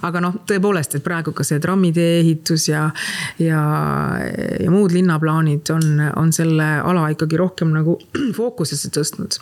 aga 0.05 0.23
noh, 0.23 0.39
tõepoolest, 0.49 0.97
et 0.97 1.05
praegu 1.05 1.33
ka 1.35 1.45
see 1.47 1.61
trammitee 1.63 2.19
ehitus 2.21 2.69
ja, 2.69 2.87
ja, 3.41 3.61
ja 4.61 4.73
muud 4.73 4.95
linnaplaanid 4.95 5.71
on, 5.75 6.01
on 6.15 6.33
selle 6.35 6.67
ala 6.81 7.07
ikkagi 7.13 7.39
rohkem 7.39 7.73
nagu 7.75 7.97
fookusesse 8.75 8.91
tõstnud. 8.91 9.37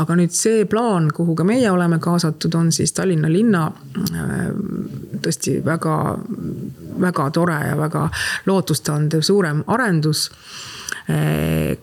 aga 0.00 0.16
nüüd 0.16 0.32
see 0.34 0.64
plaan, 0.66 1.10
kuhu 1.14 1.34
ka 1.34 1.44
meie 1.44 1.70
oleme 1.70 1.98
kaasatud, 1.98 2.54
on 2.54 2.72
siis 2.72 2.92
Tallinna 2.92 3.28
linna 3.28 3.66
äh, 3.68 4.50
tõesti 5.20 5.60
väga, 5.64 6.18
väga 7.00 7.30
tore 7.30 7.60
ja 7.68 7.76
väga 7.76 8.08
lootustandev 8.46 9.22
suurem 9.22 9.64
arendus 9.66 10.30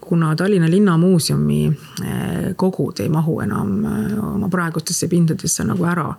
kuna 0.01 0.35
Tallinna 0.35 0.69
Linnamuuseumi 0.69 1.61
äh, 1.67 2.55
kogud 2.55 2.99
ei 2.99 3.09
mahu 3.09 3.39
enam 3.41 3.73
oma 4.33 4.49
praegustesse 4.49 5.07
pindadesse 5.07 5.63
nagu 5.67 5.85
ära. 5.85 6.13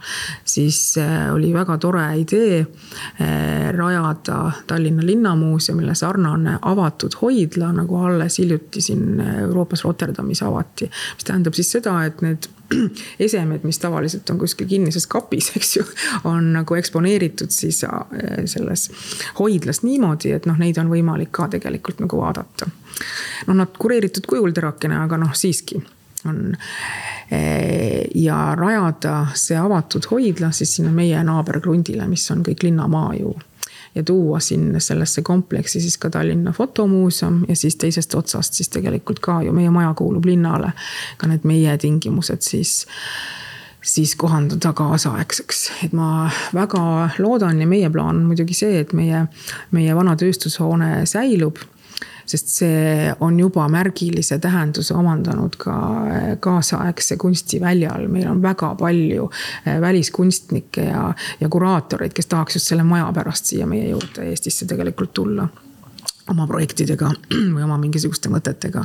siis 0.45 0.99
oli 1.33 1.53
väga 1.55 1.79
tore 1.79 2.05
idee 2.21 2.67
rajada 3.77 4.53
Tallinna 4.67 5.07
Linnamuuseumile 5.07 5.95
sarnane 5.95 6.59
avatud 6.63 7.17
hoidla, 7.23 7.73
nagu 7.73 7.97
alles 7.97 8.39
hiljuti 8.39 8.81
siin 8.81 9.21
Euroopas 9.21 9.85
Rotterdamis 9.85 10.43
avati. 10.43 10.91
mis 11.15 11.25
tähendab 11.25 11.55
siis 11.55 11.73
seda, 11.73 12.05
et 12.05 12.23
need 12.23 12.49
esemed, 13.27 13.65
mis 13.65 13.79
tavaliselt 13.79 14.31
on 14.31 14.39
kuskil 14.39 14.69
kinnises 14.69 15.07
kapis, 15.07 15.51
eks 15.57 15.77
ju, 15.77 15.85
on 16.29 16.53
nagu 16.53 16.79
eksponeeritud 16.79 17.53
siis 17.55 17.83
äh, 17.85 18.45
selles 18.45 18.89
hoidlas 19.39 19.83
niimoodi, 19.83 20.33
et 20.37 20.49
noh, 20.49 20.59
neid 20.61 20.79
on 20.81 20.91
võimalik 20.93 21.33
ka 21.33 21.49
tegelikult 21.57 22.03
nagu 22.05 22.21
vaadata. 22.21 22.71
noh, 23.47 23.55
nad 23.55 23.77
kureeritud 23.79 24.27
kujul 24.29 24.53
terakene, 24.57 25.01
aga 25.05 25.21
noh, 25.21 25.35
siiski 25.35 25.81
on. 26.29 26.57
Äh, 27.33 28.09
ja 28.15 28.55
rajada 28.57 29.29
see 29.37 29.57
avatud 29.57 30.07
hoidla 30.11 30.49
siis 30.57 30.77
sinna 30.79 30.93
meie 30.93 31.21
naaberkrundile, 31.25 32.07
mis 32.09 32.25
on 32.33 32.41
kõik 32.47 32.65
linnamaa 32.65 33.13
ju 33.21 33.35
ja 33.99 34.05
tuua 34.07 34.41
sinna 34.41 34.81
sellesse 34.81 35.23
kompleksi 35.27 35.81
siis 35.81 35.99
ka 35.99 36.11
Tallinna 36.11 36.53
Fotomuuseum 36.53 37.43
ja 37.49 37.57
siis 37.57 37.77
teisest 37.77 38.15
otsast 38.15 38.55
siis 38.55 38.71
tegelikult 38.73 39.21
ka 39.25 39.41
ju 39.43 39.53
meie 39.53 39.71
maja 39.75 39.95
kuulub 39.99 40.25
linnale. 40.25 40.73
ka 41.19 41.27
need 41.27 41.45
meie 41.45 41.77
tingimused 41.79 42.47
siis 42.47 42.87
siis 43.83 44.15
kohandada 44.17 44.73
kaasaegseks, 44.77 45.61
et 45.85 45.93
ma 45.97 46.29
väga 46.55 46.83
loodan 47.19 47.61
ja 47.61 47.67
meie 47.67 47.91
plaan 47.91 48.17
on 48.17 48.25
muidugi 48.29 48.55
see, 48.55 48.81
et 48.83 48.93
meie, 48.93 49.25
meie 49.71 49.95
vana 49.97 50.17
tööstushoone 50.19 51.07
säilub 51.07 51.63
sest 52.29 52.53
see 52.61 53.13
on 53.21 53.39
juba 53.41 53.67
märgilise 53.73 54.39
tähenduse 54.43 54.95
omandanud 54.95 55.57
ka 55.61 55.77
eh, 56.13 56.27
kaasaegse 56.41 57.17
kunsti 57.17 57.61
väljal. 57.61 58.09
meil 58.09 58.29
on 58.31 58.43
väga 58.43 58.75
palju 58.75 59.31
eh, 59.67 59.81
väliskunstnikke 59.81 60.85
ja, 60.91 61.15
ja 61.41 61.49
kuraatoreid, 61.49 62.13
kes 62.13 62.27
tahaks 62.27 62.59
just 62.59 62.69
selle 62.73 62.85
maja 62.85 63.09
pärast 63.15 63.53
siia 63.53 63.67
meie 63.67 63.89
juurde 63.89 64.29
Eestisse 64.29 64.67
tegelikult 64.67 65.15
tulla 65.15 65.49
oma 66.29 66.47
projektidega 66.47 67.11
või 67.55 67.65
oma 67.65 67.79
mingisuguste 67.81 68.31
mõtetega. 68.33 68.85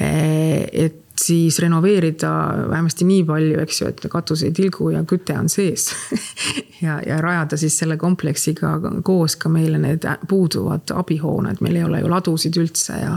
Eh, 0.00 0.68
et 0.72 1.02
siis 1.20 1.58
renoveerida 1.58 2.30
vähemasti 2.68 3.04
nii 3.04 3.24
palju, 3.24 3.60
eks 3.62 3.80
ju, 3.80 3.88
et 3.88 4.02
katus 4.12 4.42
ei 4.46 4.52
tilgu 4.56 4.90
ja 4.92 5.02
küte 5.08 5.36
on 5.38 5.48
sees 5.52 5.88
ja, 6.84 6.98
ja 7.06 7.20
rajada 7.24 7.56
siis 7.60 7.78
selle 7.78 7.96
kompleksiga 8.00 8.76
koos 9.06 9.36
ka 9.40 9.50
meile 9.52 9.80
need 9.82 10.04
puuduvad 10.28 10.92
abihooned, 10.94 11.62
meil 11.64 11.80
ei 11.80 11.86
ole 11.88 12.02
ju 12.02 12.12
ladusid 12.12 12.60
üldse 12.60 13.00
ja. 13.00 13.16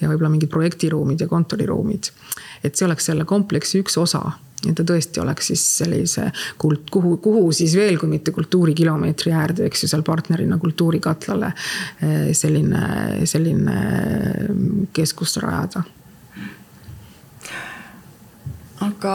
ja 0.00 0.12
võib-olla 0.12 0.34
mingid 0.36 0.52
projektiruumid 0.52 1.24
ja 1.24 1.28
kontoriruumid. 1.28 2.12
et 2.64 2.76
see 2.76 2.86
oleks 2.88 3.10
selle 3.10 3.24
kompleksi 3.24 3.80
üks 3.84 3.96
osa 4.00 4.24
ja 4.66 4.74
ta 4.76 4.84
tõesti 4.84 5.22
oleks 5.22 5.46
siis 5.52 5.62
sellise 5.78 6.26
kult-, 6.60 6.90
kuhu, 6.92 7.16
kuhu 7.24 7.46
siis 7.56 7.72
veel, 7.78 7.96
kui 8.00 8.10
mitte 8.10 8.34
kultuurikilomeetri 8.36 9.32
äärde, 9.32 9.70
eks 9.70 9.86
ju, 9.86 9.92
seal 9.94 10.04
partnerina 10.04 10.58
Kultuurikatlale 10.60 11.52
eh, 12.04 12.28
selline, 12.36 12.82
selline 13.24 13.78
keskus 14.92 15.38
rajada 15.40 15.86
aga 18.80 19.14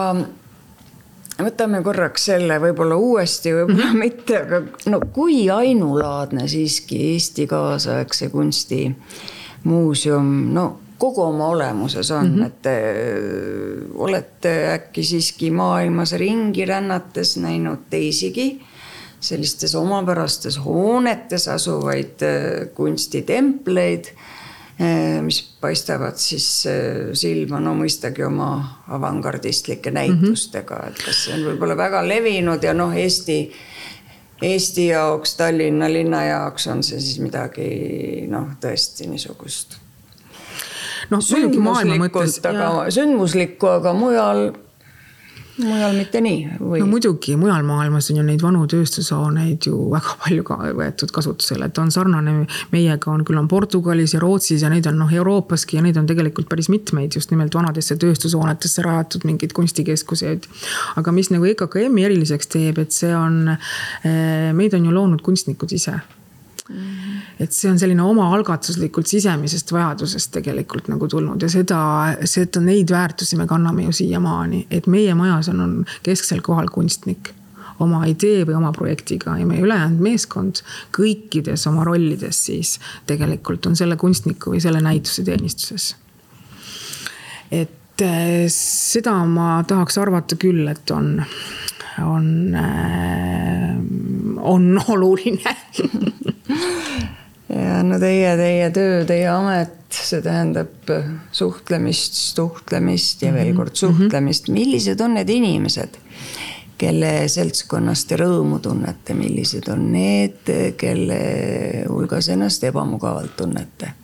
võtame 1.42 1.82
korraks 1.84 2.30
selle 2.30 2.58
võib-olla 2.62 2.96
uuesti, 2.96 3.52
võib-olla 3.54 3.90
mhm. 3.90 4.00
mitte, 4.00 4.40
aga 4.40 4.62
no 4.92 5.00
kui 5.12 5.44
ainulaadne 5.52 6.48
siiski 6.48 7.00
Eesti 7.12 7.46
kaasaegse 7.50 8.30
kunsti 8.32 8.88
muuseum, 9.66 10.32
no 10.54 10.66
kogu 10.98 11.22
oma 11.22 11.50
olemuses 11.52 12.10
on 12.10 12.30
mm, 12.30 12.38
-hmm. 12.38 12.46
et 12.46 12.62
te 12.62 12.76
äh, 12.90 13.90
olete 13.94 14.72
äkki 14.72 15.02
siiski 15.02 15.50
maailmas 15.50 16.12
ringi 16.12 16.64
rännates 16.64 17.36
näinud 17.36 17.78
teisigi 17.90 18.62
sellistes 19.20 19.74
omapärastes 19.74 20.58
hoonetes 20.64 21.48
asuvaid 21.48 22.22
äh, 22.22 22.68
kunstitempleid 22.74 24.04
mis 25.24 25.40
paistavad 25.60 26.18
siis 26.20 26.48
eh, 26.68 27.14
silma, 27.16 27.60
no 27.62 27.72
mõistagi 27.78 28.24
oma 28.26 28.50
avangardistlike 28.92 29.92
näitustega, 29.94 30.82
et 30.90 31.00
kas 31.00 31.24
see 31.24 31.36
on 31.36 31.46
võib-olla 31.50 31.78
väga 31.78 32.02
levinud 32.06 32.64
ja 32.64 32.74
noh, 32.76 32.92
Eesti, 32.92 33.38
Eesti 34.44 34.90
jaoks, 34.90 35.34
Tallinna 35.38 35.88
linna 35.88 36.22
jaoks 36.26 36.68
on 36.72 36.84
see 36.84 37.00
siis 37.00 37.22
midagi 37.24 38.26
noh, 38.28 38.52
tõesti 38.60 39.08
niisugust. 39.08 39.78
noh, 41.10 41.24
sündmuslikku, 41.24 42.26
aga 42.52 42.70
sündmuslikku, 42.92 43.72
aga 43.78 43.96
mujal 43.96 44.44
mujal 45.62 45.94
mitte 45.96 46.20
nii 46.24 46.58
või? 46.60 46.80
no 46.82 46.88
muidugi, 46.90 47.36
mujal 47.40 47.64
maailmas 47.66 48.10
on 48.12 48.20
ju 48.20 48.24
neid 48.26 48.42
vanu 48.44 48.64
tööstushooneid 48.70 49.68
ju 49.68 49.78
väga 49.92 50.16
palju 50.22 50.46
ka 50.46 50.58
võetud 50.76 51.12
kasutusele, 51.14 51.70
et 51.70 51.80
on 51.82 51.92
sarnane 51.94 52.34
meiega 52.74 53.12
on 53.12 53.24
küll 53.26 53.40
on 53.40 53.48
Portugalis 53.50 54.16
ja 54.16 54.20
Rootsis 54.22 54.64
ja 54.64 54.70
neid 54.72 54.88
on 54.90 54.98
noh, 55.00 55.12
Euroopaski 55.12 55.78
ja 55.78 55.84
neid 55.84 55.96
on 56.00 56.08
tegelikult 56.08 56.50
päris 56.50 56.70
mitmeid 56.72 57.16
just 57.16 57.32
nimelt 57.32 57.54
vanadesse 57.56 57.96
tööstushoonetesse 58.00 58.84
rajatud 58.86 59.24
mingeid 59.28 59.54
kunstikeskuseid. 59.56 60.50
aga 60.96 61.16
mis 61.16 61.32
nagu 61.32 61.48
EKKM-i 61.52 62.06
eriliseks 62.08 62.52
teeb, 62.52 62.82
et 62.82 62.92
see 62.92 63.14
on, 63.16 63.56
eh, 64.04 64.52
meid 64.56 64.76
on 64.76 64.84
ju 64.84 64.94
loonud 64.94 65.24
kunstnikud 65.24 65.72
ise 65.72 66.00
et 67.40 67.52
see 67.54 67.70
on 67.70 67.78
selline 67.78 68.02
omaalgatuslikult 68.02 69.06
sisemisest 69.06 69.70
vajadusest 69.72 70.32
tegelikult 70.34 70.88
nagu 70.90 71.08
tulnud 71.08 71.42
ja 71.42 71.50
seda, 71.50 71.80
seda, 72.26 72.62
neid 72.64 72.90
väärtusi 72.90 73.38
me 73.38 73.46
kanname 73.46 73.86
ju 73.86 73.94
siiamaani, 74.00 74.66
et 74.70 74.88
meie 74.90 75.14
majas 75.14 75.50
on, 75.52 75.60
on 75.62 75.74
kesksel 76.06 76.42
kohal 76.46 76.70
kunstnik. 76.72 77.32
Oma 77.84 78.06
idee 78.08 78.46
või 78.48 78.54
oma 78.56 78.70
projektiga 78.72 79.34
ja 79.36 79.44
meie 79.44 79.60
ülejäänud 79.60 80.00
meeskond 80.00 80.62
kõikides 80.96 81.66
oma 81.68 81.84
rollides 81.84 82.38
siis 82.46 82.78
tegelikult 83.06 83.68
on 83.68 83.76
selle 83.76 83.98
kunstniku 84.00 84.54
või 84.54 84.62
selle 84.64 84.80
näituse 84.80 85.24
teenistuses. 85.26 85.90
et 87.52 88.00
eh, 88.00 88.46
seda 88.52 89.18
ma 89.28 89.60
tahaks 89.68 89.98
arvata 90.00 90.40
küll, 90.40 90.64
et 90.72 90.90
on, 90.90 91.20
on, 92.00 92.32
eh, 92.64 93.76
on 94.40 94.80
oluline 94.96 95.56
ja 97.62 97.82
no 97.86 97.98
teie, 98.02 98.32
teie 98.38 98.70
töö, 98.74 99.04
teie 99.08 99.28
amet, 99.30 99.76
see 99.90 100.22
tähendab 100.24 100.90
suhtlemist, 101.34 102.18
suhtlemist 102.36 103.22
ja 103.26 103.32
veel 103.34 103.52
mhm, 103.52 103.58
kord 103.60 103.78
suhtlemist. 103.78 104.50
millised 104.54 105.00
on 105.04 105.16
need 105.18 105.30
inimesed, 105.32 106.00
kelle 106.78 107.12
seltskonnas 107.32 108.04
te 108.08 108.18
rõõmu 108.20 108.60
tunnete, 108.64 109.16
millised 109.16 109.70
on 109.72 109.86
need, 109.94 110.50
kelle 110.80 111.20
hulgas 111.88 112.32
ennast 112.34 112.66
ebamugavalt 112.68 113.36
tunnete? 113.38 113.94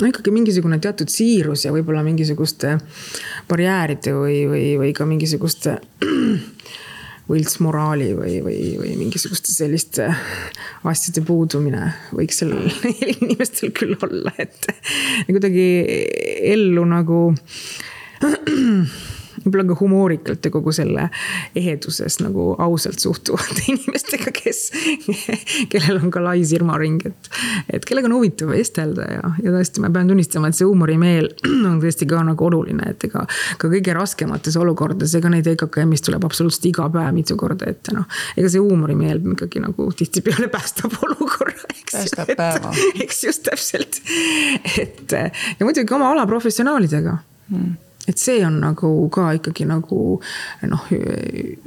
no 0.00 0.08
ikkagi 0.08 0.32
mingisugune 0.32 0.78
teatud 0.80 1.10
siirus 1.12 1.66
ja 1.66 1.72
võib-olla 1.74 2.00
mingisuguste 2.04 2.78
barjääride 3.48 4.14
või, 4.16 4.38
või, 4.48 4.64
või 4.80 4.92
ka 4.96 5.06
mingisuguste 5.08 5.76
võltsmoraali 7.30 8.10
või, 8.18 8.38
või, 8.44 8.58
või 8.80 8.94
mingisuguste 8.98 9.52
selliste 9.54 10.08
asjade 10.90 11.22
puudumine 11.26 11.92
võiks 12.16 12.42
sellel 12.42 12.70
inimestel 13.14 13.72
küll 13.76 13.96
olla, 14.02 14.34
et 14.42 14.70
kuidagi 15.28 15.68
ellu 16.54 16.84
nagu 16.90 17.22
võib-olla 19.44 19.64
ka 19.70 19.76
humoorikalt 19.80 20.44
ja 20.44 20.52
kogu 20.52 20.72
selle 20.74 21.06
eheduses 21.56 22.18
nagu 22.20 22.52
ausalt 22.60 23.00
suhtuvate 23.02 23.64
inimestega, 23.72 24.32
kes, 24.36 24.62
kellel 25.72 26.00
on 26.00 26.12
ka 26.12 26.22
lai 26.24 26.44
silmaring, 26.48 27.00
et, 27.08 27.30
et 27.72 27.88
kellega 27.88 28.10
on 28.10 28.16
huvitav 28.18 28.52
vestelda 28.54 29.08
ja, 29.14 29.32
ja 29.44 29.54
tõesti, 29.54 29.82
ma 29.84 29.92
pean 29.94 30.10
tunnistama, 30.10 30.50
et 30.50 30.58
see 30.58 30.68
huumorimeel 30.68 31.30
on 31.70 31.80
tõesti 31.82 32.08
ka 32.10 32.22
nagu 32.26 32.48
oluline, 32.50 32.92
et 32.94 33.08
ega 33.08 33.26
ka 33.60 33.70
kõige 33.72 33.96
raskemates 33.96 34.58
olukordades, 34.60 35.14
ega 35.18 35.32
neid 35.32 35.48
EKKM-is 35.54 36.06
tuleb 36.06 36.24
absoluutselt 36.28 36.70
iga 36.72 36.88
päev 36.92 37.12
mitu 37.16 37.36
korda 37.40 37.68
ette, 37.70 37.94
noh. 37.96 38.08
ega 38.36 38.50
see 38.52 38.62
huumorimeel 38.62 39.22
ikkagi 39.34 39.62
nagu 39.64 39.90
tihtipeale 39.96 40.50
päästab 40.56 40.96
olukorra, 41.06 41.56
eks. 41.74 41.92
päästab 41.92 42.34
päeva. 42.36 42.74
eks 43.04 43.24
just 43.28 43.46
täpselt, 43.48 44.02
et 44.78 45.16
ja 45.16 45.64
muidugi 45.66 45.96
oma 45.96 46.12
ala 46.14 46.26
professionaalidega 46.28 47.16
mm 47.50 47.78
et 48.08 48.18
see 48.18 48.40
on 48.46 48.56
nagu 48.62 48.90
ka 49.12 49.26
ikkagi 49.36 49.66
nagu 49.68 49.98
noh, 50.70 50.86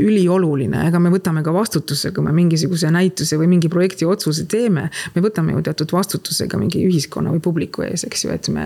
ülioluline, 0.02 0.88
ega 0.88 1.02
me 1.02 1.12
võtame 1.14 1.44
ka 1.46 1.54
vastutuse, 1.56 2.12
kui 2.16 2.26
me 2.26 2.34
mingisuguse 2.36 2.90
näituse 2.94 3.38
või 3.40 3.52
mingi 3.56 3.70
projekti 3.72 4.08
otsuse 4.10 4.48
teeme. 4.50 4.90
me 5.16 5.24
võtame 5.24 5.54
ju 5.56 5.62
teatud 5.66 5.94
vastutuse 5.94 6.48
ka 6.52 6.60
mingi 6.62 6.84
ühiskonna 6.88 7.34
või 7.36 7.44
publiku 7.44 7.86
ees, 7.86 8.08
eks 8.10 8.26
ju, 8.26 8.34
et 8.34 8.50
me, 8.54 8.66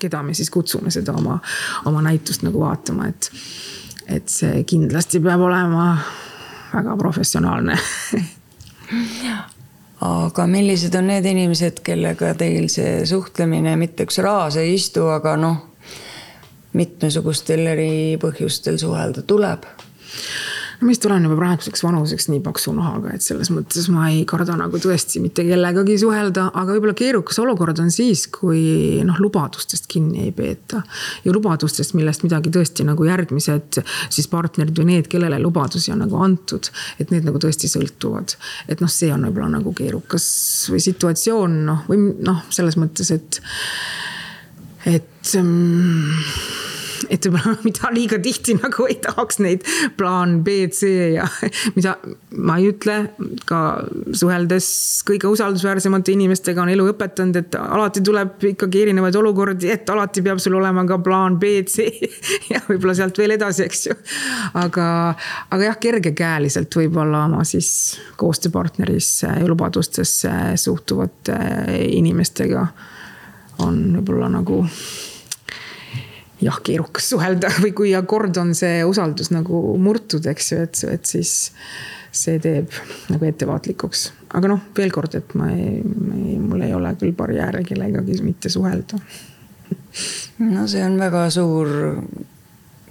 keda 0.00 0.22
me 0.24 0.34
siis 0.34 0.50
kutsume 0.50 0.90
seda 0.94 1.14
oma, 1.18 1.38
oma 1.86 2.02
näitust 2.08 2.46
nagu 2.46 2.64
vaatama, 2.64 3.12
et. 3.12 3.30
et 4.08 4.28
see 4.32 4.64
kindlasti 4.64 5.20
peab 5.20 5.42
olema 5.44 5.90
väga 6.72 6.96
professionaalne 6.96 7.76
aga 10.00 10.46
millised 10.46 10.94
on 10.96 11.10
need 11.10 11.26
inimesed, 11.26 11.82
kellega 11.84 12.32
teil 12.38 12.68
see 12.72 13.02
suhtlemine 13.08 13.74
mitte 13.80 14.06
üks 14.08 14.20
raas 14.24 14.56
ei 14.60 14.74
istu, 14.76 15.08
aga 15.12 15.36
noh, 15.40 15.58
mitmesugustel 16.78 17.66
eri 17.74 17.92
põhjustel 18.22 18.78
suhelda 18.80 19.26
tuleb 19.26 19.66
no 20.78 20.86
ma 20.86 20.92
vist 20.92 21.06
olen 21.06 21.24
juba 21.26 21.36
praeguseks 21.40 21.82
vanuseks 21.82 22.28
nii 22.30 22.40
paksu 22.44 22.72
nahaga, 22.76 23.10
et 23.16 23.24
selles 23.24 23.50
mõttes 23.50 23.88
ma 23.90 24.08
ei 24.12 24.20
karda 24.28 24.54
nagu 24.58 24.78
tõesti 24.82 25.20
mitte 25.22 25.42
kellegagi 25.46 25.96
suhelda, 25.98 26.48
aga 26.54 26.76
võib-olla 26.76 26.94
keerukas 26.98 27.40
olukord 27.42 27.82
on 27.82 27.90
siis, 27.94 28.26
kui 28.32 29.00
noh, 29.06 29.18
lubadustest 29.22 29.88
kinni 29.90 30.28
ei 30.28 30.32
peeta. 30.36 30.82
ja 31.24 31.34
lubadustest, 31.34 31.96
millest 31.98 32.22
midagi 32.26 32.52
tõesti 32.54 32.86
nagu 32.86 33.08
järgmised 33.08 33.80
siis 33.82 34.30
partnerid 34.30 34.78
või 34.78 34.92
need, 34.92 35.10
kellele 35.10 35.40
lubadusi 35.42 35.92
on 35.94 36.04
nagu 36.04 36.22
antud, 36.22 36.70
et 37.02 37.10
need 37.14 37.26
nagu 37.26 37.42
tõesti 37.42 37.70
sõltuvad. 37.70 38.36
et 38.68 38.80
noh, 38.84 38.90
see 38.92 39.10
on 39.14 39.26
võib-olla 39.26 39.58
nagu 39.58 39.74
keerukas 39.74 40.28
või 40.70 40.82
situatsioon 40.84 41.62
noh, 41.66 41.84
või 41.90 42.12
noh, 42.22 42.44
selles 42.54 42.78
mõttes, 42.78 43.10
et, 43.18 43.42
et 44.86 45.17
um, 45.36 46.14
et 47.12 47.26
võib-olla 47.26 47.56
mida 47.66 47.90
liiga 47.94 48.18
tihti 48.22 48.54
nagu 48.58 48.86
ei 48.88 48.98
tahaks 49.02 49.40
neid 49.42 49.64
plaan 49.98 50.38
B, 50.44 50.68
C 50.74 50.90
ja 51.14 51.26
mida 51.76 51.96
ma 52.38 52.58
ei 52.60 52.70
ütle 52.72 52.98
ka 53.48 53.60
suheldes 54.16 54.68
kõige 55.08 55.30
usaldusväärsemate 55.32 56.14
inimestega 56.14 56.62
on 56.64 56.72
elu 56.72 56.88
õpetanud, 56.92 57.40
et 57.40 57.58
alati 57.58 58.02
tuleb 58.04 58.48
ikkagi 58.52 58.84
erinevaid 58.86 59.18
olukordi, 59.20 59.70
et 59.74 59.88
alati 59.92 60.24
peab 60.24 60.42
sul 60.42 60.58
olema 60.58 60.84
ka 60.88 61.00
plaan 61.04 61.38
B, 61.40 61.52
C 61.68 61.88
ja 62.52 62.62
võib-olla 62.68 62.96
sealt 62.98 63.18
veel 63.20 63.36
edasi, 63.38 63.64
eks 63.68 63.86
ju. 63.90 63.98
aga, 64.58 64.88
aga 65.54 65.70
jah, 65.70 65.80
kergekäeliselt 65.80 66.80
võib-olla 66.80 67.26
oma 67.28 67.44
siis 67.48 67.70
koostööpartnerisse 68.20 69.32
ja 69.40 69.48
lubadustesse 69.48 70.32
suhtuvate 70.60 71.38
inimestega 71.98 72.66
on 73.64 73.78
võib-olla 73.98 74.28
nagu 74.30 74.62
jah, 76.42 76.60
keerukas 76.64 77.10
suhelda 77.12 77.50
või 77.64 77.74
kui 77.76 77.94
kord 78.06 78.36
on 78.40 78.54
see 78.58 78.82
usaldus 78.86 79.32
nagu 79.34 79.62
murtud, 79.80 80.26
eks 80.30 80.52
ju, 80.52 80.60
et, 80.66 80.84
et 80.94 81.08
siis 81.08 81.34
see 82.14 82.38
teeb 82.42 82.72
nagu 83.12 83.28
ettevaatlikuks. 83.28 84.08
aga 84.38 84.54
noh, 84.54 84.62
veel 84.76 84.92
kord, 84.94 85.14
et 85.18 85.34
ma 85.38 85.50
ei, 85.52 85.78
ei, 85.82 86.38
mul 86.40 86.64
ei 86.64 86.74
ole 86.74 86.94
küll 87.00 87.14
barjääre 87.16 87.64
kellegagi 87.66 88.20
mitte 88.24 88.52
suhelda. 88.52 89.00
no 90.54 90.66
see 90.70 90.82
on 90.84 90.98
väga 91.00 91.28
suur 91.34 91.68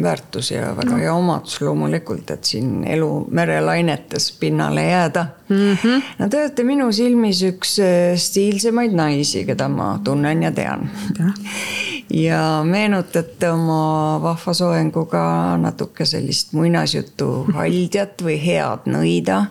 väärtus 0.04 0.52
ja 0.52 0.76
väga 0.78 0.92
no. 0.92 0.98
hea 1.02 1.14
omadus 1.14 1.62
loomulikult, 1.62 2.30
et 2.32 2.46
siin 2.46 2.84
elu 2.86 3.10
merelainetes 3.34 4.32
pinnale 4.40 4.84
jääda 4.86 5.26
mm. 5.50 5.74
-hmm. 5.74 6.02
no 6.20 6.30
te 6.30 6.42
olete 6.42 6.64
minu 6.64 6.92
silmis 6.92 7.42
üks 7.44 7.80
äh, 7.82 8.14
stiilsemaid 8.16 8.94
naisi, 8.94 9.46
keda 9.46 9.68
ma 9.68 10.00
tunnen 10.04 10.44
ja 10.44 10.52
tean. 10.52 10.90
ja 12.14 12.42
meenutate 12.64 13.50
oma 13.52 14.20
vahva 14.24 14.54
soenguga 14.54 15.24
natuke 15.62 16.06
sellist 16.06 16.54
muinasjutu 16.58 17.48
haldjat 17.56 18.24
või 18.24 18.38
head 18.42 18.88
nõida. 18.92 19.46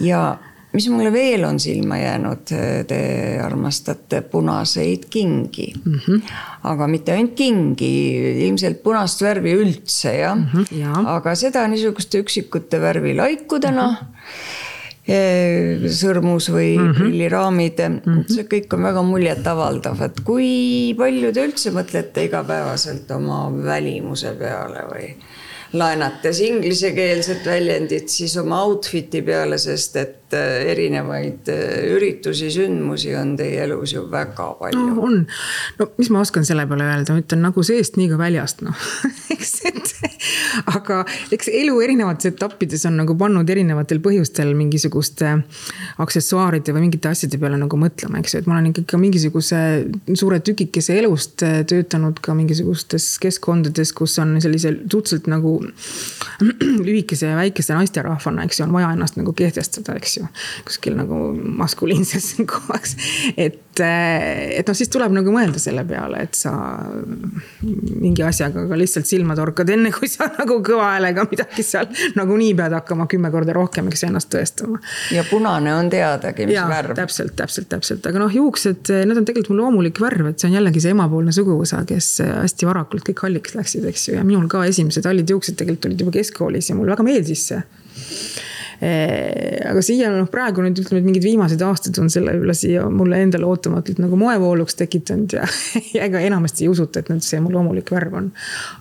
ja 0.00 0.38
mis 0.72 0.88
mulle 0.92 1.10
veel 1.12 1.44
on 1.48 1.58
silma 1.60 1.96
jäänud, 1.98 2.52
te 2.88 3.00
armastate 3.42 4.20
punaseid 4.30 5.08
kingi 5.10 5.72
mm. 5.84 5.98
-hmm. 6.06 6.22
aga 6.62 6.86
mitte 6.86 7.12
ainult 7.12 7.34
kingi, 7.34 7.92
ilmselt 8.46 8.82
punast 8.82 9.22
värvi 9.22 9.54
üldse 9.56 10.14
jah 10.18 10.36
mm, 10.36 10.48
-hmm, 10.52 10.78
ja. 10.78 10.92
aga 11.16 11.34
seda 11.34 11.66
niisuguste 11.68 12.18
üksikute 12.18 12.80
värvilaikudena 12.80 13.90
mm. 13.90 13.96
-hmm 13.96 14.67
sõrmus 15.08 16.50
või 16.52 16.74
mm 16.76 16.84
-hmm. 16.84 16.94
prilliraamid 16.98 17.78
mm, 17.80 18.00
-hmm. 18.04 18.24
see 18.28 18.44
kõik 18.44 18.74
on 18.76 18.82
väga 18.82 19.02
muljetavaldav, 19.02 20.02
et 20.04 20.20
kui 20.24 20.94
palju 20.98 21.32
te 21.32 21.46
üldse 21.48 21.72
mõtlete 21.72 22.26
igapäevaselt 22.28 23.10
oma 23.16 23.46
välimuse 23.64 24.34
peale 24.38 24.84
või? 24.92 25.14
laenates 25.72 26.40
inglisekeelset 26.40 27.46
väljendit 27.46 28.08
siis 28.08 28.36
oma 28.40 28.62
outfit'i 28.64 29.22
peale, 29.22 29.58
sest 29.58 29.96
et 29.96 30.27
äh, 30.36 30.70
erinevaid 30.72 31.48
äh, 31.52 31.88
üritusi, 31.94 32.50
sündmusi 32.52 33.14
on 33.18 33.34
teie 33.38 33.62
elus 33.64 33.94
ju 33.94 34.04
väga 34.10 34.50
palju 34.60 34.84
no,. 34.90 35.06
on, 35.08 35.20
no 35.78 35.88
mis 35.98 36.10
ma 36.14 36.22
oskan 36.24 36.46
selle 36.48 36.66
peale 36.70 36.86
öelda, 36.88 37.14
ma 37.14 37.22
ütlen 37.22 37.44
nagu 37.46 37.64
seest, 37.66 37.98
nii 38.00 38.10
ka 38.12 38.20
väljast, 38.20 38.64
noh 38.66 38.88
eks, 39.34 39.54
et 39.68 39.94
aga 40.74 41.02
eks 41.34 41.50
elu 41.52 41.76
erinevates 41.84 42.32
etappides 42.32 42.84
on 42.88 42.98
nagu 43.02 43.16
pannud 43.18 43.48
erinevatel 43.50 44.00
põhjustel 44.04 44.54
mingisuguste 44.58 45.34
aksessuaaride 46.02 46.74
või 46.74 46.86
mingite 46.86 47.12
asjade 47.12 47.40
peale 47.40 47.58
nagu 47.60 47.80
mõtlema, 47.80 48.22
eks 48.22 48.34
ju, 48.34 48.42
et 48.42 48.50
ma 48.50 48.56
olen 48.56 48.70
ikkagi 48.72 48.88
ka 48.92 49.00
mingisuguse 49.00 49.62
suure 50.14 50.40
tükikese 50.44 50.98
elust 51.02 51.44
äh, 51.46 51.60
töötanud 51.68 52.20
ka 52.24 52.34
mingisugustes 52.38 53.10
keskkondades, 53.22 53.92
kus 53.96 54.18
on 54.22 54.36
sellise 54.42 54.74
suhteliselt 54.90 55.28
nagu 55.30 55.58
lühikese 56.88 57.32
ja 57.32 57.36
väikese 57.38 57.76
naisterahvana, 57.76 58.46
eks 58.46 58.60
ju, 58.60 58.66
on 58.66 58.74
vaja 58.76 58.92
ennast 58.96 59.18
nagu 59.20 59.32
kehtestada, 59.36 59.96
eks 59.98 60.17
ju. 60.17 60.17
Kuskil 60.66 60.96
nagu 60.98 61.18
maskuliinses 61.60 62.34
kohas. 62.52 62.94
et, 63.36 63.80
et 63.80 64.68
noh, 64.68 64.76
siis 64.76 64.90
tuleb 64.92 65.14
nagu 65.14 65.32
mõelda 65.34 65.60
selle 65.62 65.84
peale, 65.88 66.22
et 66.28 66.38
sa 66.38 66.52
mingi 67.62 68.24
asjaga 68.26 68.64
ka 68.70 68.78
lihtsalt 68.78 69.08
silma 69.08 69.36
torkad, 69.38 69.70
enne 69.74 69.92
kui 69.94 70.10
sa 70.10 70.28
nagu 70.40 70.58
kõva 70.64 70.92
häälega 70.94 71.26
midagi 71.30 71.64
seal 71.66 71.88
nagunii 72.18 72.54
pead 72.58 72.76
hakkama 72.78 73.08
kümme 73.10 73.30
korda 73.34 73.56
rohkem, 73.56 73.90
eks 73.92 74.06
ennast 74.08 74.32
tõestama. 74.34 74.80
ja 75.14 75.24
punane 75.28 75.74
on 75.76 75.90
teadagi, 75.92 76.48
mis 76.48 76.58
ja, 76.58 76.66
värv. 76.70 76.96
täpselt, 76.98 77.36
täpselt, 77.38 77.70
täpselt, 77.72 78.06
aga 78.10 78.24
noh, 78.24 78.34
juuksed, 78.34 78.92
need 79.08 79.22
on 79.22 79.28
tegelikult 79.28 79.54
mul 79.54 79.64
loomulik 79.64 80.02
värv, 80.02 80.32
et 80.32 80.40
see 80.40 80.50
on 80.50 80.58
jällegi 80.58 80.82
see 80.84 80.94
emapoolne 80.96 81.34
suguvõsa, 81.34 81.84
kes 81.88 82.10
hästi 82.26 82.68
varakult 82.68 83.06
kõik 83.08 83.24
halliks 83.26 83.56
läksid, 83.58 83.86
eks 83.88 84.10
ju, 84.10 84.18
ja 84.18 84.26
minul 84.26 84.48
ka 84.50 84.64
esimesed 84.68 85.06
hallid 85.08 85.30
juuksed 85.30 85.58
tegelikult 85.58 85.90
olid 85.90 86.04
juba 86.04 86.14
keskkoolis 86.18 86.70
ja 86.70 86.76
mulle 86.78 86.94
väga 86.94 87.06
meeldis 87.06 87.48
see 87.52 87.62
aga 88.78 89.80
siia 89.82 90.10
noh, 90.12 90.28
praegu 90.30 90.62
nüüd 90.62 90.78
ütleme, 90.78 91.00
et 91.02 91.06
mingid 91.08 91.24
viimased 91.26 91.62
aastad 91.66 91.98
on 91.98 92.10
selle 92.12 92.36
üle 92.38 92.54
siia 92.54 92.84
mulle 92.92 93.18
endale 93.24 93.48
ootamatult 93.48 93.98
nagu 93.98 94.18
moevooluks 94.20 94.78
tekitanud 94.78 95.34
ja, 95.34 95.46
ja 95.96 96.04
ega 96.06 96.22
enamasti 96.22 96.66
ei 96.66 96.70
usuta, 96.70 97.02
et 97.02 97.10
nüüd 97.10 97.24
see 97.26 97.40
mu 97.42 97.50
loomulik 97.50 97.90
värv 97.90 98.14
on. 98.20 98.28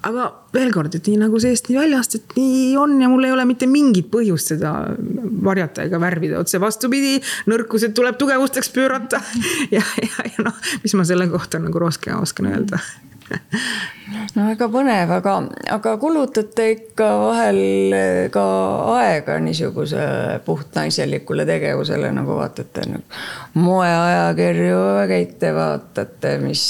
aga 0.05 0.27
veel 0.53 0.69
kord, 0.75 0.93
et 0.93 1.09
nii 1.09 1.17
nagu 1.23 1.41
seest, 1.41 1.71
nii 1.71 1.79
väljast, 1.79 2.19
et 2.19 2.37
nii 2.37 2.75
on 2.77 2.93
ja 3.01 3.09
mul 3.09 3.25
ei 3.25 3.33
ole 3.33 3.47
mitte 3.49 3.69
mingit 3.69 4.11
põhjust 4.13 4.53
seda 4.53 4.75
varjata 5.47 5.87
ega 5.89 6.01
värvida, 6.01 6.43
otse 6.45 6.61
vastupidi. 6.61 7.17
nõrkused 7.49 7.97
tuleb 7.97 8.21
tugevusteks 8.21 8.69
pöörata 8.77 9.23
ja, 9.75 9.81
ja, 9.81 10.29
ja 10.29 10.45
noh, 10.45 10.65
mis 10.85 10.93
ma 10.93 11.09
selle 11.09 11.25
kohta 11.33 11.61
nagu 11.63 11.81
rohkem 11.81 12.21
oskan 12.21 12.53
öelda 12.53 12.81
no 14.35 14.45
väga 14.47 14.67
põnev, 14.71 15.11
aga, 15.17 15.33
aga 15.73 15.93
kulutate 16.01 16.67
ikka 16.73 17.07
vahel 17.21 17.95
ka 18.33 18.43
aega 18.97 19.37
niisuguse 19.43 20.03
puhtnaiselikule 20.45 21.45
tegevusele, 21.47 22.11
nagu 22.15 22.37
vaatate 22.39 22.85
nagu 22.87 23.59
moeajakirju 23.59 24.79
käite, 25.11 25.51
vaatate, 25.55 26.37
mis 26.43 26.63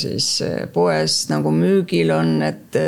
siis 0.00 0.28
poes 0.74 1.18
nagu 1.32 1.52
müügil 1.54 2.12
on, 2.14 2.36
et 2.46 2.80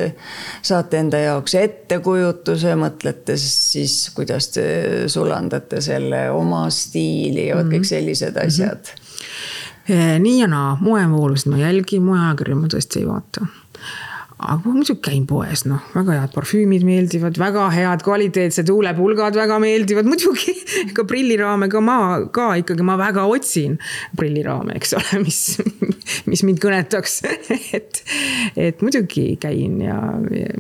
saate 0.67 1.01
enda 1.01 1.23
jaoks 1.23 1.57
ettekujutuse, 1.61 2.77
mõtlete 2.81 3.39
siis, 3.41 3.99
kuidas 4.17 4.51
te 4.57 4.67
sulandate 5.13 5.81
selle 5.85 6.27
oma 6.35 6.67
stiili 6.75 7.49
ja 7.51 7.61
vot 7.61 7.71
kõik 7.73 7.89
sellised 7.89 8.37
asjad 8.43 8.83
mm. 8.83 8.95
-hmm 8.95 9.07
Eh, 9.37 9.76
nii 9.89 10.41
ja 10.41 10.51
naa, 10.51 10.75
moevoolusid 10.81 11.53
ma 11.53 11.63
jälgin, 11.63 12.05
moeajakirju 12.07 12.59
ma 12.59 12.71
tõesti 12.73 13.03
ei 13.03 13.09
vaata 13.09 13.47
aga 14.37 14.69
muidugi 14.69 15.01
käin 15.01 15.25
poes, 15.29 15.63
noh, 15.65 15.81
väga 15.95 16.19
head 16.19 16.33
parfüümid 16.35 16.85
meeldivad, 16.85 17.39
väga 17.41 17.67
head 17.73 18.03
kvaliteetsed 18.05 18.69
huulepulgad 18.69 19.37
väga 19.39 19.57
meeldivad, 19.63 20.09
muidugi. 20.09 20.53
ka 20.97 21.07
prilliraame 21.09 21.71
ka 21.73 21.81
ma 21.85 21.97
ka 22.33 22.51
ikkagi, 22.61 22.85
ma 22.85 22.99
väga 23.01 23.25
otsin 23.33 23.79
prilliraame, 24.19 24.77
eks 24.77 24.93
ole, 24.99 25.23
mis, 25.27 25.41
mis 26.29 26.45
mind 26.45 26.61
kõnetaks 26.63 27.21
et, 27.79 28.03
et 28.69 28.85
muidugi 28.85 29.29
käin 29.41 29.81
ja, 29.87 30.01
ja, 30.37 30.57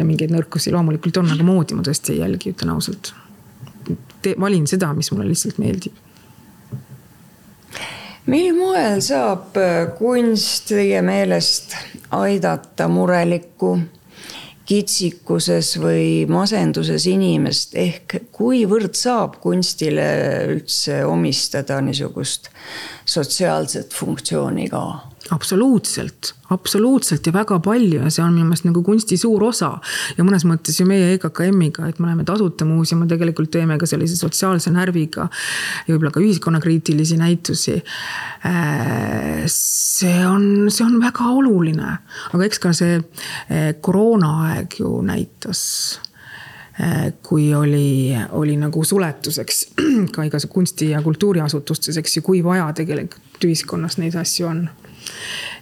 ja 0.00 0.06
mingeid 0.08 0.34
nõrkusi 0.34 0.74
loomulikult 0.74 1.22
on, 1.22 1.30
aga 1.36 1.46
moodi 1.46 1.78
ma 1.78 1.86
tõesti 1.86 2.16
ei 2.16 2.24
jälgi, 2.24 2.56
ütlen 2.56 2.74
ausalt. 2.74 3.14
valin 4.38 4.66
seda, 4.70 4.90
mis 4.98 5.14
mulle 5.14 5.30
lihtsalt 5.30 5.62
meeldib 5.62 5.94
mil 8.26 8.54
moel 8.54 9.00
saab 9.02 9.56
äh, 9.58 9.88
kunst 9.98 10.70
teie 10.70 11.02
meelest 11.02 11.74
aidata 12.14 12.88
murelikku, 12.88 13.76
kitsikuses 14.68 15.74
või 15.82 16.24
masenduses 16.30 17.06
inimest, 17.10 17.74
ehk 17.74 18.18
kuivõrd 18.32 18.94
saab 18.96 19.40
kunstile 19.42 20.06
üldse 20.54 21.02
omistada 21.04 21.80
niisugust 21.82 22.48
sotsiaalset 23.04 23.92
funktsiooni 23.96 24.68
ka? 24.70 24.84
Absoluutselt, 25.30 26.34
absoluutselt 26.50 27.26
ja 27.26 27.32
väga 27.32 27.58
palju 27.62 28.02
ja 28.02 28.10
see 28.12 28.24
on 28.24 28.34
minu 28.34 28.48
meelest 28.48 28.66
nagu 28.66 28.82
kunsti 28.84 29.16
suur 29.20 29.44
osa. 29.46 29.70
ja 30.16 30.24
mõnes 30.26 30.44
mõttes 30.48 30.78
ju 30.80 30.86
meie 30.88 31.14
EKKM-iga, 31.16 31.86
et 31.88 32.00
me 32.00 32.08
oleme 32.08 32.26
tasuta 32.28 32.66
muuseum, 32.68 33.04
me 33.04 33.10
tegelikult 33.10 33.52
teeme 33.54 33.78
ka 33.78 33.88
sellise 33.88 34.16
sotsiaalse 34.18 34.72
närviga 34.74 35.28
ja 35.86 35.94
võib-olla 35.94 36.12
ka 36.14 36.22
ühiskonnakriitilisi 36.22 37.18
näitusi. 37.20 37.78
Äh, 38.48 39.42
see 39.46 40.22
on, 40.26 40.70
see 40.70 40.86
on 40.86 40.98
väga 41.02 41.30
oluline, 41.32 41.98
aga 42.32 42.48
eks 42.48 42.62
ka 42.62 42.74
see 42.76 42.98
äh, 42.98 43.72
koroonaaeg 43.80 44.80
ju 44.82 44.94
näitas 45.06 45.62
äh, 46.80 47.12
kui 47.22 47.52
oli, 47.54 48.12
oli 48.38 48.58
nagu 48.60 48.84
suletuseks 48.84 49.66
ka 50.14 50.26
igas 50.28 50.48
kunsti- 50.50 50.92
ja 50.92 51.02
kultuuriasutustes, 51.04 52.00
eks 52.02 52.18
ju, 52.18 52.26
kui 52.26 52.44
vaja 52.44 52.72
tegelikult 52.76 53.44
ühiskonnas 53.46 53.98
neid 53.98 54.16
asju 54.18 54.46
on 54.50 54.64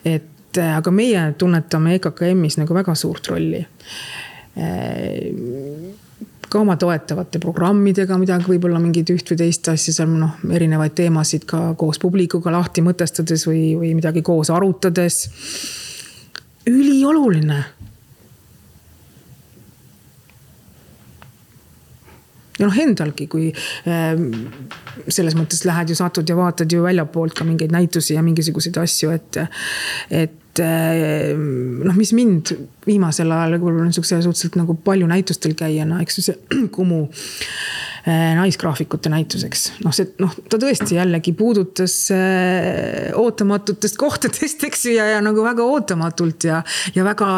et 0.05 0.59
äh, 0.59 0.77
aga 0.77 0.93
meie 0.95 1.33
tunnetame 1.39 1.97
EKKM-is 1.99 2.61
nagu 2.61 2.75
väga 2.77 2.95
suurt 2.99 3.29
rolli 3.33 3.63
äh, 3.63 3.67
ka 6.51 6.59
oma 6.59 6.75
toetavate 6.81 7.39
programmidega 7.39 8.17
midagi, 8.19 8.49
võib-olla 8.51 8.81
mingit 8.83 9.13
üht 9.15 9.29
või 9.31 9.39
teist 9.39 9.69
asja 9.71 9.95
seal 10.01 10.11
noh, 10.11 10.39
erinevaid 10.51 10.97
teemasid 10.99 11.47
ka 11.49 11.61
koos 11.79 12.01
publikuga 12.03 12.51
lahti 12.51 12.83
mõtestades 12.83 13.47
või, 13.47 13.77
või 13.79 13.93
midagi 13.99 14.25
koos 14.27 14.51
arutades. 14.51 15.29
ülioluline 16.67 17.61
ja 22.61 22.69
noh, 22.69 22.81
endalgi, 22.85 23.27
kui 23.31 23.49
äh, 23.51 24.13
selles 25.09 25.37
mõttes 25.39 25.65
lähed 25.69 25.93
ju, 25.93 25.99
satud 25.99 26.29
ja 26.29 26.37
vaatad 26.39 26.73
ju 26.73 26.85
väljapoolt 26.85 27.37
ka 27.39 27.47
mingeid 27.49 27.73
näitusi 27.75 28.17
ja 28.17 28.25
mingisuguseid 28.25 28.77
asju, 28.83 29.15
et, 29.17 29.41
et 30.13 30.63
äh, 30.63 31.33
noh, 31.37 31.97
mis 31.97 32.13
mind 32.17 32.55
viimasel 32.87 33.33
ajal 33.33 33.57
võib-olla 33.57 33.89
niisuguse 33.89 34.21
suhteliselt 34.25 34.61
nagu 34.61 34.77
palju 34.85 35.09
näitustel 35.11 35.57
käijana, 35.59 36.03
eks 36.05 36.21
ju 36.21 36.27
see 36.29 36.39
Kumu 36.75 37.03
äh, 37.07 38.31
naisgraafikute 38.37 39.13
näituseks. 39.13 39.67
noh, 39.87 39.97
see 39.97 40.13
noh, 40.21 40.37
ta 40.53 40.61
tõesti 40.61 40.99
jällegi 41.01 41.33
puudutas 41.39 41.97
ootamatutest 43.17 44.01
kohtadest, 44.01 44.69
eks 44.69 44.89
ju, 44.91 44.99
ja, 44.99 45.15
ja 45.17 45.25
nagu 45.25 45.45
väga 45.47 45.65
ootamatult 45.65 46.51
ja, 46.51 46.65
ja 46.97 47.07
väga 47.09 47.31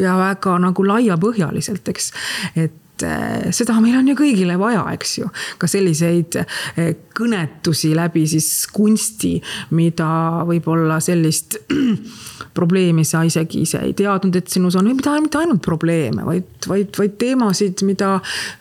ja 0.00 0.20
väga 0.24 0.60
nagu 0.70 0.92
laiapõhjaliselt, 0.94 1.92
eks. 1.92 2.14
et 2.56 2.86
Eh, 3.02 3.50
seda 3.54 3.76
meil 3.82 3.96
on 3.98 4.08
ju 4.10 4.16
kõigile 4.18 4.56
vaja, 4.60 4.82
eks 4.94 5.16
ju. 5.18 5.28
ka 5.60 5.68
selliseid 5.70 6.36
eh, 6.40 6.90
kõnetusi 7.16 7.92
läbi 7.96 8.26
siis 8.28 8.66
kunsti, 8.72 9.36
mida 9.76 10.08
võib-olla 10.48 11.00
sellist 11.04 11.58
probleemi 12.58 13.04
sa 13.06 13.22
isegi 13.26 13.64
ise 13.64 13.82
ei 13.86 13.94
teadnud, 13.96 14.36
et 14.36 14.52
sinus 14.52 14.76
on, 14.78 14.88
mitte, 14.90 15.12
mitte 15.22 15.40
ainult 15.40 15.62
probleeme, 15.64 16.24
vaid, 16.26 16.68
vaid, 16.68 16.92
vaid 16.98 17.16
teemasid, 17.20 17.84
mida, 17.88 18.16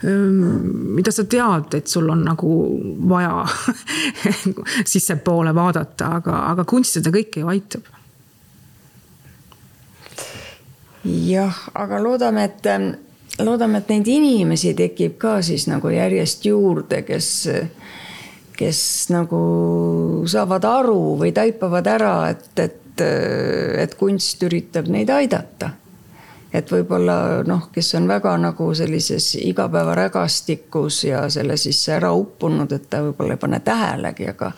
ehm, 0.05 0.41
mida 0.97 1.13
sa 1.15 1.25
tead, 1.29 1.79
et 1.79 1.91
sul 1.91 2.09
on 2.11 2.23
nagu 2.27 2.55
vaja 3.09 3.45
sissepoole 4.93 5.55
vaadata, 5.55 6.15
aga, 6.19 6.43
aga 6.53 6.67
kunst 6.69 6.99
seda 6.99 7.13
kõike 7.13 7.43
ju 7.43 7.51
aitab 7.51 7.95
jah, 11.03 11.55
aga 11.79 11.99
loodame, 12.03 12.43
et 12.49 12.65
ehm, 12.69 12.89
loodame, 13.45 13.81
et 13.81 13.91
neid 13.93 14.07
inimesi 14.07 14.73
tekib 14.77 15.17
ka 15.21 15.39
siis 15.45 15.67
nagu 15.69 15.91
järjest 15.93 16.45
juurde, 16.49 17.01
kes, 17.07 17.29
kes 18.57 18.81
nagu 19.13 19.41
saavad 20.29 20.67
aru 20.69 21.01
või 21.19 21.33
taipavad 21.35 21.87
ära, 21.87 22.15
et, 22.33 22.49
et, 22.59 23.05
et 23.85 23.95
kunst 23.99 24.43
üritab 24.47 24.89
neid 24.91 25.11
aidata 25.13 25.73
et 26.53 26.71
võib-olla 26.71 27.43
noh, 27.47 27.67
kes 27.73 27.93
on 27.99 28.07
väga 28.09 28.33
nagu 28.41 28.69
sellises 28.75 29.35
igapäevarägastikus 29.41 31.03
ja 31.03 31.23
selle 31.29 31.57
sisse 31.57 31.93
ära 31.97 32.11
uppunud, 32.15 32.71
et 32.73 32.87
ta 32.89 33.03
võib-olla 33.05 33.37
ei 33.37 33.41
pane 33.41 33.59
tähelegi, 33.65 34.29
aga 34.31 34.51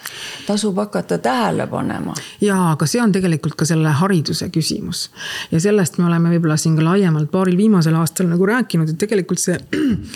tasub 0.48 0.80
hakata 0.80 1.18
tähele 1.24 1.68
panema. 1.72 2.16
ja, 2.42 2.58
aga 2.72 2.88
see 2.88 3.02
on 3.04 3.12
tegelikult 3.12 3.58
ka 3.60 3.68
selle 3.68 3.92
hariduse 4.02 4.50
küsimus 4.54 5.10
ja 5.52 5.60
sellest 5.60 6.00
me 6.00 6.08
oleme 6.08 6.32
võib-olla 6.36 6.58
siin 6.58 6.78
ka 6.80 6.86
laiemalt 6.86 7.32
paaril 7.32 7.58
viimasel 7.60 7.98
aastal 8.00 8.32
nagu 8.32 8.48
rääkinud, 8.48 8.94
et 8.94 9.02
tegelikult 9.02 9.44
see, 9.44 9.60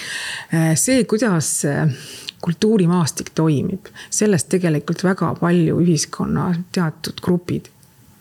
see, 0.85 1.03
kuidas 1.03 1.51
kultuurimaastik 2.45 3.31
toimib, 3.35 3.87
sellest 4.13 4.51
tegelikult 4.53 5.03
väga 5.03 5.33
palju 5.39 5.79
ühiskonna 5.81 6.51
teatud 6.75 7.23
grupid 7.25 7.71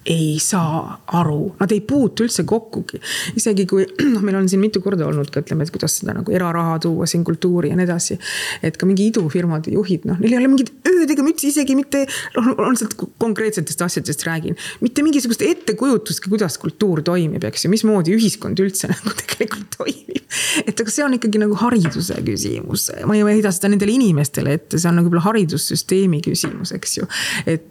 ei 0.06 0.38
saa 0.42 1.00
aru, 1.16 1.54
nad 1.60 1.72
ei 1.72 1.80
puutu 1.80 2.26
üldse 2.26 2.44
kokkugi. 2.44 3.00
isegi 3.40 3.64
kui 3.68 3.86
noh, 4.14 4.20
meil 4.24 4.36
on 4.36 4.48
siin 4.50 4.60
mitu 4.60 4.82
korda 4.84 5.06
olnud 5.08 5.30
ka 5.32 5.40
ütleme, 5.40 5.64
et 5.64 5.72
kuidas 5.72 5.96
seda 6.00 6.12
nagu 6.16 6.32
eraraha 6.34 6.76
tuua 6.84 7.08
siin 7.08 7.24
kultuuri 7.24 7.70
ja 7.72 7.78
nii 7.78 7.86
edasi. 7.86 8.18
et 8.62 8.76
ka 8.76 8.88
mingi 8.88 9.08
idufirmade 9.08 9.72
juhid, 9.72 10.04
noh, 10.08 10.20
neil 10.20 10.36
ei 10.36 10.40
ole 10.42 10.50
mingit 10.52 10.72
öödega 10.90 11.24
mütsi, 11.24 11.48
isegi 11.52 11.76
mitte, 11.78 12.04
noh, 12.36 12.52
on 12.52 12.76
lihtsalt 12.76 12.96
konkreetsetest 13.22 13.84
asjadest 13.86 14.26
räägin. 14.28 14.58
mitte 14.84 15.02
mingisugust 15.06 15.42
ettekujutustki, 15.42 16.32
kuidas 16.32 16.58
kultuur 16.60 17.02
toimib, 17.06 17.44
eks 17.48 17.64
ju, 17.64 17.72
mismoodi 17.72 18.16
ühiskond 18.18 18.60
üldse 18.60 18.90
nagu 18.92 19.16
tegelikult 19.24 19.78
toimib. 19.78 20.24
et 20.66 20.80
aga 20.80 20.92
see 20.92 21.04
on 21.06 21.16
ikkagi 21.16 21.40
nagu 21.40 21.56
hariduse 21.64 22.20
küsimus, 22.26 22.90
ma 23.08 23.16
ei 23.16 23.24
heida 23.38 23.52
seda 23.54 23.72
nendele 23.72 23.96
inimestele 23.96 24.58
ette, 24.58 24.76
see 24.76 24.90
on 24.90 25.00
nagu 25.00 25.08
võib-olla 25.08 25.30
haridussüsteemi 25.30 26.20
küsimus, 26.28 26.76
eks 26.76 26.98
ju. 27.00 27.08
et 27.46 27.70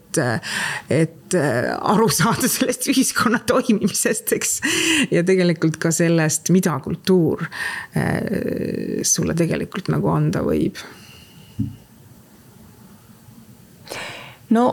et 0.94 1.34
aru 1.34 2.06
saada 2.14 2.23
sellest 2.48 2.88
ühiskonna 2.92 3.40
toimimisest, 3.48 4.34
eks. 4.38 4.56
ja 5.12 5.24
tegelikult 5.28 5.78
ka 5.82 5.92
sellest, 5.92 6.50
mida 6.56 6.78
kultuur 6.84 7.46
eh, 7.96 9.02
sulle 9.08 9.36
tegelikult 9.38 9.92
nagu 9.94 10.12
anda 10.14 10.44
võib. 10.46 10.82
no 14.54 14.66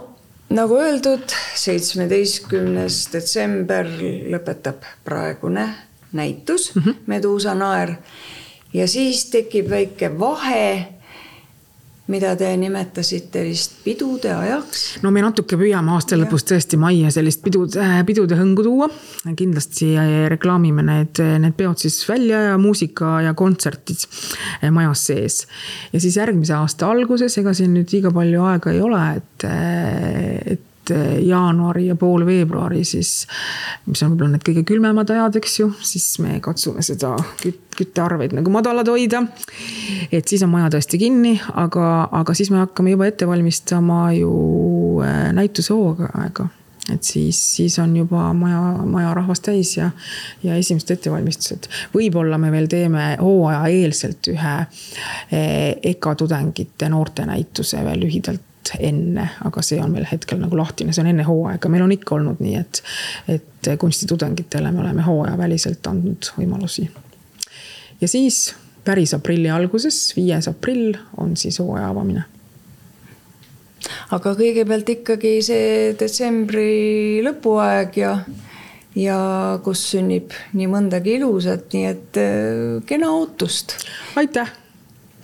nagu 0.50 0.76
öeldud, 0.76 1.32
seitsmeteistkümnes 1.56 3.06
detsember 3.12 3.88
lõpetab 4.32 4.84
praegune 5.04 5.68
näitus 6.12 6.74
mm 6.74 6.82
-hmm. 6.82 6.94
Meduusa 7.06 7.54
naer 7.54 7.94
ja 8.72 8.88
siis 8.88 9.24
tekib 9.30 9.70
väike 9.70 10.18
vahe 10.18 10.99
mida 12.10 12.34
te 12.38 12.50
nimetasite 12.60 13.44
vist 13.46 13.80
pidude 13.84 14.32
ajaks? 14.34 14.84
no 15.04 15.12
me 15.14 15.22
natuke 15.24 15.58
püüame 15.60 15.94
aasta 15.96 16.18
lõpus 16.18 16.46
tõesti 16.50 16.78
majja 16.80 17.12
sellist 17.14 17.42
pidude, 17.44 17.88
pidude 18.06 18.38
hõngu 18.38 18.66
tuua. 18.66 18.90
kindlasti 19.36 19.92
reklaamime 20.32 20.86
need, 20.86 21.22
need 21.44 21.56
peod 21.58 21.82
siis 21.82 22.00
välja 22.08 22.42
ja 22.50 22.56
muusika 22.60 23.20
ja 23.26 23.34
kontserdid 23.34 24.06
majas 24.74 25.06
sees. 25.10 25.42
ja 25.92 26.00
siis 26.00 26.18
järgmise 26.20 26.56
aasta 26.58 26.90
alguses, 26.90 27.38
ega 27.40 27.54
siin 27.56 27.74
nüüd 27.76 27.92
liiga 27.94 28.12
palju 28.14 28.48
aega 28.50 28.74
ei 28.74 28.82
ole, 28.84 29.04
et, 29.20 29.48
et 29.50 30.66
et 30.69 30.69
jaanuari 31.20 31.86
ja 31.86 31.96
pool 31.96 32.24
veebruari 32.26 32.84
siis, 32.88 33.26
mis 33.86 34.02
on 34.02 34.14
võib-olla 34.14 34.34
need 34.34 34.46
kõige 34.46 34.64
külmemad 34.68 35.10
ajad, 35.12 35.36
eks 35.40 35.58
ju, 35.60 35.70
siis 35.86 36.06
me 36.24 36.38
katsume 36.44 36.82
seda 36.86 37.12
küt-, 37.42 37.60
küttearveid 37.76 38.34
nagu 38.36 38.52
madalad 38.54 38.88
hoida. 38.90 39.22
et 40.12 40.28
siis 40.28 40.42
on 40.46 40.52
maja 40.54 40.70
tõesti 40.74 41.00
kinni, 41.00 41.36
aga, 41.54 42.08
aga 42.22 42.34
siis 42.34 42.50
me 42.50 42.62
hakkame 42.64 42.96
juba 42.96 43.10
ette 43.10 43.28
valmistama 43.28 44.06
ju 44.16 44.32
äh, 45.04 45.28
näitushooga 45.36 46.10
aega 46.24 46.50
et 46.94 47.02
siis, 47.04 47.38
siis 47.56 47.78
on 47.78 47.96
juba 47.96 48.32
maja, 48.34 48.60
maja 48.88 49.14
rahvast 49.14 49.44
täis 49.46 49.76
ja, 49.76 49.90
ja 50.42 50.56
esimesed 50.58 50.94
ettevalmistused. 50.96 51.68
võib-olla 51.94 52.38
me 52.40 52.50
veel 52.52 52.68
teeme 52.72 53.16
hooajaeelselt 53.20 54.30
ühe 54.32 54.54
äh, 54.58 54.70
EKA 55.92 56.14
tudengite 56.24 56.88
noortenäituse 56.92 57.84
veel 57.84 58.06
lühidalt 58.06 58.49
enne, 58.78 59.26
aga 59.44 59.62
see 59.64 59.80
on 59.82 59.92
meil 59.94 60.06
hetkel 60.10 60.40
nagu 60.40 60.56
lahtine, 60.58 60.94
see 60.94 61.04
on 61.04 61.10
enne 61.12 61.26
hooaega, 61.26 61.70
meil 61.72 61.84
on 61.86 61.94
ikka 61.94 62.16
olnud 62.16 62.42
nii, 62.44 62.56
et, 62.60 62.82
et 63.36 63.70
kunstitudengitele 63.80 64.72
me 64.72 64.84
oleme 64.84 65.06
hooajaväliselt 65.06 65.86
andnud 65.90 66.32
võimalusi. 66.38 66.88
ja 68.00 68.08
siis 68.08 68.50
päris 68.84 69.14
aprilli 69.14 69.50
alguses, 69.52 70.10
viies 70.16 70.48
aprill 70.48 70.94
on 71.20 71.36
siis 71.36 71.58
hooaja 71.60 71.90
avamine 71.92 72.24
aga 74.14 74.34
kõigepealt 74.36 74.94
ikkagi 74.96 75.34
see 75.44 75.66
detsembri 75.98 77.20
lõpuaeg 77.24 78.00
ja, 78.00 78.14
ja 78.98 79.18
kus 79.64 79.84
sünnib 79.94 80.34
nii 80.56 80.70
mõndagi 80.70 81.16
ilusat, 81.18 81.68
nii 81.74 81.86
et 81.90 82.20
äh, 82.20 82.80
kena 82.88 83.12
ootust. 83.16 83.76
aitäh, 84.20 84.50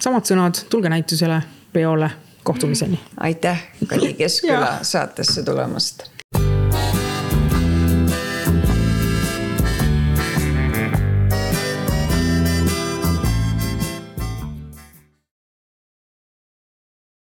samad 0.03 0.29
sõnad, 0.29 0.63
tulge 0.73 0.93
näitusele, 0.93 1.43
peole 1.73 2.11
kohtumiseni. 2.47 3.01
aitäh, 3.21 3.65
Kalli 3.87 4.15
Keskküla 4.15 4.79
saatesse 4.83 5.43
tulemast 5.43 6.16